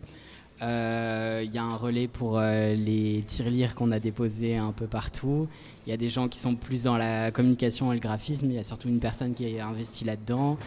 Euh, 0.62 1.41
Il 1.45 1.54
y 1.54 1.58
a 1.58 1.64
un 1.64 1.76
relais 1.76 2.08
pour 2.08 2.38
euh, 2.38 2.74
les 2.76 3.24
tirelires 3.28 3.76
qu'on 3.76 3.91
a 3.91 3.99
déposés 3.99 4.56
un 4.56 4.72
peu 4.72 4.88
partout. 4.88 5.47
Il 5.86 5.89
y 5.89 5.93
a 5.93 5.97
des 5.97 6.10
gens 6.10 6.30
qui 6.30 6.39
sont 6.39 6.56
plus 6.56 6.84
dans 6.84 6.97
la 6.97 7.32
communication 7.32 7.91
et 7.91 7.95
le 7.95 8.01
graphisme. 8.01 8.45
Il 8.45 8.54
y 8.54 8.60
a 8.60 8.64
surtout 8.64 8.88
une 8.88 8.99
personne 8.99 9.34
qui 9.34 9.45
est 9.45 9.60
investie 9.60 10.06
là-dedans. 10.06 10.58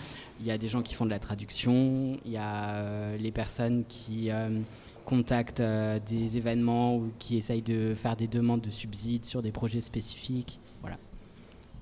Il 0.40 0.46
y 0.46 0.50
a 0.50 0.58
des 0.58 0.68
gens 0.68 0.82
qui 0.82 0.94
font 0.94 1.06
de 1.06 1.10
la 1.10 1.18
traduction. 1.18 2.18
Il 2.26 2.32
y 2.32 2.36
a 2.36 2.74
euh, 2.74 3.16
les 3.16 3.30
personnes 3.30 3.84
qui 3.88 4.30
euh, 4.30 4.50
contactent 5.06 5.60
euh, 5.60 5.98
des 6.06 6.36
événements 6.36 6.96
ou 6.96 7.10
qui 7.18 7.36
essayent 7.38 7.62
de 7.62 7.94
faire 7.94 8.16
des 8.16 8.26
demandes 8.26 8.60
de 8.60 8.70
subsides 8.70 9.24
sur 9.24 9.40
des 9.40 9.52
projets 9.52 9.80
spécifiques. 9.80 10.58
Voilà. 10.82 10.98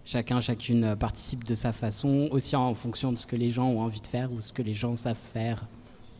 Chacun, 0.04 0.40
chacune 0.40 0.84
euh, 0.84 0.96
participe 0.96 1.42
de 1.42 1.56
sa 1.56 1.72
façon, 1.72 2.28
aussi 2.30 2.54
en 2.54 2.74
fonction 2.74 3.10
de 3.10 3.18
ce 3.18 3.26
que 3.26 3.34
les 3.34 3.50
gens 3.50 3.66
ont 3.68 3.80
envie 3.80 4.02
de 4.02 4.06
faire 4.06 4.30
ou 4.30 4.40
ce 4.40 4.52
que 4.52 4.62
les 4.62 4.74
gens 4.74 4.94
savent 4.94 5.16
faire 5.32 5.66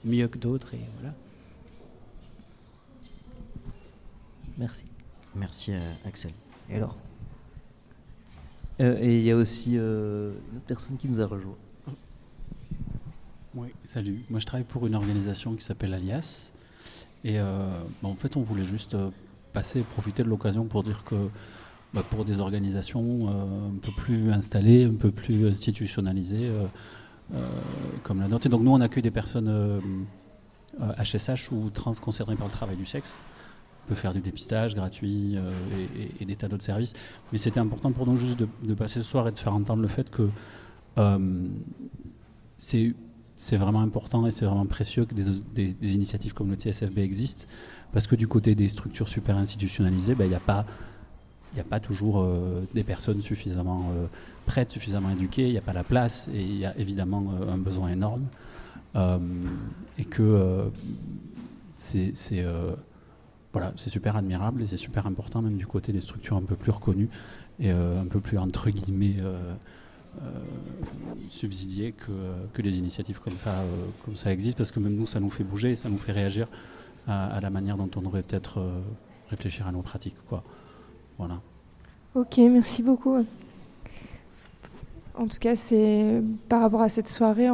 mieux 0.05 0.27
que 0.27 0.39
d'autres. 0.39 0.75
Et 0.75 0.81
voilà. 0.99 1.15
Merci. 4.59 4.85
Merci 5.35 5.73
à 5.73 5.79
Axel. 6.07 6.33
Et 6.71 6.77
alors 6.77 6.97
Euh, 8.81 8.97
et 9.01 9.19
il 9.19 9.25
y 9.25 9.31
a 9.31 9.37
aussi 9.37 9.75
euh, 9.77 10.33
une 10.51 10.57
autre 10.57 10.67
personne 10.67 10.97
qui 10.97 11.09
nous 11.09 11.21
a 11.21 11.27
rejoint. 11.27 11.57
Oui, 13.55 13.69
salut. 13.85 14.19
Moi, 14.31 14.41
je 14.41 14.47
travaille 14.47 14.65
pour 14.67 14.85
une 14.87 14.97
organisation 14.97 15.55
qui 15.55 15.65
s'appelle 15.65 15.95
Alias. 15.95 16.51
Et 17.23 17.39
euh, 17.39 17.69
bah, 18.03 18.09
en 18.09 18.15
fait, 18.17 18.37
on 18.37 18.43
voulait 18.43 18.65
juste 18.65 18.95
euh, 18.95 19.11
passer 19.53 19.81
et 19.81 19.83
profiter 19.83 20.25
de 20.25 20.29
l'occasion 20.29 20.65
pour 20.65 20.83
dire 20.83 21.05
que 21.05 21.29
bah, 21.93 22.03
pour 22.11 22.25
des 22.25 22.41
organisations 22.41 23.29
euh, 23.29 23.69
un 23.69 23.79
peu 23.81 23.93
plus 23.93 24.33
installées, 24.33 24.85
un 24.85 24.95
peu 24.95 25.13
plus 25.13 25.47
institutionnalisées, 25.47 26.49
euh, 26.49 26.67
euh, 27.35 27.49
comme 28.03 28.21
la 28.21 28.27
nôtre. 28.27 28.47
Et 28.47 28.51
donc, 28.51 28.63
nous, 28.63 28.73
on 28.73 28.81
accueille 28.81 29.05
des 29.05 29.13
personnes 29.13 29.49
euh, 29.49 29.79
euh, 30.81 30.93
HSH 31.05 31.53
ou 31.53 31.71
trans 31.71 31.93
concernées 31.93 32.35
par 32.35 32.49
le 32.49 32.53
travail 32.53 32.77
du 32.77 32.87
sexe. 32.87 33.21
Peut 33.87 33.95
faire 33.95 34.15
du 34.15 34.21
dépistage 34.21 34.75
gratuit 34.75 35.37
euh, 35.37 35.51
et, 36.21 36.25
des 36.25 36.37
tas 36.37 36.49
d'autres 36.49 36.65
services. 36.65 36.95
Mais 37.33 37.39
c'était 37.39 37.61
important 37.61 37.93
pour 37.93 38.07
nous 38.07 38.17
juste 38.17 38.39
de, 38.39 38.75
passer 38.75 39.01
ce 39.01 39.03
soir 39.03 39.29
et 39.29 39.33
de 39.33 39.39
faire 39.39 39.53
entendre 39.53 39.83
le 39.83 39.89
fait 39.89 40.11
que 40.11 40.29
euh, 40.99 41.49
c'est 42.57 42.95
c'est 43.37 43.57
vraiment 43.57 43.81
important 43.81 44.27
et 44.27 44.31
c'est 44.31 44.47
vraiment 44.47 44.65
précieux 44.65 45.05
que 45.05 45.15
des, 45.15 45.95
initiatives 45.95 46.33
comme 46.33 46.51
le 46.51 46.57
TSFB 46.57 46.99
existent 46.99 47.47
parce 47.93 48.07
que 48.07 48.15
du 48.15 48.29
côté 48.29 48.55
des 48.55 48.69
structures 48.69 49.09
super 49.09 49.37
institutionnalisées, 49.37 50.15
ben, 50.15 50.25
il 50.25 50.31
n'y 50.31 50.37
a 50.37 50.41
pas 50.41 50.65
il 51.53 51.57
n'y 51.57 51.61
a 51.61 51.65
pas 51.65 51.81
toujours 51.81 52.21
euh, 52.21 52.63
des 52.73 52.85
personnes 52.85 53.21
suffisamment 53.21 53.91
prêtes, 54.47 54.71
suffisamment 54.71 55.11
éduquées, 55.11 55.47
il 55.47 55.53
n'y 55.53 55.59
a 55.59 55.63
pas 55.63 55.75
la 55.75 55.85
place 55.85 56.31
et 56.33 56.41
il 56.41 56.57
y 56.57 56.65
a 56.65 56.77
évidemment 56.79 57.35
un 57.53 57.59
besoin 57.59 57.91
énorme. 57.91 58.25
Et 59.99 60.05
que 60.05 60.71
c'est 61.75 62.15
voilà, 63.55 63.73
c'est 63.77 63.89
super 63.89 64.17
admirable 64.17 64.63
et 64.63 64.67
c'est 64.67 64.77
super 64.77 65.07
important 65.07 65.41
même 65.41 65.57
du 65.57 65.67
côté 65.67 65.93
des 65.93 66.01
structures 66.01 66.37
un 66.37 66.43
peu 66.43 66.57
plus 66.57 66.73
reconnues 66.73 67.09
et 67.61 67.71
euh, 67.71 68.01
un 68.01 68.07
peu 68.07 68.19
plus 68.19 68.37
entre 68.37 68.69
guillemets 68.69 69.15
euh, 69.21 69.55
euh, 70.21 70.27
subsidiées 71.31 71.93
que, 71.93 72.63
des 72.63 72.79
initiatives 72.79 73.21
comme 73.21 73.37
ça, 73.37 74.33
existent 74.33 74.59
parce 74.59 74.73
que 74.73 74.81
même 74.81 74.97
nous 74.97 75.07
ça 75.07 75.21
nous 75.21 75.31
fait 75.31 75.45
bouger 75.45 75.71
et 75.71 75.77
ça 75.77 75.89
nous 75.89 75.99
fait 75.99 76.11
réagir 76.11 76.49
à, 77.07 77.39
la 77.41 77.51
manière 77.51 77.77
dont 77.77 77.89
on 77.95 78.01
devrait 78.01 78.25
peut-être 78.25 78.61
réfléchir 79.31 79.69
à 79.69 79.73
nos 79.73 79.83
pratiques. 79.83 80.17
Quoi. 80.29 80.43
Voilà. 81.19 81.41
Ok, 82.17 82.39
merci 82.39 82.83
beaucoup. 82.83 83.25
En 85.17 85.29
tout 85.29 85.39
cas, 85.39 85.55
c'est 85.55 86.23
par 86.49 86.61
rapport 86.61 86.83
à 86.83 86.89
cette 86.89 87.07
soirée, 87.07 87.49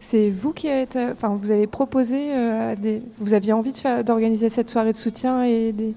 c'est 0.00 0.30
vous 0.30 0.52
qui 0.52 0.66
êtes, 0.66 0.96
euh, 0.96 1.12
enfin, 1.12 1.36
vous 1.36 1.52
avez 1.52 1.68
proposé, 1.68 2.32
euh, 2.34 2.74
des, 2.74 3.02
vous 3.18 3.32
aviez 3.32 3.52
envie 3.52 3.72
d'organiser 4.04 4.48
cette 4.48 4.70
soirée 4.70 4.90
de 4.90 4.96
soutien 4.96 5.44
et 5.44 5.72
des. 5.72 5.94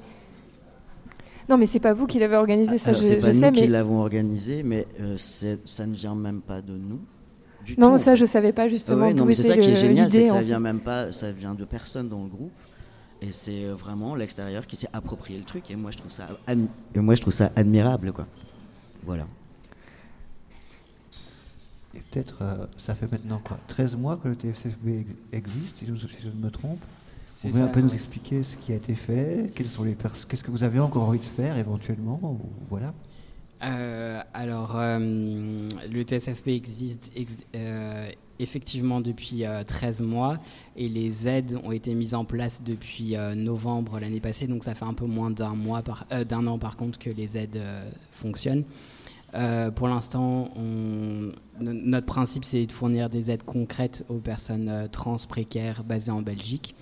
Non, 1.50 1.58
mais 1.58 1.66
c'est 1.66 1.80
pas 1.80 1.94
vous 1.94 2.06
qui 2.06 2.20
l'avez 2.20 2.36
organisé, 2.36 2.78
ça, 2.78 2.92
Alors, 2.92 3.02
je, 3.02 3.08
c'est 3.08 3.16
je 3.16 3.22
pas 3.22 3.34
nous 3.34 3.40
sais, 3.40 3.52
qui 3.52 3.62
mais 3.62 3.68
l'avons 3.68 4.02
organisé, 4.02 4.62
mais 4.62 4.86
euh, 5.02 5.18
ça 5.18 5.86
ne 5.88 5.96
vient 5.96 6.14
même 6.14 6.42
pas 6.42 6.62
de 6.62 6.74
nous. 6.74 7.00
Du 7.66 7.76
non, 7.80 7.94
tout, 7.94 7.98
ça, 7.98 8.16
je 8.16 8.26
savais 8.26 8.54
pas 8.54 8.68
justement 8.68 9.08
Ouais, 9.08 9.14
non, 9.14 9.26
mais 9.26 9.34
c'est 9.34 9.44
ça 9.44 9.58
qui 9.58 9.72
est 9.72 9.76
génial, 9.76 10.12
c'est 10.12 10.26
que 10.26 10.30
ça 10.30 10.38
fait. 10.38 10.44
vient 10.44 10.60
même 10.60 10.80
pas, 10.80 11.12
ça 11.12 11.32
vient 11.32 11.56
de 11.56 11.66
personne 11.66 12.08
dans 12.08 12.22
le 12.22 12.30
groupe, 12.30 12.52
et 13.20 13.32
c'est 13.32 13.66
vraiment 13.66 14.14
l'extérieur 14.16 14.68
qui 14.68 14.76
s'est 14.76 14.90
approprié 14.94 15.40
le 15.40 15.46
truc. 15.46 15.72
Et 15.72 15.76
moi, 15.76 15.90
je 15.90 15.98
trouve 15.98 16.12
ça, 16.12 16.28
et 16.48 17.00
moi, 17.00 17.16
je 17.16 17.22
trouve 17.22 17.34
ça 17.34 17.52
admirable, 17.56 18.12
quoi. 18.14 18.28
Voilà. 19.04 19.26
Et 21.96 22.00
peut-être, 22.00 22.38
euh, 22.42 22.66
ça 22.78 22.96
fait 22.96 23.12
maintenant 23.12 23.40
quoi 23.46 23.60
13 23.68 23.96
mois 23.96 24.18
que 24.18 24.28
le 24.28 24.36
TFCFB 24.36 24.88
ex- 25.02 25.10
existe, 25.32 25.78
si 25.78 25.86
je, 25.86 26.08
si 26.08 26.18
je 26.24 26.30
ne 26.30 26.44
me 26.44 26.50
trompe. 26.50 26.80
Vous 27.36 27.50
pouvez 27.50 27.62
un 27.62 27.68
peu 27.68 27.82
nous 27.82 27.94
expliquer 27.94 28.44
ce 28.44 28.58
qui 28.58 28.72
a 28.74 28.76
été 28.76 28.94
fait 28.96 29.52
quelles 29.56 29.66
sont 29.68 29.84
les 29.84 29.96
Qu'est-ce 30.28 30.44
que 30.44 30.52
vous 30.52 30.64
avez 30.64 30.80
encore 30.80 31.04
envie 31.04 31.20
de 31.20 31.24
faire 31.24 31.58
éventuellement 31.58 32.20
ou- 32.24 32.40
Voilà. 32.70 32.94
Euh, 33.64 34.22
alors, 34.34 34.76
euh, 34.76 35.68
le 35.90 36.04
TSFP 36.04 36.50
existe 36.50 37.12
ex- 37.16 37.44
effectivement 38.40 39.00
depuis 39.02 39.46
euh, 39.46 39.64
13 39.64 40.02
mois 40.02 40.38
et 40.76 40.90
les 40.90 41.28
aides 41.28 41.58
ont 41.64 41.72
été 41.72 41.94
mises 41.96 42.14
en 42.14 42.26
place 42.26 42.62
depuis 42.64 43.16
novembre 43.36 44.00
l'année 44.00 44.20
passée, 44.20 44.48
donc 44.48 44.64
ça 44.64 44.76
fait 44.76 44.86
un 44.86 44.94
peu 44.94 45.06
moins 45.06 45.32
d'un 45.32 45.56
mois, 45.56 45.82
d'un 46.28 46.48
an 46.48 46.58
par 46.60 46.76
contre 46.76 47.00
que 47.00 47.10
les 47.10 47.38
aides 47.38 47.62
fonctionnent. 48.12 48.64
Euh, 49.36 49.72
pour 49.72 49.88
l'instant, 49.88 50.50
notre 51.60 52.06
principe 52.06 52.46
c'est 52.46 52.66
de 52.66 52.72
fournir 52.72 53.10
des 53.10 53.32
aides 53.32 53.44
concrètes 53.44 54.06
aux 54.08 54.20
personnes 54.20 54.70
euh, 54.70 54.88
trans 54.88 55.16
précaires 55.28 55.84
basées 55.84 56.12
en 56.12 56.22
Belgique. 56.22 56.76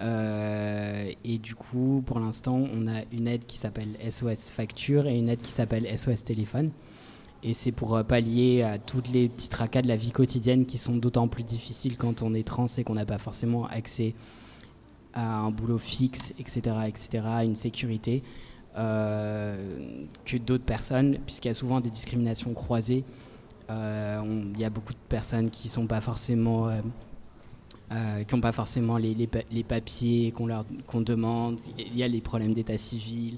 Euh, 0.00 1.10
et 1.22 1.38
du 1.38 1.54
coup, 1.54 2.02
pour 2.06 2.18
l'instant, 2.18 2.64
on 2.72 2.88
a 2.88 3.02
une 3.12 3.28
aide 3.28 3.44
qui 3.44 3.58
s'appelle 3.58 3.96
SOS 4.08 4.50
Facture 4.50 5.06
et 5.06 5.16
une 5.16 5.28
aide 5.28 5.42
qui 5.42 5.52
s'appelle 5.52 5.86
SOS 5.96 6.24
Téléphone. 6.24 6.70
Et 7.44 7.52
c'est 7.52 7.72
pour 7.72 8.02
pallier 8.04 8.62
à 8.62 8.78
toutes 8.78 9.08
les 9.08 9.28
petits 9.28 9.48
tracas 9.48 9.82
de 9.82 9.88
la 9.88 9.96
vie 9.96 10.12
quotidienne 10.12 10.64
qui 10.64 10.78
sont 10.78 10.96
d'autant 10.96 11.28
plus 11.28 11.42
difficiles 11.42 11.96
quand 11.96 12.22
on 12.22 12.34
est 12.34 12.46
trans 12.46 12.66
et 12.78 12.84
qu'on 12.84 12.94
n'a 12.94 13.04
pas 13.04 13.18
forcément 13.18 13.66
accès 13.66 14.14
à 15.12 15.38
un 15.38 15.50
boulot 15.50 15.78
fixe, 15.78 16.32
etc., 16.38 16.76
etc., 16.86 17.24
à 17.26 17.44
une 17.44 17.56
sécurité, 17.56 18.22
que 18.74 20.36
d'autres 20.38 20.64
personnes, 20.64 21.18
puisqu'il 21.26 21.48
y 21.48 21.50
a 21.50 21.54
souvent 21.54 21.80
des 21.80 21.90
discriminations 21.90 22.52
croisées. 22.54 23.04
Euh, 23.70 24.22
Il 24.54 24.60
y 24.60 24.64
a 24.64 24.70
beaucoup 24.70 24.92
de 24.92 24.98
personnes 25.08 25.50
qui 25.50 25.68
sont 25.68 25.86
pas 25.86 26.00
forcément 26.00 26.68
euh, 26.68 26.80
euh, 27.92 28.24
qui 28.24 28.34
n'ont 28.34 28.40
pas 28.40 28.52
forcément 28.52 28.96
les, 28.96 29.14
les 29.14 29.26
pa- 29.26 29.44
les 29.52 29.62
papiers 29.62 30.32
qu'on 30.32 30.46
leur 30.46 30.64
qu'on 30.86 31.00
demande. 31.02 31.58
Il 31.78 31.96
y 31.96 32.02
a 32.02 32.08
les 32.08 32.20
problèmes 32.20 32.54
d'état 32.54 32.78
civil, 32.78 33.36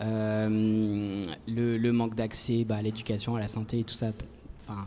euh, 0.00 1.24
le, 1.46 1.90
manque 1.92 2.14
d'accès 2.14 2.64
bah, 2.64 2.76
à 2.76 2.82
l'éducation, 2.82 3.36
à 3.36 3.40
la 3.40 3.48
santé 3.48 3.80
et 3.80 3.84
tout 3.84 3.94
ça. 3.96 4.12
Enfin, 4.62 4.86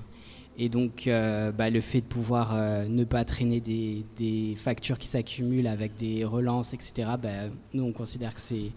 et 0.58 0.70
donc, 0.70 1.08
euh, 1.08 1.52
bah, 1.52 1.70
le 1.70 1.82
fait 1.82 2.02
de 2.02 2.06
pouvoir 2.06 2.52
euh, 2.54 2.86
ne 2.88 3.04
pas 3.04 3.26
traîner 3.26 3.60
des, 3.60 4.06
des 4.18 4.56
factures 4.56 4.98
qui 5.00 5.08
s'accumulent 5.08 5.68
avec 5.68 5.96
des 5.96 6.24
relances, 6.24 6.74
etc., 6.74 7.10
bah, 7.22 7.30
nous, 7.74 7.84
on 7.84 7.94
considère 7.94 8.34
que 8.36 8.42
c'est 8.42 8.72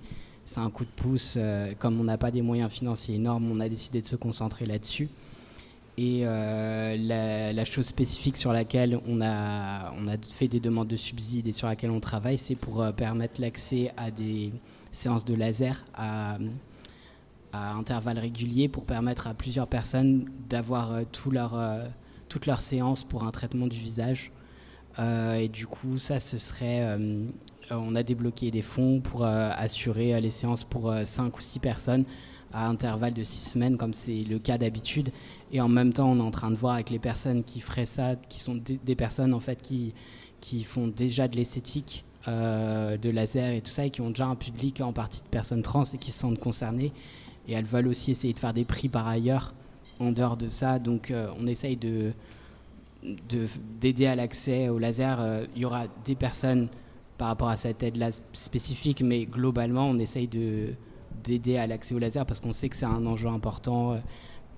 c'est 0.45 0.61
un 0.61 0.71
coup 0.71 0.85
de 0.85 0.91
pouce. 0.91 1.35
euh, 1.37 1.73
comme 1.79 2.01
on 2.01 2.05
n'a 2.05 2.19
pas 2.19 2.31
des 2.31 2.43
moyens 2.43 2.71
financiers 2.71 3.15
énormes, 3.15 3.51
on 3.51 3.61
a 3.61 3.69
décidé 3.69 4.03
de 4.03 4.07
se 4.07 4.17
concentrer 4.17 4.67
là-dessus. 4.67 5.09
Et 5.97 6.23
euh, 6.25 7.53
la, 7.53 7.65
chose 7.65 7.87
spécifique 7.87 8.37
sur 8.37 8.53
laquelle 8.53 8.99
on 9.07 9.21
a, 9.21 9.93
on 9.97 10.09
a 10.09 10.17
fait 10.29 10.49
des 10.49 10.59
demandes 10.59 10.89
de 10.89 10.97
subsides 10.97 11.47
et 11.47 11.53
sur 11.53 11.69
laquelle 11.69 11.91
on 11.91 12.01
travaille, 12.01 12.37
c'est 12.37 12.57
pour 12.57 12.83
euh, 12.83 12.91
permettre 12.91 13.41
l'accès 13.41 13.93
à 13.97 14.11
des 14.11 14.53
séances 14.91 15.25
de 15.25 15.35
laser 15.35 15.85
à, 15.95 16.37
intervalles 17.53 18.19
réguliers 18.19 18.69
pour 18.69 18.85
permettre 18.85 19.29
à 19.29 19.35
plusieurs 19.35 19.69
personnes 19.69 20.29
d'avoir 20.49 21.03
toutes 21.13 21.35
leurs 21.35 22.61
séances 22.61 23.05
pour 23.05 23.23
un 23.23 23.31
traitement 23.31 23.69
du 23.69 23.79
visage. 23.79 24.33
Et 24.99 25.49
du 25.49 25.69
coup, 25.69 25.99
ça, 25.99 26.19
ce 26.19 26.37
serait. 26.37 26.99
Euh, 27.71 27.77
on 27.77 27.95
a 27.95 28.03
débloqué 28.03 28.51
des 28.51 28.63
fonds 28.63 29.01
pour 29.01 29.25
euh, 29.25 29.51
assurer 29.57 30.15
euh, 30.15 30.21
les 30.21 30.31
séances 30.31 30.65
pour 30.65 30.95
5 31.03 31.37
ou 31.37 31.41
6 31.41 31.59
personnes 31.59 32.05
à 32.53 32.67
intervalles 32.69 33.15
de 33.15 33.25
6 33.25 33.51
semaines, 33.51 33.77
comme 33.77 33.95
c'est 33.95 34.23
le 34.25 34.39
cas 34.39 34.59
d'habitude. 34.59 35.11
Et 35.53 35.61
en 35.61 35.69
même 35.69 35.93
temps, 35.93 36.11
on 36.11 36.19
est 36.19 36.23
en 36.23 36.31
train 36.31 36.51
de 36.51 36.57
voir 36.57 36.75
avec 36.75 36.91
les 36.91 36.99
personnes 36.99 37.43
qui 37.43 37.61
feraient 37.61 37.87
ça, 37.87 38.17
qui 38.29 38.39
sont 38.41 38.55
des, 38.55 38.95
personnes 38.95 39.35
en 39.35 39.41
fait 39.41 39.61
qui, 39.61 39.93
qui 40.41 40.63
font 40.63 40.87
déjà 40.87 41.27
de 41.27 41.35
l'esthétique, 41.37 42.05
de 42.29 43.11
laser 43.11 43.55
et 43.55 43.61
tout 43.61 43.73
ça, 43.73 43.87
et 43.87 43.91
qui 43.91 44.01
ont 44.03 44.11
déjà 44.11 44.27
un 44.27 44.37
public 44.37 44.81
en 44.81 44.93
partie 44.93 45.21
de 45.21 45.27
personnes 45.27 45.63
trans 45.63 45.83
et 45.83 45.99
qui 45.99 46.13
se 46.13 46.21
sentent 46.21 46.39
concernées. 46.39 46.93
Et 47.49 47.55
elles 47.55 47.65
veulent 47.65 47.89
aussi 47.89 48.13
essayer 48.13 48.33
de 48.33 48.39
faire 48.39 48.55
des 48.55 48.65
prix 48.65 48.89
par 48.89 49.09
ailleurs 49.09 49.53
en 49.99 50.13
dehors 50.13 50.37
de 50.37 50.49
ça. 50.49 50.79
Donc 50.79 51.13
on 51.37 51.49
essaye 51.49 51.77
de 51.77 52.13
de- 53.03 53.49
d'aider 53.81 54.07
à 54.07 54.15
l'accès 54.15 54.69
au 54.69 54.79
laser. 54.79 55.45
Il 55.57 55.63
y 55.63 55.65
aura 55.65 55.87
des 56.05 56.15
personnes 56.15 56.69
par 57.25 57.31
rapport 57.31 57.49
à 57.49 57.57
cette 57.57 57.83
aide-là 57.83 58.11
spécifique, 58.35 59.01
mais 59.01 59.25
globalement, 59.25 59.89
on 59.89 59.99
essaye 59.99 60.29
de 60.29 60.75
d'aider 61.23 61.57
à 61.57 61.67
l'accès 61.67 61.95
au 61.95 61.99
laser 61.99 62.27
parce 62.27 62.39
qu'on 62.39 62.53
sait 62.53 62.69
que 62.69 62.77
c'est 62.77 62.85
un 62.85 63.07
enjeu 63.07 63.29
important 63.29 63.93
euh, 63.93 63.97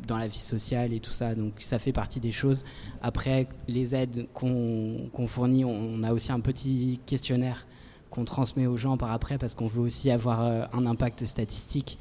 dans 0.05 0.17
la 0.17 0.27
vie 0.27 0.41
sociale 0.41 0.93
et 0.93 0.99
tout 0.99 1.13
ça. 1.13 1.37
Donc 1.37 1.53
ça 1.61 1.79
fait 1.79 1.93
partie 1.93 2.19
des 2.19 2.33
choses. 2.33 2.65
Après, 3.03 3.47
les 3.69 3.95
aides 3.95 4.27
qu'on 4.35 5.09
qu'on 5.13 5.29
fournit, 5.29 5.65
on, 5.65 5.71
on 5.71 6.03
a 6.03 6.13
aussi 6.13 6.33
un 6.33 6.41
petit 6.41 6.99
questionnaire 7.07 7.69
qu'on 8.11 8.25
transmet 8.25 8.67
aux 8.67 8.77
gens 8.77 8.97
par 8.97 9.13
après 9.13 9.39
parce 9.39 9.55
qu'on 9.55 9.69
veut 9.69 9.83
aussi 9.83 10.11
avoir 10.11 10.43
euh, 10.43 10.65
un 10.73 10.87
impact 10.87 11.25
statistique 11.25 12.01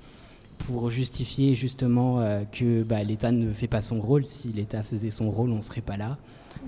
pour 0.57 0.89
justifier 0.89 1.53
justement 1.53 2.21
euh, 2.21 2.43
que 2.43 2.81
bah, 2.81 3.03
l'État 3.03 3.31
ne 3.31 3.53
fait 3.53 3.67
pas 3.67 3.83
son 3.83 4.01
rôle. 4.01 4.25
Si 4.25 4.47
l'État 4.47 4.81
faisait 4.81 5.11
son 5.11 5.29
rôle, 5.29 5.51
on 5.51 5.57
ne 5.57 5.61
serait 5.61 5.81
pas 5.81 5.95
là. 5.95 6.17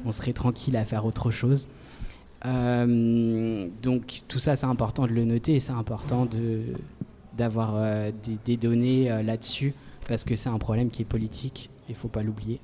On 0.06 0.12
serait 0.12 0.34
tranquille 0.34 0.78
à 0.78 0.86
faire 0.86 1.04
autre 1.04 1.32
chose. 1.32 1.68
Euh, 2.46 3.68
donc 3.82 4.22
tout 4.28 4.40
ça, 4.40 4.56
c'est 4.56 4.66
important 4.68 5.04
de 5.08 5.12
le 5.12 5.26
noter 5.26 5.56
et 5.56 5.60
c'est 5.60 5.72
important 5.74 6.28
d'avoir 7.38 7.74
euh, 7.76 8.12
des, 8.46 8.58
données 8.58 9.12
euh, 9.12 9.24
là-dessus 9.24 9.74
parce 10.08 10.24
que 10.24 10.36
c'est 10.36 10.50
un 10.50 10.58
problème 10.60 10.90
qui 10.90 11.02
est 11.02 11.06
politique. 11.06 11.70
Il 11.90 11.96
faut 11.96 12.08
pas 12.08 12.24
l'oublier. 12.24 12.60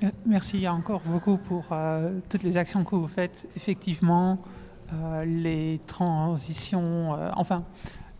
Mer- 0.00 0.12
Merci 0.24 0.68
encore 0.68 1.00
beaucoup 1.04 1.36
pour 1.36 1.66
toutes 2.28 2.42
les 2.42 2.56
actions 2.56 2.84
que 2.84 2.94
vous 2.94 3.08
faites. 3.08 3.48
Effectivement, 3.56 4.38
les 5.24 5.80
transitions, 5.86 7.10
enfin, 7.34 7.64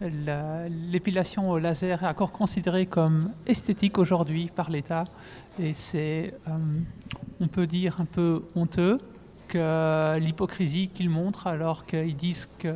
la- 0.01 0.68
l'épilation 0.68 1.51
au 1.51 1.59
laser 1.59 2.03
est 2.03 2.07
encore 2.09 2.32
considérée 2.32 2.87
comme 2.87 3.30
esthétique 3.47 3.99
aujourd'hui 3.99 4.51
par 4.55 4.70
l'État. 4.70 5.05
Et 5.61 5.74
c'est, 5.74 6.34
on 7.41 7.49
peut 7.49 7.66
dire, 7.66 8.01
un 8.01 8.05
peu 8.07 8.43
honteux 8.55 8.99
que 9.49 10.18
l'hypocrisie 10.18 10.88
qu'ils 10.88 11.11
montrent 11.11 11.47
alors 11.47 11.86
qu'ils 11.86 12.16
disent 12.16 12.49
que 12.59 12.74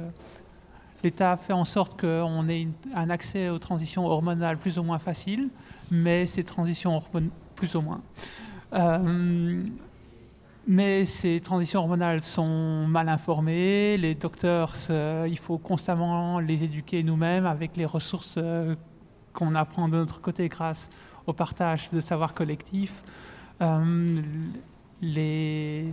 L'État 1.03 1.39
fait 1.39 1.55
en 1.55 1.65
sorte 1.65 1.99
qu'on 1.99 2.47
ait 2.49 2.69
un 2.95 3.09
accès 3.09 3.49
aux 3.49 3.59
transitions 3.59 4.07
hormonales 4.07 4.59
plus 4.59 4.79
ou 4.79 4.83
moins 4.83 4.99
facile, 4.99 5.49
mais 5.91 6.27
ces 6.27 6.45
transitions 6.45 6.97
hormonales 6.97 7.31
plus 7.55 7.75
ou 7.75 7.81
moins. 7.81 8.03
Euh, 8.75 9.63
mais 10.67 11.07
ces 11.07 11.41
transitions 11.41 11.81
hormonales 11.81 12.23
sont 12.23 12.87
mal 12.87 13.09
informées. 13.09 13.97
Les 13.97 14.15
docteurs, 14.15 14.75
il 15.27 15.39
faut 15.39 15.59
constamment 15.59 16.39
les 16.39 16.65
éduquer 16.65 17.03
nous-mêmes 17.03 17.47
avec 17.47 17.77
les 17.77 17.87
ressources 17.87 18.35
euh, 18.37 18.75
qu'on 19.33 19.55
apprend 19.55 19.89
de 19.89 19.97
notre 19.97 20.21
côté 20.21 20.49
grâce 20.49 20.91
au 21.27 21.33
partage 21.33 21.89
de 21.93 22.01
savoir 22.01 22.35
collectif. 22.35 23.03
Euh, 23.63 24.23
les, 25.01 25.87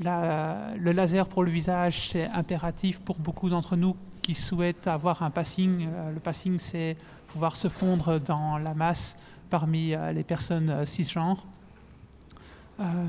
le 0.00 0.92
laser 0.92 1.28
pour 1.28 1.44
le 1.44 1.50
visage, 1.50 2.10
c'est 2.10 2.26
impératif 2.30 3.00
pour 3.00 3.18
beaucoup 3.18 3.48
d'entre 3.48 3.76
nous 3.76 3.96
qui 4.22 4.34
souhaitent 4.34 4.86
avoir 4.86 5.22
un 5.22 5.30
passing. 5.30 5.86
Euh, 5.86 6.12
le 6.12 6.20
passing, 6.20 6.58
c'est 6.58 6.96
pouvoir 7.28 7.56
se 7.56 7.68
fondre 7.68 8.18
dans 8.18 8.56
la 8.58 8.72
masse 8.74 9.16
parmi 9.50 9.94
euh, 9.94 10.12
les 10.12 10.24
personnes 10.24 10.70
euh, 10.70 10.86
cisgenres. 10.86 11.44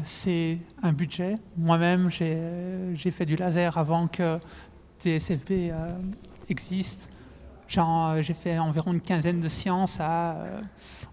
C'est 0.03 0.59
un 0.83 0.93
budget. 0.93 1.37
Moi-même, 1.57 2.11
j'ai 2.11 3.11
fait 3.11 3.25
du 3.25 3.35
laser 3.35 3.79
avant 3.79 4.05
que 4.05 4.37
TSFB 4.99 5.73
existe. 6.49 7.11
J'ai 7.67 8.35
fait 8.35 8.59
environ 8.59 8.93
une 8.93 9.01
quinzaine 9.01 9.39
de 9.39 9.47
séances 9.47 9.99
à 9.99 10.37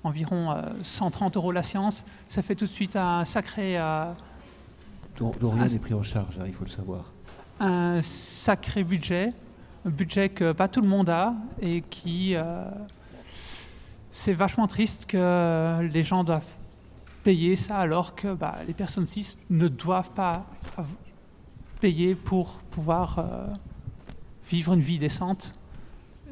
environ 0.04 0.52
euh, 0.52 0.62
130 0.82 1.36
euros 1.36 1.52
la 1.52 1.62
séance. 1.62 2.04
Ça 2.28 2.42
fait 2.42 2.54
tout 2.54 2.66
de 2.66 2.70
suite 2.70 2.96
un 2.96 3.24
sacré... 3.24 3.78
Dont, 5.22 5.32
dont 5.38 5.50
rien 5.50 5.62
Ah, 5.66 5.68
n'est 5.68 5.78
pris 5.78 5.94
en 5.94 6.02
charge, 6.02 6.40
hein, 6.40 6.44
il 6.48 6.52
faut 6.52 6.64
le 6.64 6.70
savoir. 6.70 7.04
un 7.60 8.02
sacré 8.02 8.82
budget, 8.82 9.32
un 9.86 9.90
budget 9.90 10.30
que 10.30 10.50
pas 10.50 10.66
tout 10.66 10.80
le 10.80 10.88
monde 10.88 11.08
a 11.08 11.32
et 11.60 11.82
qui 11.82 12.34
euh, 12.34 12.64
c'est 14.10 14.32
vachement 14.32 14.66
triste 14.66 15.06
que 15.06 15.78
les 15.80 16.02
gens 16.02 16.24
doivent 16.24 16.52
payer 17.22 17.54
ça 17.54 17.76
alors 17.76 18.16
que 18.16 18.34
bah, 18.34 18.56
les 18.66 18.74
personnes 18.74 19.06
cis 19.06 19.36
ne 19.48 19.68
doivent 19.68 20.10
pas 20.10 20.44
payer 21.80 22.16
pour 22.16 22.58
pouvoir 22.72 23.20
euh, 23.20 23.46
vivre 24.50 24.72
une 24.72 24.80
vie 24.80 24.98
décente. 24.98 25.54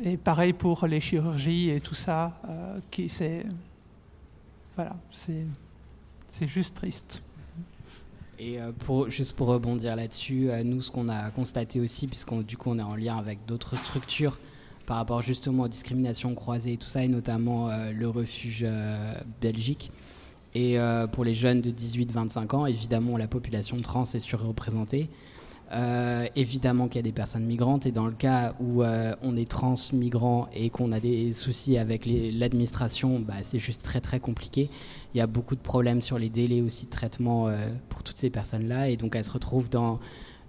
Et 0.03 0.16
pareil 0.16 0.53
pour 0.53 0.88
les 0.88 1.01
chirurgies 1.01 1.70
et 1.70 1.80
tout 1.80 1.95
ça, 1.95 2.32
euh, 2.49 2.80
qui 2.91 3.09
c'est 3.09 3.47
voilà, 4.74 4.97
c'est 5.12 6.49
juste 6.49 6.74
triste. 6.74 7.22
Et 8.43 8.59
euh, 8.59 8.72
juste 9.09 9.34
pour 9.34 9.49
rebondir 9.49 9.97
là-dessus, 9.97 10.51
euh, 10.51 10.64
nous, 10.64 10.80
ce 10.80 10.91
qu'on 10.91 11.11
a 11.11 11.30
constaté 11.30 11.78
aussi, 11.78 12.07
puisqu'on 12.07 12.41
du 12.41 12.57
coup 12.57 12.70
on 12.70 12.78
est 12.78 12.82
en 12.82 12.97
lien 12.97 13.18
avec 13.18 13.45
d'autres 13.47 13.76
structures, 13.76 14.38
par 14.86 14.97
rapport 14.97 15.20
justement 15.20 15.64
aux 15.64 15.68
discriminations 15.68 16.34
croisées 16.34 16.72
et 16.72 16.76
tout 16.78 16.88
ça, 16.88 17.05
et 17.05 17.09
notamment 17.09 17.68
euh, 17.68 17.93
le 17.93 18.09
refuge 18.09 18.66
Belgique. 19.43 19.93
Et 20.55 20.78
pour 21.12 21.22
les 21.22 21.32
jeunes 21.34 21.61
de 21.61 21.70
18-25 21.70 22.57
ans, 22.57 22.66
évidemment, 22.66 23.16
la 23.16 23.28
population 23.28 23.76
trans 23.76 24.03
est 24.03 24.18
surreprésentée. 24.18 25.09
Euh, 25.73 26.27
évidemment 26.35 26.89
qu'il 26.89 26.97
y 26.97 26.99
a 26.99 27.03
des 27.03 27.12
personnes 27.12 27.45
migrantes 27.45 27.87
et 27.87 27.93
dans 27.93 28.07
le 28.07 28.12
cas 28.12 28.55
où 28.59 28.83
euh, 28.83 29.14
on 29.23 29.37
est 29.37 29.49
trans 29.49 29.77
migrant 29.93 30.49
et 30.53 30.68
qu'on 30.68 30.91
a 30.91 30.99
des 30.99 31.33
soucis 31.33 31.79
avec 31.79 32.07
l'administration, 32.07 33.21
bah, 33.21 33.35
c'est 33.43 33.61
juste 33.61 33.85
très 33.85 34.01
très 34.01 34.18
compliqué. 34.18 34.68
Il 35.14 35.18
y 35.18 35.21
a 35.21 35.29
beaucoup 35.29 35.55
de 35.55 35.61
problèmes 35.61 36.03
sur 36.03 36.18
les 36.18 36.29
délais 36.29 36.61
aussi 36.61 36.87
de 36.87 36.91
traitement 36.91 37.47
euh, 37.47 37.68
pour 37.89 38.03
toutes 38.03 38.16
ces 38.16 38.31
personnes-là 38.31 38.89
et 38.89 38.97
donc 38.97 39.14
elles 39.14 39.23
se 39.23 39.31
retrouvent 39.31 39.71
dans, 39.71 40.01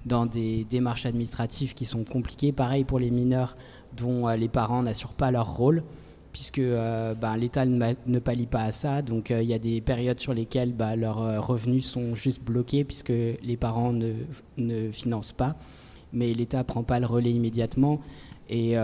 dans 0.08 0.26
des 0.26 0.64
démarches 0.64 1.06
administratives 1.06 1.76
qui 1.76 1.86
sont 1.86 2.04
compliquées. 2.04 2.52
Pareil 2.52 2.84
pour 2.84 2.98
les 2.98 3.12
mineurs 3.12 3.56
dont 3.96 4.28
les 4.30 4.48
parents 4.48 4.82
n'assurent 4.82 5.14
pas 5.14 5.30
leur 5.30 5.56
rôle 5.56 5.84
puisque 6.32 6.60
euh, 6.60 7.14
bah, 7.14 7.36
l'État 7.38 7.66
ne, 7.66 7.94
ne 8.06 8.20
pallie 8.20 8.46
pas 8.46 8.64
à 8.64 8.72
ça. 8.72 9.02
Donc 9.02 9.32
euh, 9.32 9.42
il 9.42 9.50
y 9.50 9.54
a 9.54 9.60
des 9.60 9.82
périodes 9.82 10.20
sur 10.20 10.34
lesquelles 10.34 10.74
bah, 10.74 10.96
leurs 10.96 11.22
euh, 11.22 11.40
revenus 11.40 11.86
sont 11.86 12.16
juste 12.16 12.42
bloqués 12.42 12.84
puisque 12.84 13.10
les 13.10 13.58
parents 13.58 13.94
ne, 13.94 14.92
financent 14.92 15.34
pas. 15.34 15.56
Mais 16.14 16.34
l'État 16.34 16.60
ne 16.60 16.64
prend 16.64 16.84
pas 16.84 17.00
le 17.00 17.06
relais 17.06 17.32
immédiatement. 17.32 18.02
Et, 18.50 18.76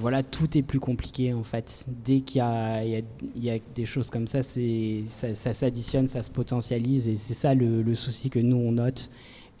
voilà, 0.00 0.24
tout 0.24 0.58
est 0.58 0.62
plus 0.62 0.80
compliqué 0.80 1.32
en 1.32 1.44
fait. 1.44 1.86
Dès 2.04 2.20
qu'il 2.20 2.38
y 2.38 3.50
a, 3.50 3.58
des 3.74 3.86
choses 3.86 4.10
comme 4.10 4.26
ça, 4.26 4.40
ça, 4.42 5.34
s'additionne, 5.34 6.08
ça 6.08 6.22
se 6.22 6.30
potentialise. 6.30 7.08
Et 7.08 7.16
c'est 7.16 7.34
ça 7.34 7.54
le, 7.54 7.94
souci 7.94 8.30
que 8.30 8.38
nous, 8.38 8.56
on 8.56 8.72
note. 8.72 9.10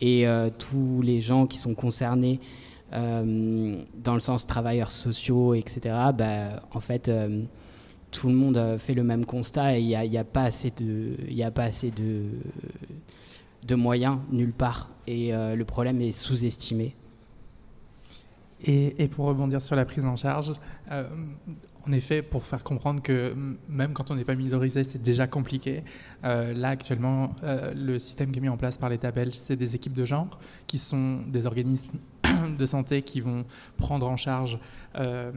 Et 0.00 0.26
tous 0.58 1.02
les 1.02 1.20
gens 1.20 1.46
qui 1.46 1.58
sont 1.58 1.74
concernés 1.74 2.40
dans 2.92 4.14
le 4.14 4.20
sens 4.20 4.46
travailleurs 4.46 4.90
sociaux, 4.90 5.54
etc., 5.54 5.80
bah, 6.14 6.62
en 6.72 6.80
fait, 6.80 7.08
euh, 7.08 7.42
tout 8.10 8.28
le 8.28 8.34
monde 8.34 8.56
euh, 8.56 8.78
fait 8.78 8.94
le 8.94 9.02
même 9.02 9.26
constat 9.26 9.78
et 9.78 9.82
il 9.82 9.86
n'y 9.86 10.18
a, 10.18 10.24
pas 10.24 10.44
assez 10.44 10.70
de, 10.70 11.16
moyens 13.74 14.18
nulle 14.30 14.52
part. 14.52 14.90
Et 15.06 15.34
euh, 15.34 15.54
le 15.54 15.64
problème 15.64 16.00
est 16.00 16.12
sous-estimé. 16.12 16.94
Et, 18.64 19.08
pour 19.08 19.26
rebondir 19.26 19.60
sur 19.60 19.76
la 19.76 19.84
prise 19.84 20.04
en 20.04 20.16
charge, 20.16 20.52
euh, 20.90 21.04
en 21.86 21.92
effet, 21.92 22.22
pour 22.22 22.42
faire 22.42 22.64
comprendre 22.64 23.02
que 23.02 23.34
même 23.68 23.92
quand 23.92 24.10
on 24.10 24.16
n'est 24.16 24.24
pas 24.24 24.34
minorisé, 24.34 24.82
c'est 24.82 25.00
déjà 25.00 25.26
compliqué. 25.26 25.84
euh, 26.24 26.52
là, 26.52 26.70
actuellement, 26.70 27.30
euh, 27.44 27.72
le 27.74 27.98
système 27.98 28.32
qui 28.32 28.38
est 28.38 28.42
mis 28.42 28.48
en 28.48 28.56
place 28.56 28.78
par 28.78 28.88
l'État 28.88 29.12
belge, 29.12 29.34
c'est 29.34 29.56
des 29.56 29.76
équipes 29.76 29.94
de 29.94 30.04
genre, 30.04 30.38
qui 30.66 30.78
sont 30.78 31.20
des 31.28 31.46
organismes 31.46 31.98
de 32.48 32.66
santé 32.66 33.02
qui 33.02 33.20
vont 33.20 33.44
prendre 33.76 34.08
en 34.08 34.16
charge, 34.16 34.58
euh, 34.96 35.32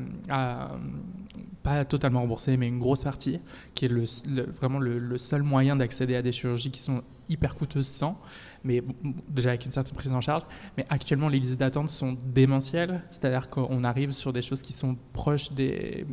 pas 1.64 1.86
totalement 1.86 2.22
remboursé, 2.22 2.58
mais 2.58 2.68
une 2.68 2.80
grosse 2.80 3.04
partie, 3.04 3.40
qui 3.76 3.86
est 3.86 3.90
le, 3.90 4.04
vraiment 4.52 4.80
le, 4.80 5.18
seul 5.18 5.44
moyen 5.44 5.76
d'accéder 5.76 6.16
à 6.16 6.22
des 6.22 6.32
chirurgies 6.32 6.72
qui 6.72 6.80
sont 6.80 7.02
hyper 7.30 7.56
coûteuses 7.56 7.88
sans, 7.88 8.20
mais 8.64 8.84
déjà 9.28 9.50
avec 9.50 9.66
une 9.66 9.72
certaine 9.72 9.96
prise 9.96 10.12
en 10.12 10.22
charge. 10.22 10.42
Mais 10.78 10.86
actuellement, 10.90 11.30
les 11.30 11.40
listes 11.40 11.60
d'attente 11.60 11.90
sont 11.90 12.18
démentielles, 12.26 13.04
c'est-à-dire 13.12 13.50
qu'on 13.50 13.84
arrive 13.84 14.12
sur 14.12 14.34
des 14.34 14.42
choses 14.42 14.62
qui 14.62 14.74
sont 14.74 14.98
proches 15.14 15.52
des, 15.52 16.06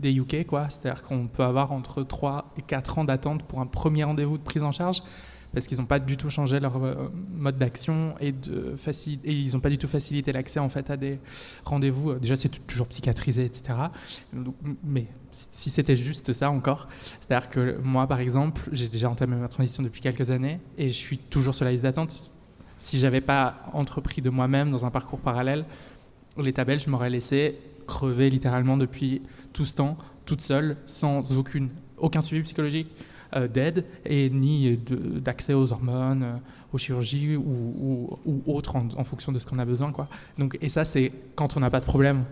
des 0.00 0.12
UK, 0.12 0.46
quoi. 0.46 0.68
C'est-à-dire 0.70 1.02
qu'on 1.02 1.28
peut 1.28 1.44
avoir 1.44 1.72
entre 1.72 2.02
3 2.02 2.48
et 2.58 2.62
4 2.62 2.98
ans 2.98 3.04
d'attente 3.04 3.44
pour 3.44 3.60
un 3.60 3.66
premier 3.66 4.04
rendez-vous 4.04 4.38
de 4.38 4.42
prise 4.42 4.62
en 4.62 4.72
charge 4.72 5.02
parce 5.56 5.68
qu'ils 5.68 5.78
n'ont 5.78 5.86
pas 5.86 5.98
du 5.98 6.18
tout 6.18 6.28
changé 6.28 6.60
leur 6.60 6.76
euh, 6.84 7.08
mode 7.34 7.56
d'action 7.56 8.14
et, 8.20 8.34
ils 9.24 9.52
n'ont 9.54 9.60
pas 9.60 9.70
du 9.70 9.78
tout 9.78 9.88
facilité 9.88 10.30
l'accès 10.30 10.60
en 10.60 10.68
fait 10.68 10.90
à 10.90 10.98
des 10.98 11.18
rendez-vous. 11.64 12.10
Euh, 12.10 12.18
Déjà, 12.18 12.36
c'est 12.36 12.50
toujours 12.66 12.86
psychiatrisé, 12.88 13.46
etc. 13.46 13.78
Mais 14.84 15.06
si 15.32 15.70
c'était 15.70 15.96
juste 15.96 16.34
ça 16.34 16.50
encore, 16.50 16.88
c'est-à-dire 17.20 17.48
que 17.48 17.78
moi, 17.82 18.06
par 18.06 18.20
exemple, 18.20 18.68
j'ai 18.70 18.88
déjà 18.88 19.08
entamé 19.08 19.34
ma 19.34 19.48
transition 19.48 19.82
depuis 19.82 20.02
quelques 20.02 20.30
années 20.30 20.60
et 20.76 20.88
je 20.88 20.94
suis 20.94 21.16
toujours 21.16 21.54
sur 21.54 21.64
la 21.64 21.70
liste 21.70 21.84
d'attente. 21.84 22.30
Si 22.76 22.98
j'avais 22.98 23.22
pas 23.22 23.62
entrepris 23.72 24.20
de 24.20 24.28
moi-même 24.28 24.70
dans 24.70 24.84
un 24.84 24.90
parcours 24.90 25.20
parallèle, 25.20 25.64
l'État 26.36 26.66
belge 26.66 26.86
m'aurait 26.86 27.08
laissé 27.08 27.58
crever 27.86 28.28
littéralement 28.28 28.76
depuis 28.76 29.22
tout 29.54 29.64
ce 29.64 29.76
temps, 29.76 29.96
toute 30.26 30.42
seule, 30.42 30.76
sans 30.84 31.38
aucune, 31.38 31.70
aucun 31.96 32.20
suivi 32.20 32.42
psychologique 32.42 32.88
d'aide 33.32 33.84
et 34.04 34.30
ni 34.30 34.76
d'accès 34.76 35.54
aux 35.54 35.72
hormones, 35.72 36.22
euh, 36.22 36.36
aux 36.72 36.78
chirurgies 36.78 37.36
ou, 37.36 38.18
autres 38.46 38.76
en, 38.76 39.04
fonction 39.04 39.32
de 39.32 39.38
ce 39.38 39.46
qu'on 39.46 39.58
a 39.58 39.64
besoin. 39.64 39.92
Quoi. 39.92 40.08
Donc, 40.38 40.58
et 40.60 40.68
ça, 40.68 40.84
c'est 40.84 41.12
quand 41.34 41.56
on 41.56 41.60
n'a 41.60 41.70
pas 41.70 41.80
de 41.80 41.84
problème. 41.84 42.24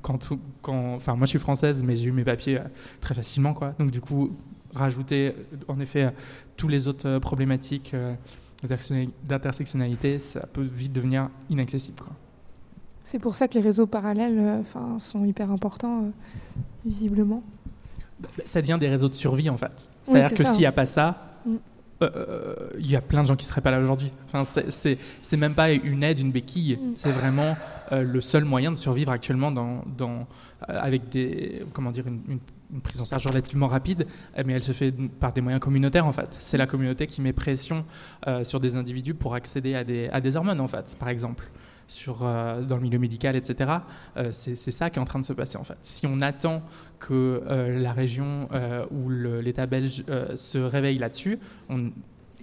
Quand, 0.00 0.32
quand, 0.62 0.94
enfin, 0.94 1.16
moi, 1.16 1.26
je 1.26 1.30
suis 1.30 1.38
française, 1.38 1.82
mais 1.84 1.96
j'ai 1.96 2.06
eu 2.06 2.12
mes 2.12 2.24
papiers 2.24 2.58
euh, 2.58 2.64
très 3.00 3.14
facilement. 3.14 3.52
Quoi. 3.52 3.74
Donc, 3.78 3.90
du 3.90 4.00
coup, 4.00 4.30
rajouter, 4.74 5.28
euh, 5.28 5.56
en 5.68 5.78
effet, 5.80 6.04
euh, 6.04 6.10
tous 6.56 6.68
les 6.68 6.88
autres 6.88 7.06
euh, 7.06 7.20
problématiques 7.20 7.92
euh, 7.92 8.14
d'intersectionnali- 8.62 9.10
d'intersectionnalité, 9.24 10.18
ça 10.18 10.46
peut 10.46 10.62
vite 10.62 10.92
devenir 10.92 11.28
inaccessible. 11.50 12.00
Quoi. 12.00 12.12
C'est 13.02 13.18
pour 13.18 13.36
ça 13.36 13.48
que 13.48 13.54
les 13.54 13.60
réseaux 13.60 13.86
parallèles 13.86 14.38
euh, 14.38 14.60
enfin, 14.60 14.98
sont 14.98 15.24
hyper 15.24 15.50
importants, 15.50 16.04
euh, 16.04 16.10
visiblement. 16.84 17.42
Ça 18.44 18.60
devient 18.62 18.78
des 18.80 18.88
réseaux 18.88 19.08
de 19.08 19.14
survie 19.14 19.50
en 19.50 19.56
fait. 19.56 19.88
C'est-à-dire 20.04 20.28
c'est 20.30 20.34
que 20.36 20.44
s'il 20.44 20.60
n'y 20.60 20.66
a 20.66 20.72
pas 20.72 20.86
ça, 20.86 21.22
Mm. 21.44 21.56
euh, 22.02 22.54
il 22.78 22.90
y 22.90 22.96
a 22.96 23.00
plein 23.00 23.22
de 23.22 23.26
gens 23.28 23.36
qui 23.36 23.44
seraient 23.46 23.60
pas 23.60 23.70
là 23.70 23.78
aujourd'hui. 23.80 24.10
Enfin, 24.32 24.44
c'est- 24.44 25.36
même 25.36 25.54
pas 25.54 25.70
une 25.72 26.02
aide, 26.02 26.18
une 26.18 26.32
béquille. 26.32 26.76
Mm. 26.76 26.90
C'est 26.94 27.12
vraiment 27.12 27.54
euh, 27.92 28.02
le 28.02 28.20
seul 28.20 28.44
moyen 28.44 28.72
de 28.72 28.76
survivre 28.76 29.12
actuellement 29.12 29.52
dans, 29.52 29.84
dans, 29.96 30.26
euh, 30.68 30.78
avec 30.80 31.08
des, 31.08 31.62
comment 31.72 31.90
dire, 31.92 32.06
une, 32.08 32.20
une- 32.28 32.38
une 32.74 32.80
prise 32.80 33.00
en 33.00 33.04
charge 33.04 33.24
relativement 33.28 33.68
rapide, 33.68 34.06
mais 34.44 34.54
elle 34.54 34.62
se 34.62 34.72
fait 34.72 34.90
par 35.20 35.32
des 35.32 35.40
moyens 35.40 35.62
communautaires 35.62 36.04
en 36.04 36.12
fait. 36.12 36.34
C'est 36.40 36.56
la 36.58 36.66
communauté 36.66 37.06
qui 37.06 37.20
met 37.22 37.32
pression 37.32 37.84
sur 38.42 38.58
des 38.58 38.74
individus 38.74 39.14
pour 39.14 39.36
accéder 39.36 39.76
à 39.76 39.84
des, 39.84 40.08
à 40.08 40.20
des 40.20 40.36
hormones 40.36 40.58
en 40.60 40.66
fait, 40.66 40.96
par 40.98 41.08
exemple. 41.08 41.48
Euh, 42.22 42.62
dans 42.62 42.76
le 42.76 42.82
milieu 42.82 42.98
médical, 42.98 43.36
etc. 43.36 43.70
Euh, 44.16 44.30
c'est 44.32 44.56
ça 44.72 44.90
qui 44.90 44.98
est 44.98 45.02
en 45.02 45.04
train 45.04 45.20
de 45.20 45.24
se 45.24 45.32
passer 45.32 45.56
en 45.56 45.62
fait. 45.64 45.76
Si 45.82 46.06
on 46.06 46.20
attend 46.20 46.62
que 46.98 47.42
euh, 47.46 47.78
la 47.78 47.92
région 47.92 48.48
ou 48.90 49.08
l'État 49.08 49.66
belge 49.66 50.04
se 50.34 50.58
réveille 50.58 50.98
là-dessus, 50.98 51.38
on- 51.68 51.90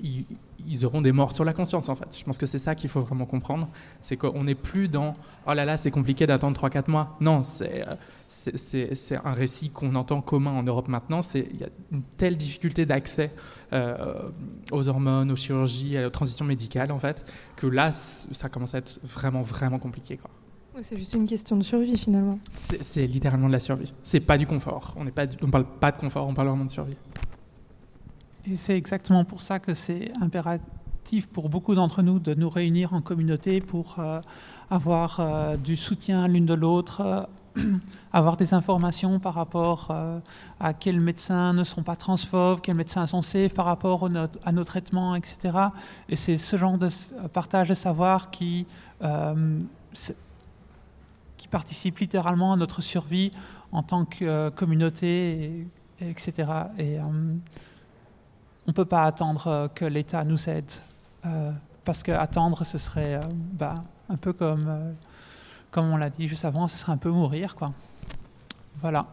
ils, 0.03 0.25
ils 0.67 0.85
auront 0.85 1.01
des 1.01 1.11
morts 1.11 1.33
sur 1.33 1.43
la 1.45 1.53
conscience 1.53 1.89
en 1.89 1.95
fait. 1.95 2.15
Je 2.17 2.23
pense 2.23 2.37
que 2.37 2.45
c'est 2.45 2.57
ça 2.59 2.75
qu'il 2.75 2.89
faut 2.89 3.01
vraiment 3.01 3.25
comprendre. 3.25 3.67
C'est 4.01 4.17
qu'on 4.17 4.43
n'est 4.43 4.53
plus 4.55 4.87
dans 4.89 5.15
oh 5.47 5.53
là 5.53 5.65
là, 5.65 5.77
c'est 5.77 5.89
compliqué 5.91 6.27
d'attendre 6.27 6.59
3-4 6.61 6.91
mois. 6.91 7.17
Non, 7.21 7.43
c'est 7.43 7.87
euh, 7.87 7.95
c'est- 8.27 9.19
un 9.25 9.33
récit 9.33 9.69
qu'on 9.69 9.95
entend 9.95 10.21
commun 10.21 10.51
en 10.51 10.63
Europe 10.63 10.87
maintenant. 10.87 11.21
Il 11.33 11.59
y 11.59 11.63
a 11.63 11.69
une 11.91 12.03
telle 12.17 12.37
difficulté 12.37 12.85
d'accès 12.85 13.31
euh, 13.73 14.29
aux 14.71 14.87
hormones, 14.87 15.31
aux 15.31 15.35
chirurgies, 15.35 15.97
aux 16.03 16.09
transitions 16.09 16.45
médicales 16.45 16.91
en 16.91 16.99
fait, 16.99 17.25
que 17.55 17.65
là, 17.67 17.91
ça 17.93 18.49
commence 18.49 18.75
à 18.75 18.79
être 18.79 18.99
vraiment, 19.03 19.41
vraiment 19.41 19.79
compliqué. 19.79 20.17
Quoi. 20.17 20.29
C'est 20.81 20.97
juste 20.97 21.13
une 21.13 21.27
question 21.27 21.55
de 21.55 21.63
survie 21.63 21.97
finalement. 21.97 22.39
C'est- 22.63 22.83
C'est 22.83 23.07
littéralement 23.07 23.47
de 23.47 23.53
la 23.53 23.59
survie. 23.59 23.93
C'est 24.03 24.19
pas 24.19 24.37
du 24.37 24.47
confort. 24.47 24.95
On 24.97 25.03
ne 25.03 25.11
parle 25.11 25.65
pas 25.79 25.91
de 25.91 25.97
confort, 25.97 26.27
on 26.27 26.33
parle 26.33 26.47
vraiment 26.49 26.65
de 26.65 26.71
survie. 26.71 26.97
Et 28.45 28.57
c'est 28.57 28.75
exactement 28.77 29.23
pour 29.23 29.41
ça 29.41 29.59
que 29.59 29.73
c'est 29.73 30.11
impératif 30.19 31.27
pour 31.31 31.47
beaucoup 31.47 31.75
d'entre 31.75 32.01
nous 32.01 32.19
de 32.19 32.33
nous 32.33 32.49
réunir 32.49 32.93
en 32.93 33.01
communauté 33.01 33.61
pour 33.61 33.95
euh, 33.99 34.19
avoir 34.69 35.19
euh, 35.19 35.55
du 35.55 35.77
soutien 35.77 36.27
l'une 36.27 36.45
de 36.45 36.53
l'autre, 36.53 37.01
euh, 37.01 37.61
avoir 38.13 38.35
des 38.35 38.53
informations 38.53 39.19
par 39.19 39.35
rapport 39.35 39.95
à 40.59 40.73
quels 40.73 40.99
médecins 40.99 41.53
ne 41.53 41.63
sont 41.63 41.83
pas 41.83 41.95
transphobes, 41.95 42.59
quels 42.61 42.75
médecins 42.75 43.05
sont 43.07 43.21
safe 43.21 43.53
par 43.53 43.65
rapport 43.65 44.09
à 44.43 44.51
nos 44.51 44.63
traitements, 44.63 45.15
etc. 45.15 45.57
Et 46.09 46.15
c'est 46.15 46.39
ce 46.39 46.57
genre 46.57 46.79
de 46.79 46.89
partage 47.31 47.69
de 47.69 47.75
savoir 47.75 48.31
qui, 48.31 48.65
participe 51.51 51.99
littéralement 51.99 52.53
à 52.53 52.55
notre 52.55 52.81
survie 52.81 53.31
en 53.71 53.83
tant 53.83 54.05
que 54.05 54.49
communauté, 54.49 55.43
et- 55.43 55.67
et 56.01 56.09
etc. 56.09 56.47
Et, 56.79 56.97
on 58.65 58.71
ne 58.71 58.73
peut 58.73 58.85
pas 58.85 59.03
attendre 59.03 59.47
euh, 59.47 59.67
que 59.67 59.85
l'État 59.85 60.23
nous 60.23 60.49
aide, 60.49 60.71
euh, 61.25 61.51
parce 61.83 62.03
qu'attendre, 62.03 62.63
ce 62.63 62.77
serait 62.77 63.15
euh, 63.15 63.21
bah, 63.31 63.81
un 64.09 64.15
peu 64.15 64.33
comme, 64.33 64.65
euh, 64.67 64.91
comme 65.71 65.89
on 65.91 65.97
l'a 65.97 66.09
dit 66.09 66.27
juste 66.27 66.45
avant, 66.45 66.67
ce 66.67 66.77
serait 66.77 66.91
un 66.91 66.97
peu 66.97 67.09
mourir. 67.09 67.55
Quoi. 67.55 67.73
Voilà. 68.81 69.05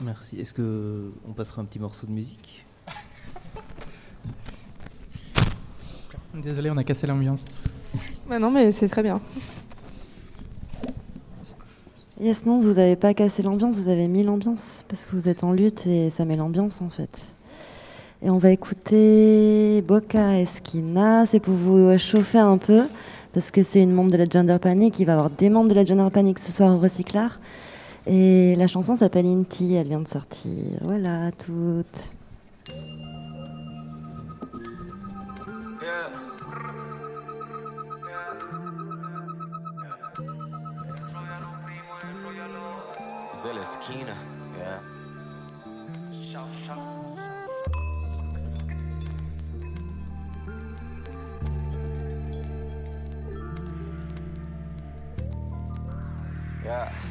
Merci. 0.00 0.40
Est-ce 0.40 0.54
que 0.54 1.12
on 1.28 1.32
passera 1.32 1.62
un 1.62 1.64
petit 1.64 1.78
morceau 1.78 2.06
de 2.06 2.12
musique? 2.12 2.64
Désolé, 6.34 6.70
on 6.70 6.76
a 6.76 6.84
cassé 6.84 7.06
l'ambiance. 7.06 7.44
Bah 8.28 8.38
non, 8.38 8.50
mais 8.50 8.70
c'est 8.70 8.88
très 8.88 9.02
bien. 9.02 9.20
Yes, 12.20 12.46
non, 12.46 12.58
vous 12.58 12.74
n'avez 12.74 12.96
pas 12.96 13.14
cassé 13.14 13.44
l'ambiance, 13.44 13.76
vous 13.76 13.88
avez 13.88 14.08
mis 14.08 14.24
l'ambiance, 14.24 14.84
parce 14.88 15.06
que 15.06 15.12
vous 15.12 15.28
êtes 15.28 15.44
en 15.44 15.52
lutte 15.52 15.86
et 15.86 16.10
ça 16.10 16.24
met 16.24 16.36
l'ambiance 16.36 16.82
en 16.82 16.90
fait. 16.90 17.26
Et 18.22 18.30
on 18.30 18.38
va 18.38 18.50
écouter 18.50 19.84
Boca 19.86 20.40
Esquina, 20.40 21.26
c'est 21.26 21.38
pour 21.38 21.54
vous 21.54 21.96
chauffer 21.96 22.38
un 22.38 22.58
peu, 22.58 22.82
parce 23.32 23.52
que 23.52 23.62
c'est 23.62 23.80
une 23.80 23.92
membre 23.92 24.10
de 24.10 24.16
la 24.16 24.28
Gender 24.28 24.58
Panic. 24.60 24.98
Il 24.98 25.04
va 25.04 25.12
y 25.12 25.14
avoir 25.14 25.30
des 25.30 25.48
membres 25.48 25.68
de 25.68 25.74
la 25.74 25.84
Gender 25.84 26.08
Panic 26.12 26.40
ce 26.40 26.50
soir 26.50 26.74
au 26.74 26.80
Recyclard. 26.80 27.38
Et 28.08 28.56
la 28.56 28.66
chanson 28.66 28.96
s'appelle 28.96 29.26
Inti, 29.26 29.74
elle 29.74 29.86
vient 29.86 30.00
de 30.00 30.08
sortir. 30.08 30.50
Voilà, 30.82 31.30
toutes. 31.30 32.10
De 43.44 43.54
la 43.54 43.62
esquina. 43.62 44.14
Yeah. 44.56 44.80
Yeah. 56.64 57.07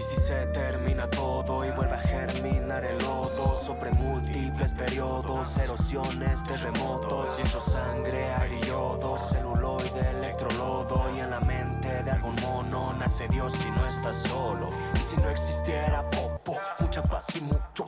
Y 0.00 0.02
si 0.02 0.16
se 0.16 0.46
termina 0.46 1.10
todo 1.10 1.62
y 1.62 1.70
vuelve 1.72 1.92
a 1.92 1.98
germinar 1.98 2.82
el 2.86 2.96
lodo 3.00 3.54
sobre 3.54 3.90
múltiples 3.90 4.72
periodos, 4.72 5.58
erosiones, 5.58 6.42
terremotos, 6.44 7.36
hielo, 7.36 7.60
sangre, 7.60 8.32
aire 8.40 8.60
y 8.62 8.66
yodo, 8.66 9.18
celuloide, 9.18 10.10
electrolodo 10.12 11.04
y 11.14 11.20
en 11.20 11.28
la 11.28 11.40
mente 11.40 12.02
de 12.02 12.10
algún 12.12 12.34
mono 12.36 12.94
nace 12.98 13.28
Dios 13.28 13.52
si 13.52 13.70
no 13.72 13.86
estás 13.86 14.16
solo. 14.16 14.70
Y 14.94 15.00
si 15.00 15.18
no 15.18 15.28
existiera 15.28 16.08
popo, 16.08 16.56
mucha 16.78 17.02
paz 17.02 17.26
y 17.36 17.42
mucho 17.42 17.84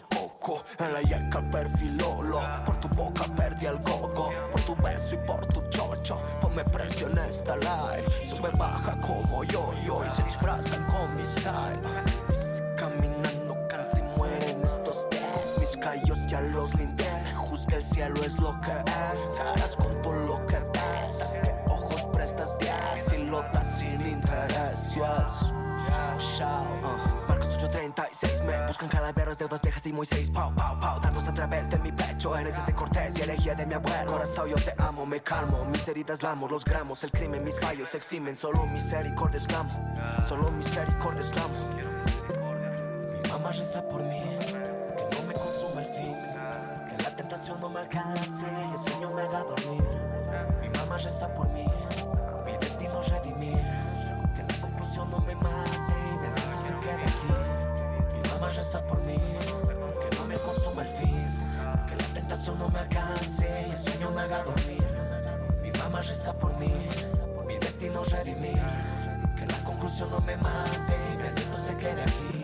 en 0.86 0.92
la 0.92 1.02
yaca 1.02 1.40
perfilolo, 1.50 2.40
por 2.64 2.76
tu 2.78 2.88
boca 2.88 3.24
perdí 3.36 3.66
el 3.66 3.78
gogo, 3.78 4.30
por 4.50 4.60
tu 4.62 4.76
beso 4.76 5.14
y 5.14 5.18
por 5.26 5.46
tu 5.46 5.62
chocho, 5.68 6.20
ponme 6.40 6.64
presión 6.64 7.12
en 7.18 7.24
esta 7.24 7.56
life, 7.56 8.24
sube 8.24 8.50
baja 8.58 8.98
como 9.00 9.44
yo 9.44 9.72
y 9.82 10.10
se 10.10 10.22
disfrazan 10.24 10.84
con 10.86 11.14
mi 11.16 11.24
style. 11.24 11.80
Caminando 12.76 13.68
casi 13.68 14.02
mueren 14.16 14.60
estos 14.64 15.06
pies 15.08 15.56
Mis 15.60 15.76
callos 15.76 16.26
ya 16.26 16.40
los 16.40 16.74
limpié 16.74 17.06
Juzga 17.36 17.76
el 17.76 17.82
cielo 17.84 18.20
es 18.24 18.40
lo 18.40 18.60
que 18.60 18.72
es 18.72 19.38
Caras 19.38 19.76
con 19.76 20.02
todo 20.02 20.14
lo 20.14 20.46
96 27.94 28.42
Me 28.44 28.66
buscan 28.66 28.88
calaveras, 28.88 29.38
deudas 29.38 29.60
viejas 29.60 29.86
y 29.86 29.92
Moisés 29.92 30.30
Pau, 30.30 30.54
pau, 30.54 30.78
pau, 30.80 30.98
dardos 31.00 31.28
a 31.28 31.34
través 31.34 31.68
de 31.68 31.78
mi 31.78 31.92
pecho. 31.92 32.36
Herencias 32.36 32.64
de 32.66 32.72
este 32.72 32.74
Cortés 32.74 33.18
y 33.18 33.22
herejía 33.22 33.54
de 33.54 33.66
mi 33.66 33.74
abuelo. 33.74 34.12
Corazón, 34.12 34.48
yo 34.48 34.56
te 34.56 34.74
amo, 34.78 35.04
me 35.04 35.20
calmo. 35.20 35.64
Mis 35.66 35.86
heridas 35.88 36.22
lamos, 36.22 36.50
los 36.50 36.64
gramos 36.64 37.04
El 37.04 37.10
crimen, 37.10 37.44
mis 37.44 37.60
fallos 37.60 37.90
se 37.90 37.98
eximen. 37.98 38.34
Solo 38.34 38.66
misericordia 38.66 39.36
exclamo 39.36 39.70
Solo 40.22 40.50
misericordia 40.52 41.20
exclamo. 41.20 41.54
Mi 43.12 43.28
mamá 43.28 43.50
reza 43.50 43.82
por 43.88 44.02
mí 44.04 44.38
Que 44.40 45.16
no 45.16 45.26
me 45.26 45.34
consuma 45.34 45.80
el 45.80 45.86
fin. 45.86 46.16
Que 46.86 47.02
la 47.02 47.14
tentación 47.14 47.60
no 47.60 47.68
me 47.68 47.80
alcance 47.80 48.46
Y 48.46 48.72
el 48.72 48.78
sueño 48.78 49.10
me 49.10 49.22
haga 49.22 49.40
dormir. 49.40 49.84
Mi 50.62 50.68
mamá 50.78 50.96
reza 50.96 51.32
por 51.34 51.50
mí 51.50 51.66
Mi 52.46 52.52
destino 52.58 53.02
redimir. 53.02 53.58
Que 54.34 54.42
la 54.42 54.60
conclusión 54.62 55.10
no 55.10 55.18
me 55.20 55.34
mate 55.34 55.71
reza 58.52 58.86
por 58.86 59.02
mí, 59.04 59.16
que 60.00 60.16
no 60.16 60.26
me 60.26 60.36
consuma 60.36 60.82
el 60.82 60.88
fin, 60.88 61.30
que 61.88 61.96
la 61.96 62.08
tentación 62.12 62.58
no 62.58 62.68
me 62.68 62.80
alcance 62.80 63.46
y 63.68 63.70
el 63.70 63.78
sueño 63.78 64.10
me 64.10 64.20
haga 64.20 64.42
dormir. 64.42 64.86
Mi 65.62 65.70
mamá 65.78 66.02
reza 66.02 66.32
por 66.34 66.56
mí, 66.58 66.72
mi 67.46 67.58
destino 67.58 68.02
redimir, 68.04 68.60
que 69.36 69.46
la 69.46 69.64
conclusión 69.64 70.10
no 70.10 70.20
me 70.20 70.36
mate 70.36 70.94
y 71.12 71.16
mi 71.16 71.28
aliento 71.28 71.56
se 71.56 71.74
quede 71.76 72.02
aquí. 72.02 72.41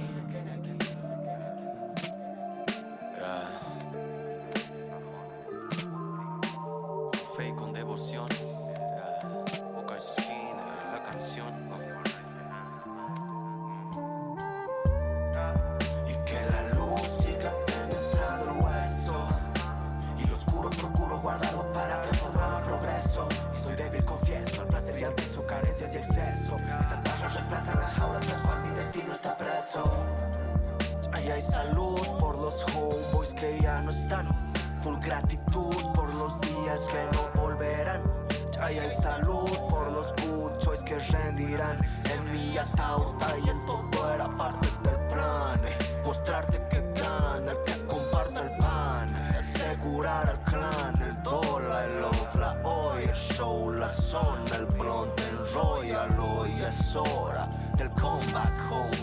Es 56.89 56.97
hora 56.97 57.47
del 57.77 57.91
comeback 57.91 58.53
home. 58.71 58.97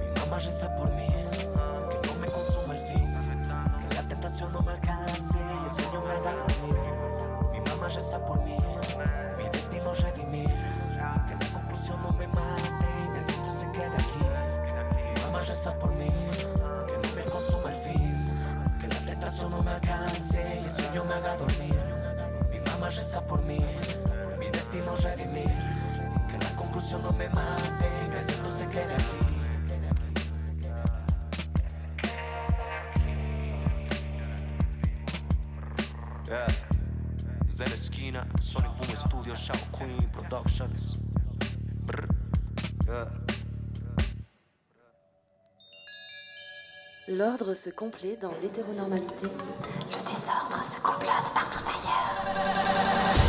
Mi 0.00 0.20
mamá 0.20 0.38
reza 0.38 0.74
por 0.74 0.90
mí, 0.92 1.06
que 1.06 2.08
no 2.08 2.14
me 2.18 2.26
consuma 2.28 2.72
el 2.72 2.80
fin, 2.80 3.14
que 3.78 3.94
la 3.94 4.02
tentación 4.08 4.50
no 4.52 4.62
me 4.62 4.72
alcance 4.72 5.38
y 5.38 5.64
el 5.64 5.70
sueño 5.70 6.02
me 6.02 6.14
haga 6.14 6.34
dormir. 6.36 6.80
Mi 7.52 7.60
mamá 7.60 7.88
reza 7.88 8.24
por 8.24 8.42
mí, 8.42 8.56
mi 9.36 9.44
destino 9.50 9.92
redimir, 9.92 10.48
que 11.28 11.44
la 11.44 11.52
conclusión 11.52 12.00
no 12.02 12.12
me 12.12 12.26
mate 12.28 12.88
y 13.04 13.10
mi 13.10 13.18
aliento 13.18 13.50
se 13.50 13.70
quede 13.72 13.94
aquí. 13.94 14.24
Mi 15.14 15.20
mamá 15.20 15.40
reza 15.40 15.74
por 15.78 15.94
mí, 15.94 16.10
que 16.86 17.06
no 17.06 17.16
me 17.16 17.24
consuma 17.24 17.68
el 17.68 17.74
fin, 17.74 18.30
que 18.80 18.88
la 18.88 19.00
tentación 19.00 19.50
no 19.50 19.62
me 19.62 19.72
alcance 19.72 20.60
y 20.62 20.64
el 20.64 20.70
sueño 20.70 21.04
me 21.04 21.12
haga 21.12 21.36
dormir. 21.36 21.80
Mi 22.50 22.60
mamá 22.60 22.88
reza 22.88 23.20
por 23.20 23.42
mí, 23.42 23.62
mi 24.38 24.46
destino 24.46 24.96
redimir, 24.96 25.73
no 26.92 27.12
me 27.12 27.28
mate 27.30 27.86
y 28.04 28.08
mi 28.10 28.16
aliento 28.16 28.48
se 28.48 28.66
quede 28.68 28.94
aquí. 28.94 29.24
Yeah. 36.26 36.46
Desde 37.46 37.66
la 37.68 37.74
esquina, 37.74 38.26
Sonic 38.40 38.72
Boom 38.76 38.96
Studio, 38.96 39.34
Shadow 39.34 39.66
Queen 39.72 40.10
Productions. 40.10 40.98
Brr. 41.86 42.06
Yeah. 42.86 43.06
L'ordre 47.08 47.54
se 47.54 47.70
complaît 47.70 48.16
dans 48.16 48.32
l'hétéronormalité. 48.42 49.26
Le 49.26 49.98
désordre 50.04 50.62
se 50.64 50.80
complote 50.80 51.32
partout 51.34 51.64
ailleurs. 51.66 53.23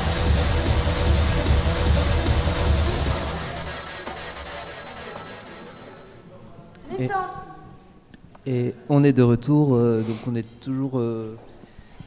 Et, 8.47 8.73
on 8.89 9.03
est 9.03 9.13
de 9.13 9.23
retour, 9.23 9.73
euh, 9.73 10.01
donc 10.01 10.17
on 10.27 10.35
est 10.35 10.45
toujours 10.61 10.99
euh, 10.99 11.35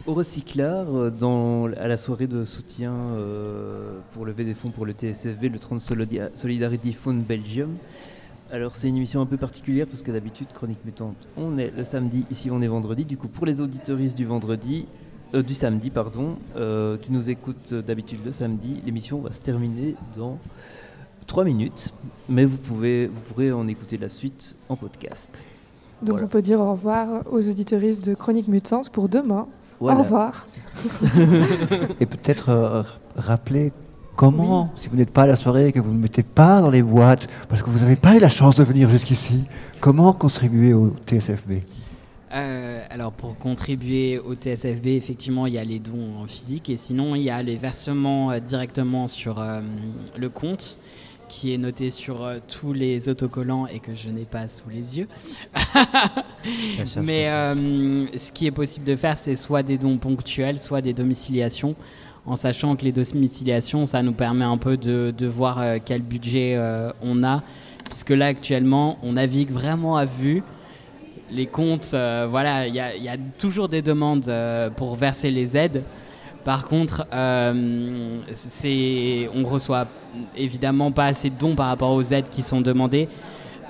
au 0.06 0.14
recyclard 0.14 0.86
euh, 0.94 1.10
dans, 1.10 1.66
à 1.72 1.88
la 1.88 1.96
soirée 1.96 2.28
de 2.28 2.44
soutien 2.44 2.92
pour 4.12 4.24
lever 4.24 4.44
des 4.44 4.54
fonds 4.54 4.70
pour 4.70 4.86
le 4.86 4.92
TSFB, 4.92 5.44
le 5.52 5.58
Trans 5.58 5.78
Solida- 5.78 6.30
Solidarity 6.34 6.92
Fund 6.92 7.24
Belgium. 7.26 7.74
Alors 8.50 8.76
c'est 8.76 8.88
une 8.88 8.96
émission 8.96 9.20
un 9.20 9.26
peu 9.26 9.36
particulière 9.36 9.86
parce 9.86 10.02
que 10.02 10.10
d'habitude 10.10 10.46
Chronique 10.54 10.82
Mutante 10.84 11.16
on 11.36 11.58
est 11.58 11.70
le 11.76 11.84
samedi, 11.84 12.24
ici 12.30 12.50
on 12.50 12.62
est 12.62 12.68
vendredi. 12.68 13.04
Du 13.04 13.16
coup 13.16 13.28
pour 13.28 13.44
les 13.44 13.60
auditeuristes 13.60 14.16
du 14.16 14.24
vendredi, 14.24 14.86
du 15.34 15.54
samedi 15.54 15.90
pardon, 15.90 16.36
qui 17.02 17.12
nous 17.12 17.28
écoutent 17.28 17.74
d'habitude 17.74 18.20
le 18.24 18.32
samedi, 18.32 18.80
l'émission 18.86 19.20
va 19.20 19.32
se 19.32 19.42
terminer 19.42 19.96
dans 20.16 20.38
3 21.28 21.44
minutes, 21.44 21.92
mais 22.28 22.44
vous 22.44 22.56
pouvez 22.56 23.06
vous 23.06 23.20
pourrez 23.28 23.52
en 23.52 23.68
écouter 23.68 23.96
la 23.98 24.08
suite 24.08 24.56
en 24.68 24.74
podcast. 24.76 25.44
Donc 26.02 26.12
Voilà. 26.12 26.24
on 26.24 26.28
peut 26.28 26.42
dire 26.42 26.58
au 26.58 26.72
revoir 26.72 27.22
aux 27.30 27.48
auditeuristes 27.48 28.04
de 28.04 28.14
Chronique 28.14 28.48
Mutante 28.48 28.90
pour 28.90 29.08
demain. 29.08 29.46
Voilà. 29.78 30.00
Au 30.00 30.02
revoir. 30.02 30.46
Et 32.00 32.06
peut-être 32.06 32.48
euh, 32.48 32.82
rappeler 33.16 33.72
comment, 34.16 34.70
si 34.76 34.88
vous 34.88 34.96
n'êtes 34.96 35.10
pas 35.12 35.22
à 35.22 35.26
la 35.26 35.36
soirée 35.36 35.68
et 35.68 35.72
que 35.72 35.80
vous 35.80 35.92
ne 35.92 35.98
mettez 35.98 36.22
pas 36.24 36.60
dans 36.60 36.70
les 36.70 36.82
boîtes, 36.82 37.28
parce 37.48 37.62
que 37.62 37.70
vous 37.70 37.80
n'avez 37.80 37.94
pas 37.96 38.16
eu 38.16 38.20
la 38.20 38.28
chance 38.28 38.56
de 38.56 38.64
venir 38.64 38.90
jusqu'ici, 38.90 39.44
comment 39.80 40.12
contribuer 40.12 40.72
au 40.74 40.88
TSFB 41.06 41.62
Euh, 42.34 42.82
alors 42.90 43.12
pour 43.12 43.38
contribuer 43.38 44.18
au 44.18 44.34
TSFB, 44.34 44.88
effectivement, 44.88 45.46
il 45.46 45.54
y 45.54 45.58
a 45.58 45.64
les 45.64 45.78
dons 45.78 46.18
en 46.22 46.26
physique 46.26 46.68
et 46.70 46.76
sinon 46.76 47.14
il 47.14 47.22
y 47.22 47.30
a 47.30 47.42
les 47.42 47.56
versements 47.56 48.30
euh, 48.32 48.38
directement 48.40 49.06
sur 49.08 49.40
euh, 49.40 49.60
le 50.16 50.28
compte 50.28 50.78
qui 51.28 51.52
est 51.54 51.58
noté 51.58 51.90
sur 51.90 52.24
euh, 52.24 52.38
tous 52.48 52.72
les 52.72 53.08
autocollants 53.08 53.66
et 53.66 53.78
que 53.80 53.94
je 53.94 54.08
n'ai 54.08 54.24
pas 54.24 54.48
sous 54.48 54.68
les 54.70 54.98
yeux. 54.98 55.08
sûr, 56.84 57.02
Mais 57.02 57.28
euh, 57.28 58.06
ce 58.16 58.32
qui 58.32 58.46
est 58.46 58.50
possible 58.50 58.86
de 58.86 58.96
faire, 58.96 59.16
c'est 59.18 59.34
soit 59.36 59.62
des 59.62 59.78
dons 59.78 59.98
ponctuels, 59.98 60.58
soit 60.58 60.80
des 60.80 60.92
domiciliations. 60.92 61.74
En 62.26 62.36
sachant 62.36 62.76
que 62.76 62.84
les 62.84 62.92
domiciliations, 62.92 63.86
ça 63.86 64.02
nous 64.02 64.12
permet 64.12 64.44
un 64.44 64.58
peu 64.58 64.76
de, 64.76 65.12
de 65.16 65.26
voir 65.26 65.58
euh, 65.60 65.78
quel 65.84 66.02
budget 66.02 66.58
on 67.02 67.22
a. 67.24 67.42
Puisque 67.88 68.10
là, 68.10 68.26
actuellement, 68.26 68.98
on 69.02 69.12
navigue 69.12 69.50
vraiment 69.50 69.96
à 69.96 70.04
vue 70.04 70.42
les 71.30 71.46
comptes, 71.46 71.94
voilà, 72.30 72.66
il 72.66 72.74
y, 72.74 72.80
a- 72.80 72.96
il 72.96 73.02
y 73.02 73.08
a 73.10 73.16
toujours 73.38 73.68
des 73.68 73.82
demandes 73.82 74.32
pour 74.76 74.96
verser 74.96 75.30
les 75.30 75.56
aides. 75.58 75.82
Par 76.44 76.64
contre, 76.64 77.06
on 77.12 78.22
reçoit 79.44 79.86
évidemment 80.36 80.92
pas 80.92 81.06
assez 81.06 81.30
de 81.30 81.38
dons 81.38 81.54
par 81.54 81.68
rapport 81.68 81.92
aux 81.92 82.02
aides 82.02 82.28
qui 82.30 82.42
sont 82.42 82.60
demandées. 82.60 83.08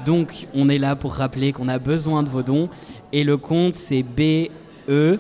Donc, 0.05 0.47
on 0.55 0.69
est 0.69 0.79
là 0.79 0.97
pour 0.97 1.15
rappeler 1.15 1.53
qu'on 1.53 1.69
a 1.69 1.79
besoin 1.79 2.23
de 2.23 2.29
vos 2.29 2.43
dons. 2.43 2.69
Et 3.13 3.25
le 3.25 3.37
compte, 3.37 3.75
c'est 3.75 4.03
BE 4.03 5.19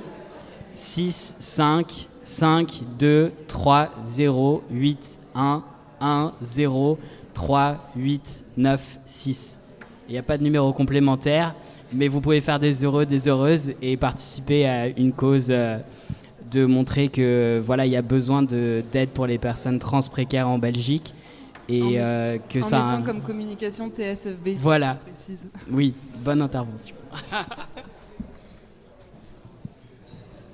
6 0.74 1.36
5 1.38 2.08
5 2.22 2.82
2 2.98 3.32
3 3.48 3.88
0 4.04 4.62
8 4.70 5.18
1 5.34 5.62
1 6.00 6.32
0 6.40 6.98
3 7.34 7.90
8 7.96 8.44
9 8.56 8.98
6. 9.06 9.58
Il 10.08 10.12
n'y 10.12 10.18
a 10.18 10.22
pas 10.22 10.38
de 10.38 10.42
numéro 10.42 10.72
complémentaire, 10.72 11.54
mais 11.92 12.08
vous 12.08 12.20
pouvez 12.20 12.40
faire 12.40 12.58
des 12.58 12.84
heureux, 12.84 13.04
des 13.04 13.28
heureuses 13.28 13.72
et 13.82 13.96
participer 13.96 14.66
à 14.66 14.86
une 14.86 15.12
cause 15.12 15.48
euh, 15.50 15.78
de 16.50 16.64
montrer 16.64 17.08
que 17.08 17.60
voilà, 17.64 17.86
il 17.86 17.92
y 17.92 17.96
a 17.96 18.02
besoin 18.02 18.42
de- 18.42 18.82
d'aide 18.92 19.10
pour 19.10 19.26
les 19.26 19.38
personnes 19.38 19.78
trans 19.78 20.00
précaires 20.02 20.48
en 20.48 20.58
Belgique 20.58 21.14
et 21.68 21.82
En 21.82 21.90
euh, 22.02 22.38
que 22.48 22.60
en 22.60 22.62
ça. 22.62 22.78
a 22.78 22.84
mettant 22.84 23.02
un- 23.02 23.02
comme 23.06 23.20
communication 23.20 23.90
TSFB. 23.90 24.56
Voilà. 24.58 24.98
Oui, 25.70 25.92
bonne 26.24 26.40
intervention. 26.42 26.94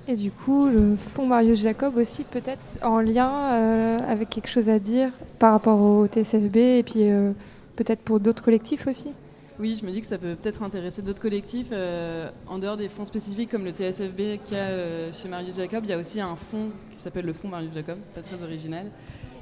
Et 0.07 0.15
du 0.15 0.29
coup, 0.31 0.67
le 0.67 0.95
fonds 0.95 1.25
Marius 1.25 1.61
Jacob 1.61 1.97
aussi, 1.97 2.23
peut-être 2.25 2.77
en 2.83 2.99
lien 2.99 3.31
euh, 3.53 3.97
avec 4.07 4.29
quelque 4.29 4.49
chose 4.49 4.69
à 4.69 4.77
dire 4.77 5.09
par 5.39 5.51
rapport 5.53 5.81
au 5.81 6.05
TSFB 6.05 6.57
et 6.57 6.83
puis 6.83 7.09
euh, 7.09 7.31
peut-être 7.75 8.01
pour 8.01 8.19
d'autres 8.19 8.43
collectifs 8.43 8.85
aussi? 8.85 9.13
Oui, 9.57 9.77
je 9.79 9.85
me 9.85 9.91
dis 9.91 10.01
que 10.01 10.07
ça 10.07 10.17
peut 10.17 10.35
peut-être 10.35 10.63
intéresser 10.63 11.01
d'autres 11.01 11.21
collectifs. 11.21 11.69
euh, 11.71 12.29
en 12.45 12.59
dehors 12.59 12.75
des 12.75 12.89
fonds 12.89 13.05
spécifiques 13.05 13.49
comme 13.49 13.63
le 13.63 13.71
TSFB 13.71 14.43
qu'il 14.43 14.57
y 14.57 14.59
a 14.59 14.63
euh, 14.63 15.13
chez 15.13 15.29
Marius 15.29 15.55
Jacob, 15.55 15.85
il 15.85 15.89
y 15.89 15.93
a 15.93 15.97
aussi 15.97 16.19
un 16.19 16.35
fonds 16.35 16.71
qui 16.91 16.99
s'appelle 16.99 17.25
le 17.25 17.31
fonds 17.31 17.47
Marius 17.47 17.73
Jacob, 17.73 17.97
c'est 18.01 18.13
pas 18.13 18.21
très 18.21 18.43
original, 18.43 18.91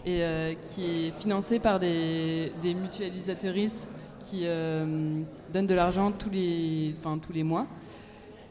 et 0.06 0.22
euh, 0.22 0.54
qui 0.66 1.08
est 1.08 1.20
financé 1.20 1.58
par 1.58 1.80
des, 1.80 2.52
des 2.62 2.76
qui 4.24 4.46
donnent 5.52 5.68
de 5.68 5.74
l'argent 5.74 6.12
tous 6.12 6.30
les, 6.30 6.96
enfin, 7.00 7.18
tous 7.18 7.34
les 7.34 7.44
mois. 7.44 7.66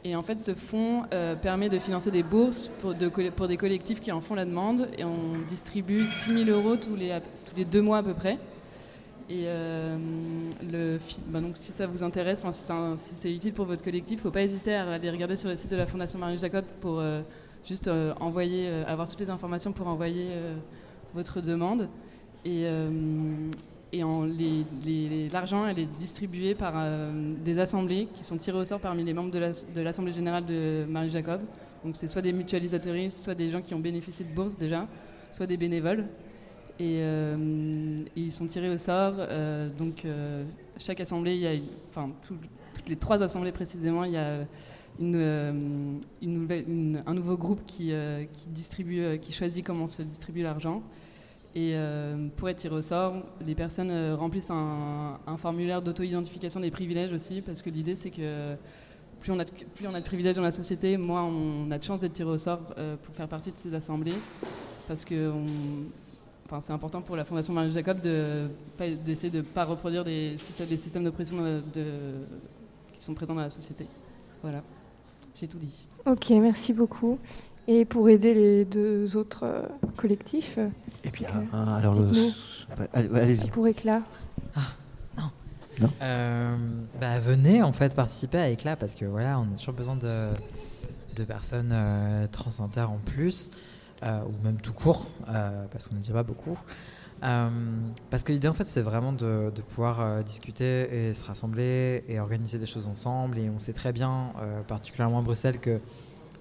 Et 0.04 0.16
en 0.16 0.22
fait, 0.22 0.40
ce 0.40 0.54
fonds 0.54 1.04
permet 1.40 1.68
de 1.68 1.78
financer 1.78 2.10
des 2.10 2.24
bourses 2.24 2.70
pour, 2.80 2.94
pour 3.36 3.48
des 3.48 3.56
collectifs 3.56 4.00
qui 4.00 4.12
en 4.12 4.20
font 4.20 4.34
la 4.34 4.44
demande. 4.44 4.88
Et 4.98 5.04
on 5.04 5.38
distribue 5.48 6.04
6 6.04 6.44
000 6.44 6.50
euros 6.50 6.76
tous 6.76 6.94
les, 6.94 7.16
tous 7.46 7.56
les 7.56 7.64
deux 7.64 7.80
mois 7.80 7.98
à 7.98 8.02
peu 8.02 8.12
près. 8.12 8.38
Et 9.32 9.44
euh, 9.46 9.96
bah 11.28 11.40
donc, 11.40 11.56
si 11.56 11.72
ça 11.72 11.86
vous 11.86 12.02
intéresse, 12.02 12.42
si 12.50 13.14
c'est 13.14 13.32
utile 13.32 13.54
pour 13.54 13.64
votre 13.64 13.82
collectif, 13.82 14.20
faut 14.20 14.30
pas 14.30 14.42
hésiter 14.42 14.74
à 14.74 14.92
aller 14.92 15.08
regarder 15.08 15.36
sur 15.36 15.48
le 15.48 15.56
site 15.56 15.70
de 15.70 15.76
la 15.76 15.86
Fondation 15.86 16.18
Marius 16.18 16.42
Jacob 16.42 16.66
pour 16.82 16.98
euh, 17.00 17.22
juste 17.66 17.88
euh, 17.88 18.12
envoyer, 18.20 18.68
avoir 18.86 19.08
toutes 19.08 19.20
les 19.20 19.30
informations 19.30 19.72
pour 19.72 19.88
envoyer 19.88 20.32
votre 21.14 21.40
demande. 21.40 21.88
Et, 22.44 22.66
l'argent, 25.32 25.66
elle 25.66 25.78
est 25.78 25.88
distribuée 25.98 26.54
par 26.54 26.74
des 27.42 27.58
assemblées 27.58 28.08
qui 28.14 28.24
sont 28.24 28.36
tirées 28.36 28.58
au 28.58 28.66
sort 28.66 28.80
parmi 28.80 29.02
les 29.02 29.14
membres 29.14 29.30
de 29.30 29.38
l'as- 29.38 29.72
de 29.72 29.80
l'Assemblée 29.80 30.12
générale 30.12 30.44
de 30.44 30.84
Marius 30.86 31.14
Jacob. 31.14 31.40
Donc 31.86 31.96
c'est 31.96 32.06
soit 32.08 32.20
des 32.22 32.34
mutualisatrices, 32.34 33.24
soit 33.24 33.34
des 33.34 33.48
gens 33.48 33.62
qui 33.62 33.72
ont 33.72 33.80
bénéficié 33.80 34.26
de 34.26 34.34
bourses 34.34 34.58
déjà, 34.58 34.86
soit 35.30 35.46
des 35.46 35.56
bénévoles. 35.56 36.04
Et, 36.78 36.98
euh, 37.00 38.02
et 38.16 38.20
ils 38.20 38.32
sont 38.32 38.46
tirés 38.46 38.70
au 38.70 38.78
sort. 38.78 39.14
euh, 39.18 39.68
donc 39.68 40.04
euh, 40.04 40.44
chaque 40.78 41.00
assemblée, 41.00 41.34
il 41.34 41.40
y 41.40 41.46
a, 41.46 41.52
enfin 41.90 42.10
tout- 42.26 42.36
toutes 42.74 42.88
les 42.88 42.96
trois 42.96 43.22
assemblées 43.22 43.52
précisément, 43.52 44.04
il 44.04 44.12
y 44.12 44.16
a 44.16 44.38
un 45.00 45.52
nouveau 47.14 47.36
groupe 47.36 47.60
qui, 47.66 47.92
distribue, 48.48 49.18
qui 49.20 49.32
choisit 49.32 49.64
comment 49.64 49.86
se 49.86 50.02
distribue 50.02 50.42
l'argent. 50.42 50.82
Et 51.54 51.76
pour 52.36 52.48
être 52.48 52.56
tiré 52.56 52.74
au 52.74 52.82
sort, 52.82 53.16
les 53.46 53.54
personnes 53.54 54.14
remplissent 54.14 54.50
un, 54.50 55.18
formulaire 55.36 55.82
d'auto-identification 55.82 56.60
des 56.60 56.70
privilèges 56.70 57.12
aussi, 57.12 57.42
parce 57.42 57.62
que 57.62 57.70
l'idée 57.70 57.94
c'est 57.94 58.10
que 58.10 58.54
plus 59.20 59.32
on, 59.32 59.38
a 59.38 59.44
de, 59.44 60.04
privilèges 60.04 60.36
dans 60.36 60.42
la 60.42 60.50
société, 60.50 60.96
moins 60.96 61.24
on 61.24 61.70
a 61.70 61.78
de 61.78 61.84
chances 61.84 62.00
d'être 62.00 62.14
tiré 62.14 62.30
au 62.30 62.38
sort 62.38 62.74
pour 63.02 63.14
faire 63.14 63.28
partie 63.28 63.52
de 63.52 63.58
ces 63.58 63.74
assemblées, 63.74 64.14
parce 64.88 65.04
que 65.04 65.30
enfin, 66.46 66.60
c'est 66.60 66.72
important 66.72 67.00
pour 67.02 67.16
la 67.16 67.24
Fondation 67.24 67.52
Marius 67.52 67.74
Jacob 67.74 68.00
de 68.00 68.48
d'essayer 69.04 69.30
de 69.30 69.38
ne 69.38 69.42
pas 69.42 69.64
reproduire 69.64 70.04
des 70.04 70.36
systèmes, 70.38 70.66
des 70.68 70.76
systèmes 70.76 71.04
d'oppression 71.04 71.36
de- 71.42 71.62
de- 71.74 71.84
qui 72.96 73.02
sont 73.04 73.14
présents 73.14 73.34
dans 73.34 73.42
la 73.42 73.50
société. 73.50 73.86
Voilà, 74.42 74.62
j'ai 75.34 75.46
tout 75.46 75.58
dit. 75.58 75.86
Ok, 76.06 76.30
merci 76.30 76.72
beaucoup. 76.72 77.18
Et 77.68 77.84
pour 77.84 78.08
aider 78.08 78.34
les 78.34 78.64
deux 78.64 79.16
autres 79.16 79.44
euh, 79.44 79.62
collectifs, 79.96 80.58
donc, 80.58 81.24
ah, 81.28 81.36
euh, 81.36 81.42
ah, 81.52 81.76
alors 81.76 81.94
le- 81.94 82.08
allez- 82.92 83.08
allez-y. 83.14 83.48
Pour 83.50 83.66
éclat. 83.68 84.02
Euh, 86.02 86.56
bah, 87.00 87.18
venez 87.18 87.62
en 87.62 87.72
fait 87.72 87.96
participer 87.96 88.38
à 88.38 88.48
Éclat 88.50 88.76
parce 88.76 88.94
que 88.94 89.04
voilà, 89.06 89.38
on 89.40 89.44
a 89.44 89.56
toujours 89.58 89.72
besoin 89.74 89.96
de, 89.96 90.28
de 91.16 91.24
personnes 91.24 91.70
euh, 91.72 92.26
trans 92.30 92.62
inter 92.62 92.82
en 92.82 92.98
plus, 93.04 93.50
euh, 93.50 93.54
ou 94.02 94.44
même 94.44 94.60
tout 94.60 94.72
court, 94.72 95.06
euh, 95.28 95.64
parce 95.70 95.88
qu'on 95.88 95.94
n'est 95.94 96.00
déjà 96.00 96.14
pas 96.14 96.22
beaucoup. 96.22 96.58
Euh, 97.22 97.48
parce 98.10 98.24
que 98.24 98.32
l'idée 98.32 98.48
en 98.48 98.52
fait 98.52 98.64
c'est 98.64 98.80
vraiment 98.80 99.12
de, 99.12 99.52
pouvoir 99.68 100.00
euh, 100.00 100.22
discuter 100.22 101.10
et 101.10 101.14
se 101.14 101.24
rassembler 101.24 102.02
et 102.08 102.18
organiser 102.18 102.58
des 102.58 102.66
choses 102.66 102.88
ensemble 102.88 103.38
et 103.38 103.48
on 103.48 103.60
sait 103.60 103.72
très 103.72 103.92
bien, 103.92 104.32
euh, 104.40 104.62
particulièrement 104.62 105.20
à 105.20 105.22
Bruxelles, 105.22 105.60
que 105.60 105.78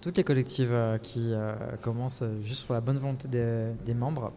toutes 0.01 0.17
les 0.17 0.23
collectives 0.23 0.73
euh, 0.73 0.97
qui 0.97 1.33
euh, 1.33 1.53
commencent 1.83 2.23
euh, 2.23 2.41
juste 2.43 2.65
sur 2.65 2.73
la 2.73 2.81
bonne 2.81 2.97
volonté 2.97 3.27
des, 3.27 3.73
des 3.85 3.93
membres 3.93 4.33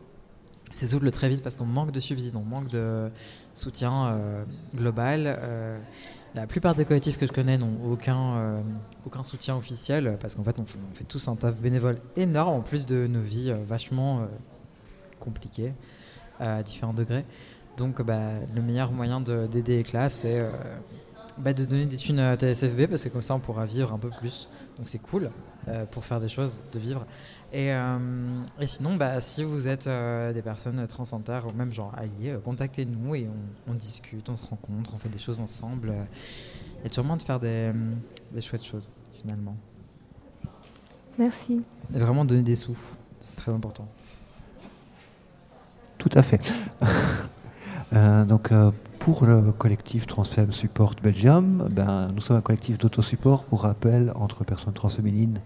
s'essoufflent 0.74 1.10
très 1.10 1.30
vite 1.30 1.42
parce 1.42 1.56
qu'on 1.56 1.64
manque 1.64 1.92
de 1.92 2.00
subsides, 2.00 2.36
on 2.36 2.42
manque 2.42 2.68
de 2.68 3.10
soutien 3.54 4.06
euh, 4.06 4.44
global. 4.74 5.38
La 6.34 6.48
plupart 6.48 6.74
des 6.74 6.84
collectifs 6.84 7.16
que 7.16 7.26
je 7.28 7.32
connais 7.32 7.56
n'ont 7.58 7.78
aucun, 7.88 8.36
euh, 8.36 8.60
soutien 9.22 9.56
officiel 9.56 10.16
parce 10.20 10.34
qu'en 10.34 10.42
fait 10.42 10.58
on, 10.58 10.64
fait 10.64 11.04
tous 11.04 11.28
un 11.28 11.36
taf 11.36 11.54
bénévole 11.56 11.98
énorme 12.16 12.54
en 12.56 12.60
plus 12.60 12.86
de 12.86 13.06
nos 13.06 13.20
vies 13.20 13.52
euh, 13.52 13.56
vachement 13.64 14.20
euh, 14.20 14.26
compliquées 15.20 15.72
à 16.40 16.64
différents 16.64 16.92
degrés. 16.92 17.24
Donc 17.76 18.02
bah, 18.02 18.30
le 18.52 18.62
meilleur 18.62 18.90
moyen 18.90 19.20
de- 19.20 19.46
d'aider 19.46 19.76
les 19.76 19.84
classes 19.84 20.14
c'est 20.14 20.44
bah, 21.38 21.52
de 21.52 21.64
donner 21.64 21.86
des 21.86 21.96
thunes 21.96 22.18
à 22.18 22.36
TSFB 22.36 22.86
parce 22.88 23.04
que 23.04 23.08
comme 23.10 23.22
ça 23.22 23.36
on 23.36 23.40
pourra 23.40 23.64
vivre 23.64 23.92
un 23.92 23.98
peu 23.98 24.10
plus. 24.10 24.48
Donc 24.78 24.88
c'est 24.88 24.98
cool 24.98 25.30
pour 25.92 26.04
faire 26.04 26.20
des 26.20 26.28
choses, 26.28 26.62
de 26.72 26.78
vivre. 26.80 27.06
Et, 27.54 27.72
euh, 27.72 27.98
et 28.58 28.66
sinon, 28.66 28.96
bah, 28.96 29.20
si 29.20 29.44
vous 29.44 29.68
êtes 29.68 29.86
euh, 29.86 30.32
des 30.32 30.42
personnes 30.42 30.84
trans 30.88 31.04
inter 31.12 31.38
ou 31.48 31.56
même 31.56 31.72
genre 31.72 31.92
alliés, 31.96 32.30
euh, 32.30 32.40
contactez-nous 32.40 33.14
et 33.14 33.28
on, 33.68 33.70
on 33.70 33.74
discute, 33.74 34.28
on 34.28 34.36
se 34.36 34.44
rencontre, 34.44 34.90
on 34.92 34.98
fait 34.98 35.08
des 35.08 35.20
choses 35.20 35.38
ensemble. 35.38 35.94
Il 36.80 36.82
y 36.82 36.86
a 36.86 36.88
toujours 36.88 37.04
moyen 37.04 37.18
de 37.18 37.22
faire 37.22 37.38
des, 37.38 37.70
des 38.32 38.42
chouettes 38.42 38.64
choses 38.64 38.90
finalement. 39.12 39.56
Merci. 41.16 41.62
Et 41.94 41.98
vraiment 42.00 42.24
donner 42.24 42.42
des 42.42 42.56
sous, 42.56 42.76
c'est 43.20 43.36
très 43.36 43.52
important. 43.52 43.86
Tout 45.98 46.10
à 46.14 46.22
fait. 46.22 46.52
Euh, 47.92 48.24
donc, 48.24 48.50
euh, 48.50 48.72
pour 48.98 49.24
le 49.24 49.52
collectif 49.52 50.08
Transfem 50.08 50.50
Support 50.50 50.96
Belgium, 51.00 51.68
ben, 51.70 52.08
nous 52.12 52.20
sommes 52.20 52.38
un 52.38 52.40
collectif 52.40 52.76
d'autosupport, 52.76 53.44
pour 53.44 53.62
rappel, 53.62 54.10
entre 54.16 54.42
personnes 54.42 54.72
transféminines. 54.72 55.40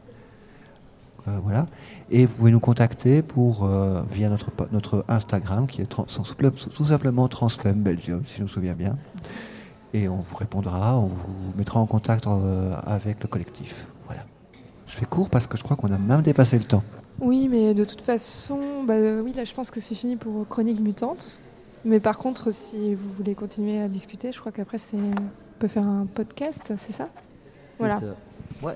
Euh, 1.28 1.38
voilà. 1.42 1.66
Et 2.10 2.26
vous 2.26 2.32
pouvez 2.34 2.50
nous 2.50 2.60
contacter 2.60 3.22
pour, 3.22 3.64
euh, 3.64 4.02
via 4.10 4.28
notre, 4.28 5.04
Instagram, 5.08 5.66
qui 5.66 5.82
est 5.82 5.86
trans- 5.86 6.04
tout 6.04 6.84
simplement 6.84 7.28
Transfem 7.28 7.82
Belgium, 7.82 8.22
si 8.26 8.38
je 8.38 8.42
me 8.42 8.48
souviens 8.48 8.74
bien. 8.74 8.96
Et 9.94 10.08
on 10.08 10.16
vous 10.16 10.36
répondra, 10.36 10.98
on 10.98 11.06
vous 11.06 11.52
mettra 11.56 11.80
en 11.80 11.86
contact 11.86 12.26
euh, 12.26 12.74
avec 12.86 13.22
le 13.22 13.28
collectif. 13.28 13.86
Voilà. 14.06 14.22
Je 14.86 14.94
fais 14.94 15.06
court 15.06 15.28
parce 15.30 15.46
que 15.46 15.56
je 15.56 15.62
crois 15.62 15.76
qu'on 15.76 15.92
a 15.92 15.98
même 15.98 16.22
dépassé 16.22 16.58
le 16.58 16.64
temps. 16.64 16.82
Oui, 17.20 17.48
mais 17.50 17.74
de 17.74 17.84
toute 17.84 18.00
façon, 18.00 18.84
bah, 18.86 18.94
euh, 18.94 19.22
oui, 19.22 19.32
là, 19.32 19.44
je 19.44 19.52
pense 19.54 19.70
que 19.70 19.80
c'est 19.80 19.94
fini 19.94 20.16
pour 20.16 20.46
Chronique 20.48 20.80
Mutante. 20.80 21.38
Mais 21.84 22.00
par 22.00 22.18
contre, 22.18 22.52
si 22.52 22.94
vous 22.94 23.10
voulez 23.16 23.34
continuer 23.34 23.80
à 23.80 23.88
discuter, 23.88 24.32
je 24.32 24.40
crois 24.40 24.52
qu'après, 24.52 24.78
on 24.94 25.10
peut 25.58 25.68
faire 25.68 25.86
un 25.86 26.06
podcast, 26.06 26.72
c'est 26.76 26.92
ça? 26.92 27.08
Voilà. 27.78 28.00
ça. 28.00 28.06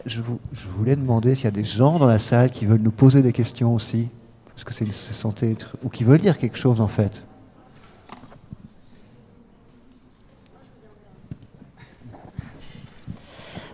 Je, 0.06 0.20
voulais 0.76 0.96
demander 0.96 1.34
s'il 1.34 1.44
y 1.44 1.48
a 1.48 1.50
des 1.50 1.64
gens 1.64 1.98
dans 1.98 2.06
la 2.06 2.18
salle 2.18 2.50
qui 2.50 2.66
veulent 2.66 2.82
nous 2.82 2.92
poser 2.92 3.22
des 3.22 3.32
questions 3.32 3.74
aussi. 3.74 4.08
Parce 4.54 4.64
que 4.64 4.72
c'est 4.72 4.92
censé 4.92 5.50
être. 5.50 5.76
ou 5.82 5.88
qui 5.88 6.04
veulent 6.04 6.20
dire 6.20 6.38
quelque 6.38 6.58
chose 6.58 6.80
en 6.80 6.88
fait. 6.88 7.24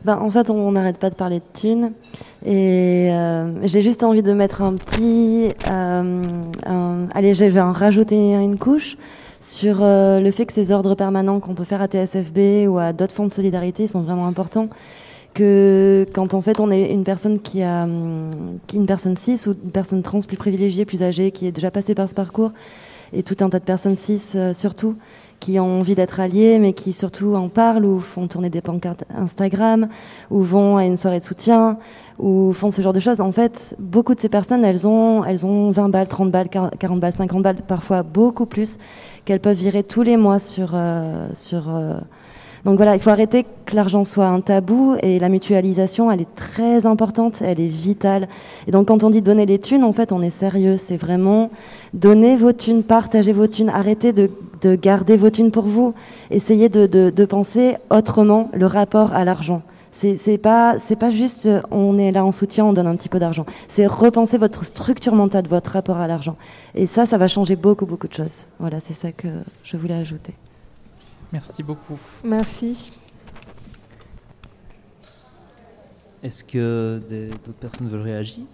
Ben, 0.04 0.16
en 0.16 0.30
fait, 0.30 0.48
on 0.48 0.72
n'arrête 0.72 0.98
pas 0.98 1.10
de 1.10 1.16
parler 1.16 1.40
de 1.40 1.58
thunes. 1.58 1.92
Et 2.46 3.08
euh, 3.10 3.66
j'ai 3.66 3.82
juste 3.82 4.04
envie 4.04 4.22
de 4.22 4.32
mettre 4.32 4.62
un 4.62 4.74
petit. 4.74 5.52
euh, 5.70 7.06
allez, 7.12 7.34
je 7.34 7.44
vais 7.44 7.60
en 7.60 7.72
rajouter 7.72 8.34
une 8.34 8.58
couche 8.58 8.96
sur 9.40 9.78
euh, 9.82 10.20
le 10.20 10.30
fait 10.30 10.46
que 10.46 10.52
ces 10.52 10.72
ordres 10.72 10.94
permanents 10.94 11.40
qu'on 11.40 11.54
peut 11.54 11.64
faire 11.64 11.82
à 11.82 11.86
TSFB 11.88 12.68
ou 12.68 12.78
à 12.78 12.92
d'autres 12.92 13.12
fonds 13.12 13.26
de 13.26 13.32
solidarité 13.32 13.86
sont 13.86 14.00
vraiment 14.00 14.26
importants. 14.26 14.68
Que 15.34 16.06
quand 16.12 16.34
en 16.34 16.40
fait 16.40 16.58
on 16.58 16.70
est 16.70 16.90
une 16.90 17.04
personne 17.04 17.38
qui 17.38 17.62
a 17.62 17.84
hum, 17.84 18.30
une 18.74 18.86
personne 18.86 19.16
cis 19.16 19.40
ou 19.46 19.50
une 19.50 19.70
personne 19.70 20.02
trans 20.02 20.20
plus 20.20 20.36
privilégiée, 20.36 20.84
plus 20.84 21.02
âgée, 21.02 21.30
qui 21.30 21.46
est 21.46 21.52
déjà 21.52 21.70
passée 21.70 21.94
par 21.94 22.08
ce 22.08 22.14
parcours, 22.14 22.52
et 23.12 23.22
tout 23.22 23.36
un 23.40 23.48
tas 23.48 23.60
de 23.60 23.64
personnes 23.64 23.96
cis 23.96 24.32
euh, 24.34 24.52
surtout 24.52 24.96
qui 25.40 25.58
ont 25.60 25.80
envie 25.80 25.94
d'être 25.94 26.20
alliées, 26.20 26.58
mais 26.58 26.72
qui 26.72 26.92
surtout 26.92 27.34
en 27.34 27.48
parlent 27.48 27.84
ou 27.84 28.00
font 28.00 28.26
tourner 28.26 28.50
des 28.50 28.60
pancartes 28.60 29.04
Instagram, 29.14 29.88
ou 30.30 30.42
vont 30.42 30.76
à 30.76 30.84
une 30.84 30.96
soirée 30.96 31.20
de 31.20 31.24
soutien, 31.24 31.78
ou 32.18 32.52
font 32.52 32.70
ce 32.70 32.82
genre 32.82 32.92
de 32.92 33.00
choses. 33.00 33.20
En 33.20 33.32
fait, 33.32 33.76
beaucoup 33.78 34.14
de 34.14 34.20
ces 34.20 34.28
personnes, 34.28 34.64
elles 34.64 34.86
ont, 34.86 35.24
elles 35.24 35.46
ont 35.46 35.70
20 35.70 35.90
balles, 35.90 36.08
30 36.08 36.30
balles, 36.30 36.48
40 36.48 37.00
balles, 37.00 37.12
50 37.12 37.42
balles, 37.42 37.56
parfois 37.66 38.02
beaucoup 38.02 38.46
plus, 38.46 38.78
qu'elles 39.24 39.40
peuvent 39.40 39.56
virer 39.56 39.82
tous 39.82 40.02
les 40.02 40.16
mois 40.16 40.40
sur... 40.40 40.72
euh, 40.74 41.28
sur 41.34 41.68
euh, 41.68 41.98
donc 42.64 42.76
voilà, 42.76 42.94
il 42.94 43.00
faut 43.00 43.10
arrêter 43.10 43.46
que 43.66 43.76
l'argent 43.76 44.04
soit 44.04 44.26
un 44.26 44.40
tabou 44.40 44.96
et 45.02 45.18
la 45.18 45.28
mutualisation, 45.28 46.10
elle 46.10 46.20
est 46.20 46.34
très 46.34 46.86
importante, 46.86 47.42
elle 47.42 47.60
est 47.60 47.68
vitale. 47.68 48.28
Et 48.66 48.72
donc 48.72 48.88
quand 48.88 49.04
on 49.04 49.10
dit 49.10 49.22
donner 49.22 49.46
les 49.46 49.58
thunes, 49.58 49.84
en 49.84 49.92
fait, 49.92 50.12
on 50.12 50.22
est 50.22 50.30
sérieux. 50.30 50.76
C'est 50.76 50.96
vraiment 50.96 51.50
donner 51.94 52.36
vos 52.36 52.52
thunes, 52.52 52.82
partagez 52.82 53.32
vos 53.32 53.46
thunes, 53.46 53.68
arrêtez 53.68 54.12
de, 54.12 54.30
de 54.62 54.74
garder 54.74 55.16
vos 55.16 55.30
thunes 55.30 55.50
pour 55.50 55.64
vous. 55.64 55.94
Essayez 56.30 56.68
de, 56.68 56.86
de, 56.86 57.24
penser 57.24 57.76
autrement 57.90 58.50
le 58.54 58.66
rapport 58.66 59.14
à 59.14 59.24
l'argent. 59.24 59.62
C'est 59.92 60.38
pas 60.38 60.76
pas 61.00 61.10
juste 61.10 61.46
euh, 61.46 61.60
on 61.72 61.98
est 61.98 62.12
là 62.12 62.24
en 62.24 62.30
soutien, 62.30 62.64
on 62.64 62.72
donne 62.72 62.86
un 62.86 62.94
petit 62.94 63.08
peu 63.08 63.18
d'argent. 63.18 63.46
C'est 63.68 63.86
repenser 63.86 64.38
votre 64.38 64.64
structure 64.64 65.14
mentale, 65.14 65.46
votre 65.48 65.72
rapport 65.72 65.96
à 65.96 66.06
l'argent. 66.06 66.36
Et 66.74 66.86
ça, 66.86 67.04
ça 67.04 67.18
va 67.18 67.26
changer 67.26 67.56
beaucoup 67.56 67.86
beaucoup 67.86 68.06
de 68.06 68.14
choses. 68.14 68.46
Voilà, 68.60 68.78
c'est 68.80 68.94
ça 68.94 69.10
que 69.10 69.28
je 69.64 69.76
voulais 69.76 69.94
ajouter. 69.94 70.34
Merci 71.32 71.62
beaucoup. 71.62 71.98
Merci. 72.24 72.96
Est-ce 76.22 76.42
que 76.42 77.00
d'autres 77.44 77.58
personnes 77.58 77.88
veulent 77.88 78.00
réagir? 78.00 78.44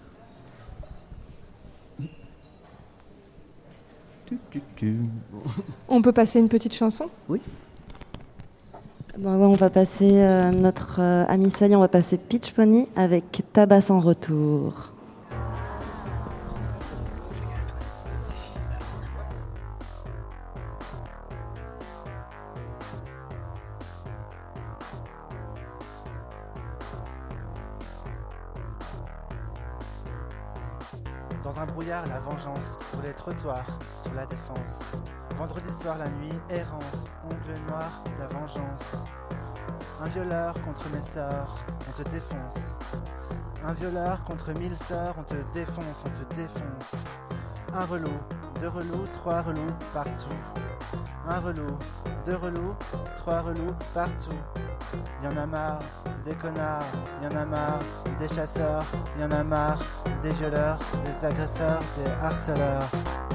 Tu, 4.26 4.38
tu, 4.50 4.62
tu. 4.76 4.96
On 5.88 6.02
peut 6.02 6.12
passer 6.12 6.40
une 6.40 6.48
petite 6.48 6.74
chanson? 6.74 7.08
Oui. 7.28 7.40
Ben 9.16 9.36
ouais, 9.38 9.46
on 9.46 9.52
va 9.52 9.70
passer 9.70 10.10
euh, 10.14 10.50
notre 10.50 11.00
euh, 11.00 11.24
ami 11.28 11.50
Sally, 11.50 11.76
on 11.76 11.80
va 11.80 11.88
passer 11.88 12.18
Pitch 12.18 12.52
Pony 12.52 12.88
avec 12.96 13.42
Tabac 13.52 13.90
en 13.90 14.00
retour. 14.00 14.92
Sur 34.02 34.14
la 34.14 34.24
défense. 34.24 35.02
Vendredi 35.36 35.70
soir, 35.70 35.96
la 35.98 36.08
nuit, 36.08 36.32
errance, 36.48 37.04
ongles 37.24 37.60
noirs, 37.68 38.02
la 38.18 38.26
vengeance. 38.28 39.04
Un 40.00 40.08
violeur 40.08 40.54
contre 40.64 40.88
mes 40.90 41.02
sœurs, 41.02 41.54
on 41.68 42.02
te 42.02 42.08
défonce. 42.08 42.62
Un 43.66 43.74
violeur 43.74 44.24
contre 44.24 44.58
mille 44.58 44.76
sœurs, 44.76 45.14
on 45.18 45.24
te 45.24 45.34
défonce, 45.54 46.04
on 46.06 46.24
te 46.24 46.34
défonce. 46.34 46.92
Un 47.74 47.84
relou, 47.84 48.12
deux 48.60 48.68
relous, 48.68 49.04
trois 49.12 49.42
relous, 49.42 49.74
partout. 49.92 50.38
Un 51.28 51.40
relou, 51.40 51.76
deux 52.24 52.36
relous, 52.36 52.74
trois 53.18 53.42
relous, 53.42 53.74
partout. 53.92 54.38
Y 55.22 55.26
en 55.26 55.36
a 55.36 55.44
marre 55.44 55.78
des 56.24 56.34
connards, 56.34 56.82
y 57.22 57.26
en 57.26 57.36
a 57.36 57.44
marre 57.44 57.78
des 58.18 58.28
chasseurs, 58.28 58.84
y 59.20 59.24
en 59.24 59.30
a 59.32 59.44
marre 59.44 59.80
des 60.22 60.32
violeurs, 60.32 60.78
des 61.04 61.26
agresseurs, 61.26 61.80
des 61.98 62.10
harceleurs. 62.22 62.88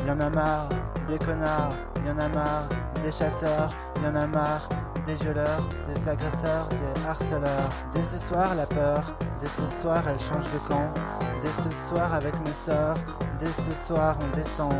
Y 0.05 0.11
en 0.11 0.19
a 0.19 0.29
marre 0.29 0.69
des 1.07 1.19
connards, 1.19 1.69
y 2.05 2.09
en 2.09 2.19
a 2.19 2.27
marre 2.29 2.67
des 3.03 3.11
chasseurs, 3.11 3.69
y 4.03 4.07
en 4.07 4.15
a 4.15 4.25
marre 4.27 4.67
des 5.05 5.15
violeurs, 5.15 5.67
des 5.87 6.09
agresseurs, 6.09 6.67
des 6.69 7.07
harceleurs. 7.07 7.69
Dès 7.93 8.03
ce 8.03 8.19
soir, 8.19 8.53
la 8.55 8.65
peur, 8.65 9.01
dès 9.41 9.47
ce 9.47 9.69
soir, 9.81 10.03
elle 10.07 10.19
change 10.19 10.51
de 10.53 10.59
camp. 10.67 10.93
Dès 11.41 11.49
ce 11.49 11.69
soir, 11.89 12.13
avec 12.13 12.35
mes 12.39 12.51
sœurs, 12.51 12.95
dès 13.39 13.45
ce 13.47 13.71
soir, 13.71 14.15
on 14.21 14.35
descend. 14.35 14.73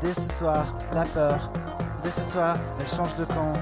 Dès 0.00 0.14
ce 0.14 0.30
soir, 0.32 0.64
la 0.92 1.04
peur, 1.04 1.50
dès 2.02 2.10
ce 2.10 2.30
soir, 2.30 2.56
elle 2.80 2.88
change 2.88 3.16
de 3.16 3.24
camp. 3.24 3.52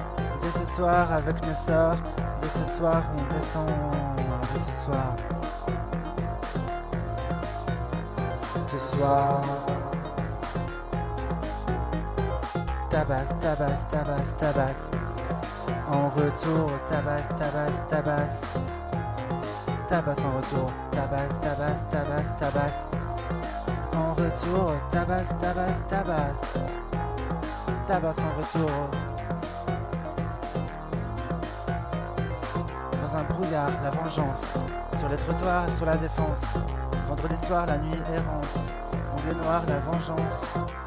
Dès 0.42 0.50
ce 0.50 0.66
soir, 0.66 1.12
avec 1.12 1.44
mes 1.46 1.54
sœurs, 1.54 1.96
dès 2.40 2.48
ce 2.48 2.76
soir, 2.76 3.02
on 3.18 3.34
descend. 3.34 3.68
Dès 4.52 4.60
ce 4.60 4.84
soir. 4.84 5.16
Ce 8.64 8.96
soir. 8.96 9.65
Tabasse, 12.96 13.36
tabasse, 13.40 13.84
tabasse, 13.90 14.36
tabasse. 14.38 14.90
En 15.92 16.08
retour, 16.08 16.66
tabasse, 16.88 17.28
tabasse, 17.36 17.86
tabasse. 17.90 18.54
Tabasse 19.86 20.20
en 20.20 20.36
retour, 20.38 20.66
tabasse, 20.92 21.38
tabasse, 21.40 21.84
tabasse, 21.90 22.36
tabasse. 22.40 22.88
En 23.94 24.14
retour, 24.14 24.72
tabasse, 24.90 25.28
tabasse, 25.38 25.86
tabasse. 25.90 26.58
Tabasse 27.86 28.16
en 28.18 28.38
retour. 28.38 28.88
Dans 32.92 33.16
un 33.18 33.24
brouillard, 33.24 33.72
la 33.84 33.90
vengeance. 33.90 34.54
Sur 34.96 35.10
les 35.10 35.16
trottoirs, 35.16 35.70
sur 35.70 35.84
la 35.84 35.98
défense. 35.98 36.60
Vendredi 37.06 37.36
soir, 37.46 37.66
la 37.66 37.76
nuit 37.76 38.00
errance. 38.14 38.72
Onglet 39.18 39.34
noir, 39.34 39.60
la 39.68 39.80
vengeance. 39.80 40.85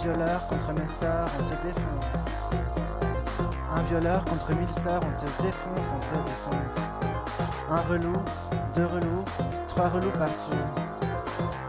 Violeur 0.00 0.46
contre 0.48 0.72
mes 0.72 0.88
sœurs, 0.88 1.28
on 1.38 1.44
te 1.44 1.66
défonce. 1.66 2.50
Un 3.76 3.82
violeur 3.82 4.24
contre 4.24 4.54
mille 4.54 4.70
sœurs, 4.70 5.00
on 5.04 5.20
te 5.20 5.42
défonce, 5.42 5.94
on 5.94 6.00
te 6.00 6.24
défonce. 6.24 6.80
Un 7.70 7.80
relou, 7.82 8.12
deux 8.74 8.86
relous, 8.86 9.24
trois 9.68 9.88
relous 9.88 10.10
partout. 10.12 10.56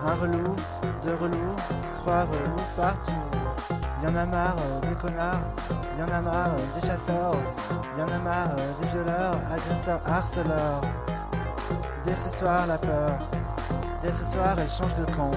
Un 0.05 0.13
relou, 0.15 0.55
deux 1.03 1.15
relous, 1.15 1.55
trois 1.97 2.21
relous 2.21 2.63
partout. 2.77 3.11
Y 4.01 4.07
en 4.07 4.15
a 4.15 4.25
marre 4.25 4.55
euh, 4.59 4.89
des 4.89 4.95
connards, 4.95 5.41
y 5.99 6.01
en 6.01 6.15
a 6.15 6.21
marre 6.21 6.55
euh, 6.57 6.79
des 6.79 6.87
chasseurs, 6.87 7.35
y 7.97 8.01
en 8.01 8.07
a 8.07 8.17
marre 8.17 8.55
euh, 8.57 8.81
des 8.81 8.87
violeurs, 8.89 9.35
agresseurs, 9.51 10.01
harceleurs. 10.05 10.81
Dès 12.05 12.15
ce 12.15 12.29
soir, 12.29 12.65
la 12.65 12.77
peur. 12.77 13.40
Dès 14.01 14.11
ce 14.11 14.25
soir, 14.25 14.55
elle 14.57 14.67
change 14.67 14.95
de 14.95 15.05
camp. 15.13 15.31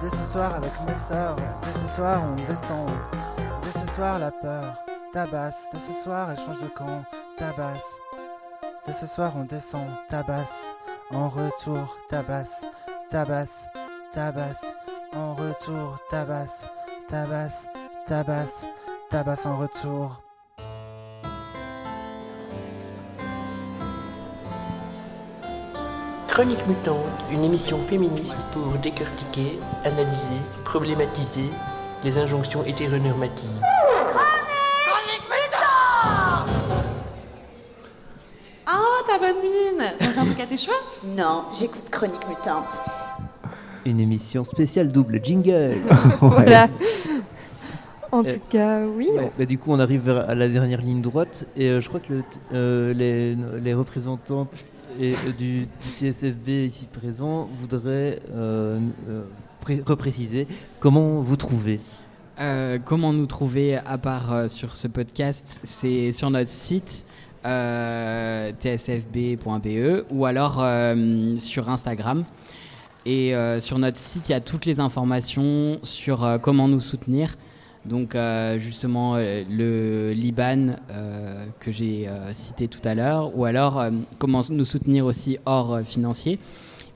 Dès 0.00 0.10
ce 0.10 0.24
soir, 0.32 0.54
avec 0.54 0.70
mes 0.86 0.94
sœurs. 0.94 1.36
Dès 1.62 1.72
ce 1.72 1.94
soir, 1.94 2.22
on 2.22 2.34
descend. 2.48 2.88
Dès 3.62 3.80
ce 3.80 3.86
soir, 3.94 4.18
la 4.20 4.30
peur. 4.30 4.76
Tabasse. 5.12 5.66
Dès 5.72 5.80
ce 5.80 6.04
soir, 6.04 6.30
elle 6.30 6.36
change 6.36 6.60
de 6.60 6.68
camp. 6.68 7.02
Tabasse. 7.36 7.96
Dès 8.86 8.92
ce 8.92 9.06
soir, 9.06 9.32
on 9.36 9.42
descend. 9.42 9.88
Tabasse. 10.08 10.66
En 11.10 11.28
retour, 11.28 11.96
tabasse. 12.08 12.64
Tabasse. 13.10 13.66
Tabasse. 14.12 14.64
En 15.12 15.34
retour, 15.34 15.98
tabasse. 16.08 16.64
Tabasse. 17.08 17.66
Tabasse. 18.06 18.64
Tabasse 19.10 19.46
en 19.46 19.58
retour. 19.58 20.25
Chronique 26.36 26.66
Mutante, 26.68 26.98
une 27.32 27.44
émission 27.44 27.78
féministe 27.78 28.36
pour 28.52 28.66
décortiquer, 28.82 29.58
analyser, 29.86 30.36
problématiser 30.64 31.48
les 32.04 32.18
injonctions 32.18 32.62
hétéronormatives. 32.66 33.48
Oh, 38.68 39.02
ta 39.06 39.18
bonne 39.18 39.42
mine 39.42 39.84
T'as 39.98 40.06
fait 40.08 40.20
un 40.20 40.24
truc 40.24 40.40
à 40.40 40.46
tes 40.46 40.56
cheveux? 40.56 40.72
Non, 41.16 41.44
j'écoute 41.58 41.88
Chronique 41.90 42.26
Mutante. 42.28 42.82
Une 43.84 44.00
émission 44.00 44.44
spéciale 44.44 44.88
double 44.88 45.20
jingle. 45.22 45.74
Voilà. 46.20 46.68
En 48.12 48.22
Eh, 48.24 48.34
tout 48.34 48.40
cas, 48.48 48.80
oui. 48.84 49.08
ouais, 49.14 49.30
bah, 49.38 49.44
du 49.46 49.58
coup, 49.58 49.72
on 49.72 49.80
arrive 49.80 50.08
à 50.08 50.34
la 50.34 50.48
dernière 50.48 50.80
ligne 50.80 51.02
droite 51.02 51.46
et 51.56 51.68
euh, 51.68 51.80
je 51.80 51.88
crois 51.88 52.00
que 52.00 52.12
le 52.12 52.20
t- 52.22 52.38
euh, 52.54 52.94
les, 52.94 53.36
les 53.60 53.74
représentants 53.74 54.46
et, 55.00 55.12
euh, 55.12 55.32
du, 55.36 55.68
TSFB 55.98 56.48
ici 56.68 56.86
présents 56.92 57.48
voudraient 57.60 58.20
euh, 58.34 58.78
euh, 59.08 59.22
pré- 59.60 59.82
repréciser 59.84 60.46
comment 60.80 61.20
vous 61.20 61.36
trouvez. 61.36 61.80
Euh, 62.38 62.78
comment 62.84 63.12
nous 63.12 63.26
trouver 63.26 63.76
à 63.76 63.96
part 63.98 64.50
sur 64.50 64.76
ce 64.76 64.88
podcast? 64.88 65.60
C'est 65.62 66.12
sur 66.12 66.30
notre 66.30 66.50
site 66.50 67.06
euh, 67.44 68.52
tsfb.be 68.58 70.04
ou 70.10 70.26
alors 70.26 70.64
sur 71.38 71.68
Instagram. 71.70 72.24
Et 73.06 73.32
sur 73.60 73.78
notre 73.78 73.98
site, 73.98 74.28
il 74.28 74.32
y 74.32 74.34
a 74.34 74.40
toutes 74.40 74.66
les 74.66 74.80
informations 74.80 75.78
sur 75.84 76.38
comment 76.42 76.66
nous 76.68 76.80
soutenir. 76.80 77.36
Donc 77.88 78.14
euh, 78.14 78.58
justement 78.58 79.14
euh, 79.14 79.44
le 79.48 80.12
Liban 80.12 80.76
euh, 80.90 81.46
que 81.60 81.70
j'ai 81.70 82.08
cité 82.32 82.68
tout 82.68 82.86
à 82.86 82.94
l'heure, 82.94 83.36
ou 83.36 83.44
alors 83.44 83.82
comment 84.18 84.42
nous 84.50 84.64
soutenir 84.64 85.06
aussi 85.06 85.38
hors 85.46 85.80
financier 85.80 86.38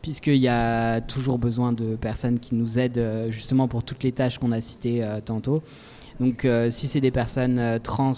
puisqu'il 0.02 0.36
y 0.36 0.48
a 0.48 1.02
toujours 1.02 1.38
besoin 1.38 1.74
de 1.74 1.94
personnes 1.94 2.38
qui 2.38 2.54
nous 2.54 2.78
aident 2.78 3.26
justement 3.28 3.68
pour 3.68 3.84
toutes 3.84 4.02
les 4.02 4.12
tâches 4.12 4.38
qu'on 4.38 4.50
a 4.50 4.62
citées 4.62 5.06
tantôt. 5.26 5.62
Donc 6.20 6.46
si 6.70 6.86
c'est 6.86 7.02
des 7.02 7.10
personnes 7.10 7.78
trans, 7.82 8.12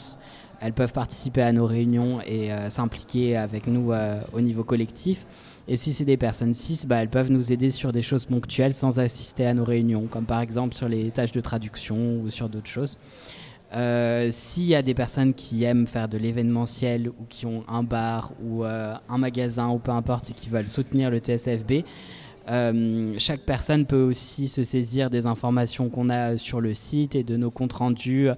elles 0.61 0.75
peuvent 0.75 0.93
participer 0.93 1.43
à 1.43 1.53
nos 1.53 1.67
réunions 1.67 2.21
et 2.25 2.51
s'impliquer 2.69 3.37
avec 3.37 3.67
nous 3.67 3.93
au 4.33 4.41
niveau 4.41 4.63
collectif. 4.63 5.27
Et 5.69 5.77
si 5.77 5.93
c'est 5.93 6.05
des 6.05 6.17
personnes 6.17 6.53
cis, 6.53 6.87
bah, 6.87 6.97
elles 6.97 7.09
peuvent 7.09 7.31
nous 7.31 7.53
aider 7.53 7.71
sur 7.71 7.93
des 7.93 8.03
choses 8.03 8.27
ponctuelles 8.27 8.75
sans 8.75 8.99
assister 8.99 9.47
à 9.47 9.55
nos 9.55 9.65
réunions, 9.65 10.07
comme 10.07 10.27
par 10.27 10.41
exemple 10.41 10.75
sur 10.75 10.89
les 10.89 11.11
tâches 11.11 11.33
de 11.33 11.41
traduction 11.41 12.21
ou 12.21 12.31
sur 12.31 12.49
d'autres 12.49 12.69
choses. 12.69 12.99
Euh, 13.75 14.29
S'il 14.31 14.65
y 14.65 14.75
a 14.75 14.83
des 14.83 14.95
personnes 14.95 15.33
qui 15.33 15.65
aiment 15.65 15.87
faire 15.87 16.09
de 16.09 16.19
l'événementiel 16.19 17.09
ou 17.09 17.25
qui 17.29 17.47
ont 17.47 17.65
un 17.69 17.83
bar 17.83 18.33
ou 18.43 18.65
euh, 18.65 18.95
un 19.09 19.19
magasin 19.19 19.71
ou 19.71 19.79
peu 19.79 19.93
importe 19.93 20.31
et 20.31 20.35
qui 20.35 20.49
veulent 20.51 20.69
soutenir 20.69 21.11
le 21.11 21.19
TSFB, 21.19 21.85
euh, 22.51 23.15
chaque 23.19 23.43
personne 23.43 23.87
peut 23.87 24.03
aussi 24.03 24.49
se 24.49 24.65
saisir 24.65 25.11
des 25.11 25.27
informations 25.27 25.89
qu'on 25.89 26.11
a 26.11 26.37
sur 26.37 26.61
le 26.61 26.75
site 26.75 27.15
et 27.15 27.23
de 27.23 27.37
nos 27.37 27.53
comptes 27.53 27.73
rendus 27.73 28.29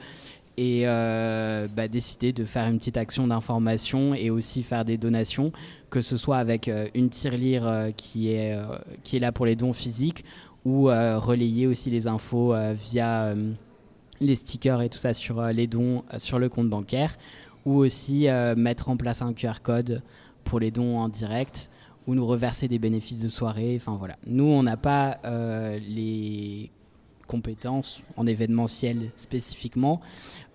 et 0.57 0.83
euh, 0.85 1.67
bah, 1.75 1.89
décider 1.89 2.33
de 2.33 2.45
faire 2.45 2.67
une 2.67 2.79
petite 2.79 2.97
action 2.97 3.27
d'information 3.27 4.15
et 4.15 4.31
aussi 4.31 4.63
faire 4.63 4.85
des 4.85 4.97
donations, 4.97 5.53
que 5.91 6.01
ce 6.01 6.17
soit 6.17 6.39
avec 6.39 6.69
euh, 6.69 6.89
une 6.95 7.11
tirelire 7.11 7.67
euh, 7.67 7.91
qui, 7.91 8.31
est, 8.31 8.57
qui 9.03 9.17
est 9.17 9.21
là 9.21 9.33
pour 9.33 9.47
les 9.47 9.57
dons 9.57 9.73
physiques 9.73 10.25
ou 10.65 10.85
relayer 10.85 11.67
aussi 11.67 11.91
les 11.91 12.07
infos 12.07 12.55
via 12.73 13.35
les 14.23 14.35
stickers 14.35 14.81
et 14.81 14.89
tout 14.89 14.97
ça 14.97 15.13
sur 15.13 15.43
les 15.49 15.67
dons 15.67 16.05
sur 16.17 16.39
le 16.39 16.49
compte 16.49 16.71
bancaire 16.71 17.19
ou 17.67 17.75
aussi 17.75 18.29
mettre 18.57 18.89
en 18.89 18.97
place 18.97 19.21
un 19.21 19.35
QR 19.35 19.61
code 19.63 20.03
pour 20.43 20.61
les 20.61 20.71
dons 20.71 20.97
en 20.97 21.11
direct 21.11 21.71
ou 22.07 22.15
nous 22.15 22.27
reverser 22.27 22.67
des 22.67 22.79
bénéfices 22.79 23.19
de 23.19 23.29
soirée. 23.29 23.75
Enfin 23.77 23.97
voilà. 23.99 24.17
Nous, 24.27 24.45
on 24.45 24.63
n'a 24.63 24.79
pas 24.79 25.19
les 25.87 26.71
compétences 27.27 28.03
en 28.17 28.27
événementiel 28.27 29.11
spécifiquement. 29.17 30.01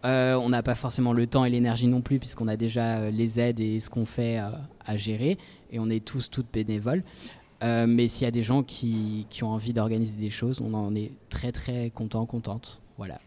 Euh, 0.06 0.36
on 0.36 0.50
n'a 0.50 0.64
pas 0.64 0.76
forcément 0.76 1.12
le 1.12 1.28
temps 1.28 1.43
et 1.43 1.50
l'énergie 1.50 1.88
non 1.88 2.02
plus 2.02 2.20
puisqu'on 2.20 2.47
a 2.47 2.56
déjà 2.56 3.00
euh, 3.00 3.12
les 3.12 3.39
aides 3.39 3.60
et 3.60 3.82
ce 3.82 3.89
qu'on 3.89 4.06
fait 4.06 4.39
euh, 4.39 4.50
à 4.86 4.95
gérer 4.95 5.38
et 5.72 5.80
on 5.80 5.89
est 5.89 6.04
tous 6.04 6.30
toutes 6.30 6.47
bénévoles. 6.54 7.04
Euh, 7.62 7.86
mais 7.88 8.08
s'il 8.08 8.24
y 8.24 8.28
a 8.28 8.32
des 8.32 8.43
gens 8.43 8.64
qui, 8.64 9.26
qui 9.30 9.43
ont 9.43 9.50
envie 9.50 9.74
d'organiser 9.74 10.18
des 10.18 10.30
choses, 10.30 10.62
on 10.62 10.74
en 10.74 10.95
est 10.95 11.12
très 11.30 11.52
très 11.52 11.89
content, 11.89 12.26
contente. 12.26 12.82
Voilà. 12.97 13.20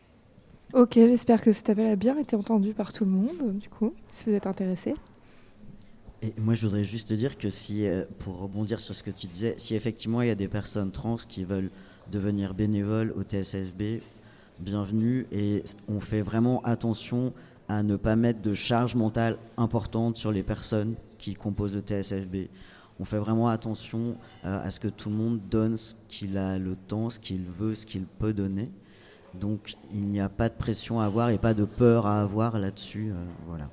Ok, 0.73 0.95
j'espère 0.95 1.43
que 1.43 1.53
cet 1.53 1.69
appel 1.69 1.87
a 1.91 1.97
bien 1.97 2.17
été 2.19 2.35
entendu 2.35 2.73
par 2.73 2.95
tout 2.95 3.05
le 3.05 3.11
monde, 3.11 3.59
du 3.59 3.69
coup, 3.69 3.93
si 4.11 4.25
vous 4.25 4.33
êtes 4.33 4.47
intéressé. 4.47 4.95
Et 6.23 6.33
moi, 6.39 6.55
je 6.55 6.67
voudrais 6.67 6.85
juste 6.85 7.09
te 7.09 7.15
dire 7.15 7.37
que 7.37 7.51
si, 7.51 7.87
euh, 7.87 8.05
pour 8.21 8.39
rebondir 8.39 8.81
sur 8.81 8.95
ce 8.95 9.03
que 9.03 9.11
tu 9.11 9.27
disais, 9.27 9.55
si 9.59 9.75
effectivement 9.75 10.23
il 10.23 10.29
y 10.29 10.31
a 10.31 10.35
des 10.35 10.49
personnes 10.49 10.93
trans 10.93 11.17
qui 11.17 11.45
veulent 11.45 11.71
devenir 12.11 12.55
bénévoles 12.55 13.13
au 13.17 13.23
TSFB, 13.23 14.01
bienvenue. 14.63 15.27
Et 15.33 15.63
on 15.89 16.01
fait 16.01 16.23
vraiment 16.23 16.63
attention 16.63 17.33
à 17.69 17.83
ne 17.83 17.97
pas 17.97 18.17
mettre 18.17 18.41
de 18.41 18.55
charge 18.55 18.95
mentale 18.95 19.37
importante 19.57 20.17
sur 20.17 20.33
les 20.33 20.43
personnes 20.43 20.95
qui 21.19 21.35
composent 21.35 21.75
le 21.75 21.81
TSFB. 21.81 22.49
On 23.01 23.05
fait 23.05 23.19
vraiment 23.19 23.49
attention 23.49 24.17
euh, 24.45 24.65
à 24.65 24.71
ce 24.71 24.79
que 24.79 24.89
tout 24.89 25.09
le 25.11 25.17
monde 25.17 25.41
donne 25.51 25.77
ce 25.77 25.95
qu'il 26.09 26.37
a 26.39 26.59
le 26.59 26.77
temps, 26.77 27.11
ce 27.11 27.19
qu'il 27.19 27.45
veut, 27.45 27.75
ce 27.75 27.87
qu'il 27.87 28.05
peut 28.05 28.33
donner. 28.33 28.71
Donc 29.35 29.75
il 29.93 30.05
n'y 30.05 30.21
a 30.21 30.29
pas 30.29 30.49
de 30.49 30.55
pression 30.55 31.01
à 31.01 31.07
avoir 31.07 31.31
et 31.31 31.39
pas 31.39 31.55
de 31.55 31.65
peur 31.65 32.07
à 32.07 32.23
avoir 32.23 32.59
là-dessus. 32.59 33.11
euh, 33.11 33.25
voilà. 33.47 33.69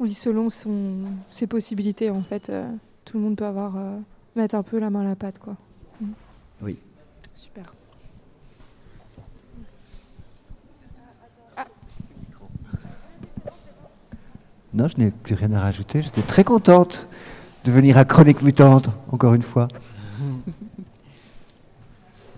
Oui, 0.00 0.14
selon 0.14 0.48
son, 0.48 0.96
ses 1.30 1.46
possibilités, 1.46 2.10
en 2.10 2.22
fait, 2.22 2.48
euh, 2.48 2.68
tout 3.04 3.18
le 3.18 3.22
monde 3.22 3.36
peut 3.36 3.44
avoir, 3.44 3.76
euh, 3.76 3.98
mettre 4.34 4.54
un 4.54 4.62
peu 4.62 4.78
la 4.78 4.90
main 4.90 5.02
à 5.02 5.04
la 5.04 5.16
pâte, 5.16 5.38
quoi. 5.38 5.56
Oui. 6.60 6.76
Super. 7.34 7.72
Non, 14.74 14.88
je 14.88 14.96
n'ai 14.98 15.10
plus 15.10 15.34
rien 15.34 15.52
à 15.52 15.60
rajouter. 15.60 16.02
J'étais 16.02 16.22
très 16.22 16.44
contente 16.44 17.06
de 17.64 17.70
venir 17.72 17.96
à 17.98 18.04
Chronique 18.04 18.42
Mutante, 18.42 18.88
encore 19.10 19.34
une 19.34 19.42
fois. 19.42 19.68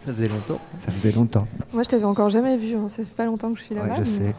Ça 0.01 0.13
faisait 0.13 0.29
longtemps. 0.29 0.61
Ça 0.85 0.93
faisait 0.93 1.13
longtemps. 1.13 1.47
Moi, 1.73 1.83
je 1.83 1.89
t'avais 1.89 2.05
encore 2.05 2.29
jamais 2.29 2.59
vu, 2.59 2.75
hein, 2.77 2.91
ça 2.91 2.97
fait 3.05 3.15
pas 3.15 3.25
longtemps 3.25 3.51
que 3.55 3.59
je 3.59 3.65
suis 3.65 3.75
Ouais, 3.75 3.81
là-bas. 3.89 4.03
je 4.05 4.11
mais- 4.11 4.19
sais. 4.19 4.35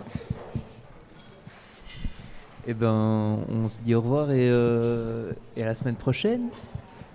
Eh 2.68 2.74
ben, 2.76 3.40
on 3.50 3.68
se 3.70 3.80
dit 3.80 3.96
au 3.96 4.02
revoir 4.02 4.32
et, 4.32 4.48
euh, 4.50 5.32
et 5.58 5.64
à 5.64 5.66
la 5.66 5.74
semaine 5.76 5.96
prochaine. 5.96 6.50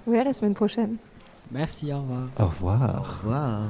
Oui, 0.07 0.19
à 0.19 0.25
la 0.25 0.33
semaine 0.33 0.55
prochaine. 0.55 0.97
Merci, 1.53 1.93
au 1.93 1.99
revoir. 2.01 2.23
Au 2.41 2.47
revoir. 2.47 2.99
Au 2.99 3.03
revoir. 3.03 3.61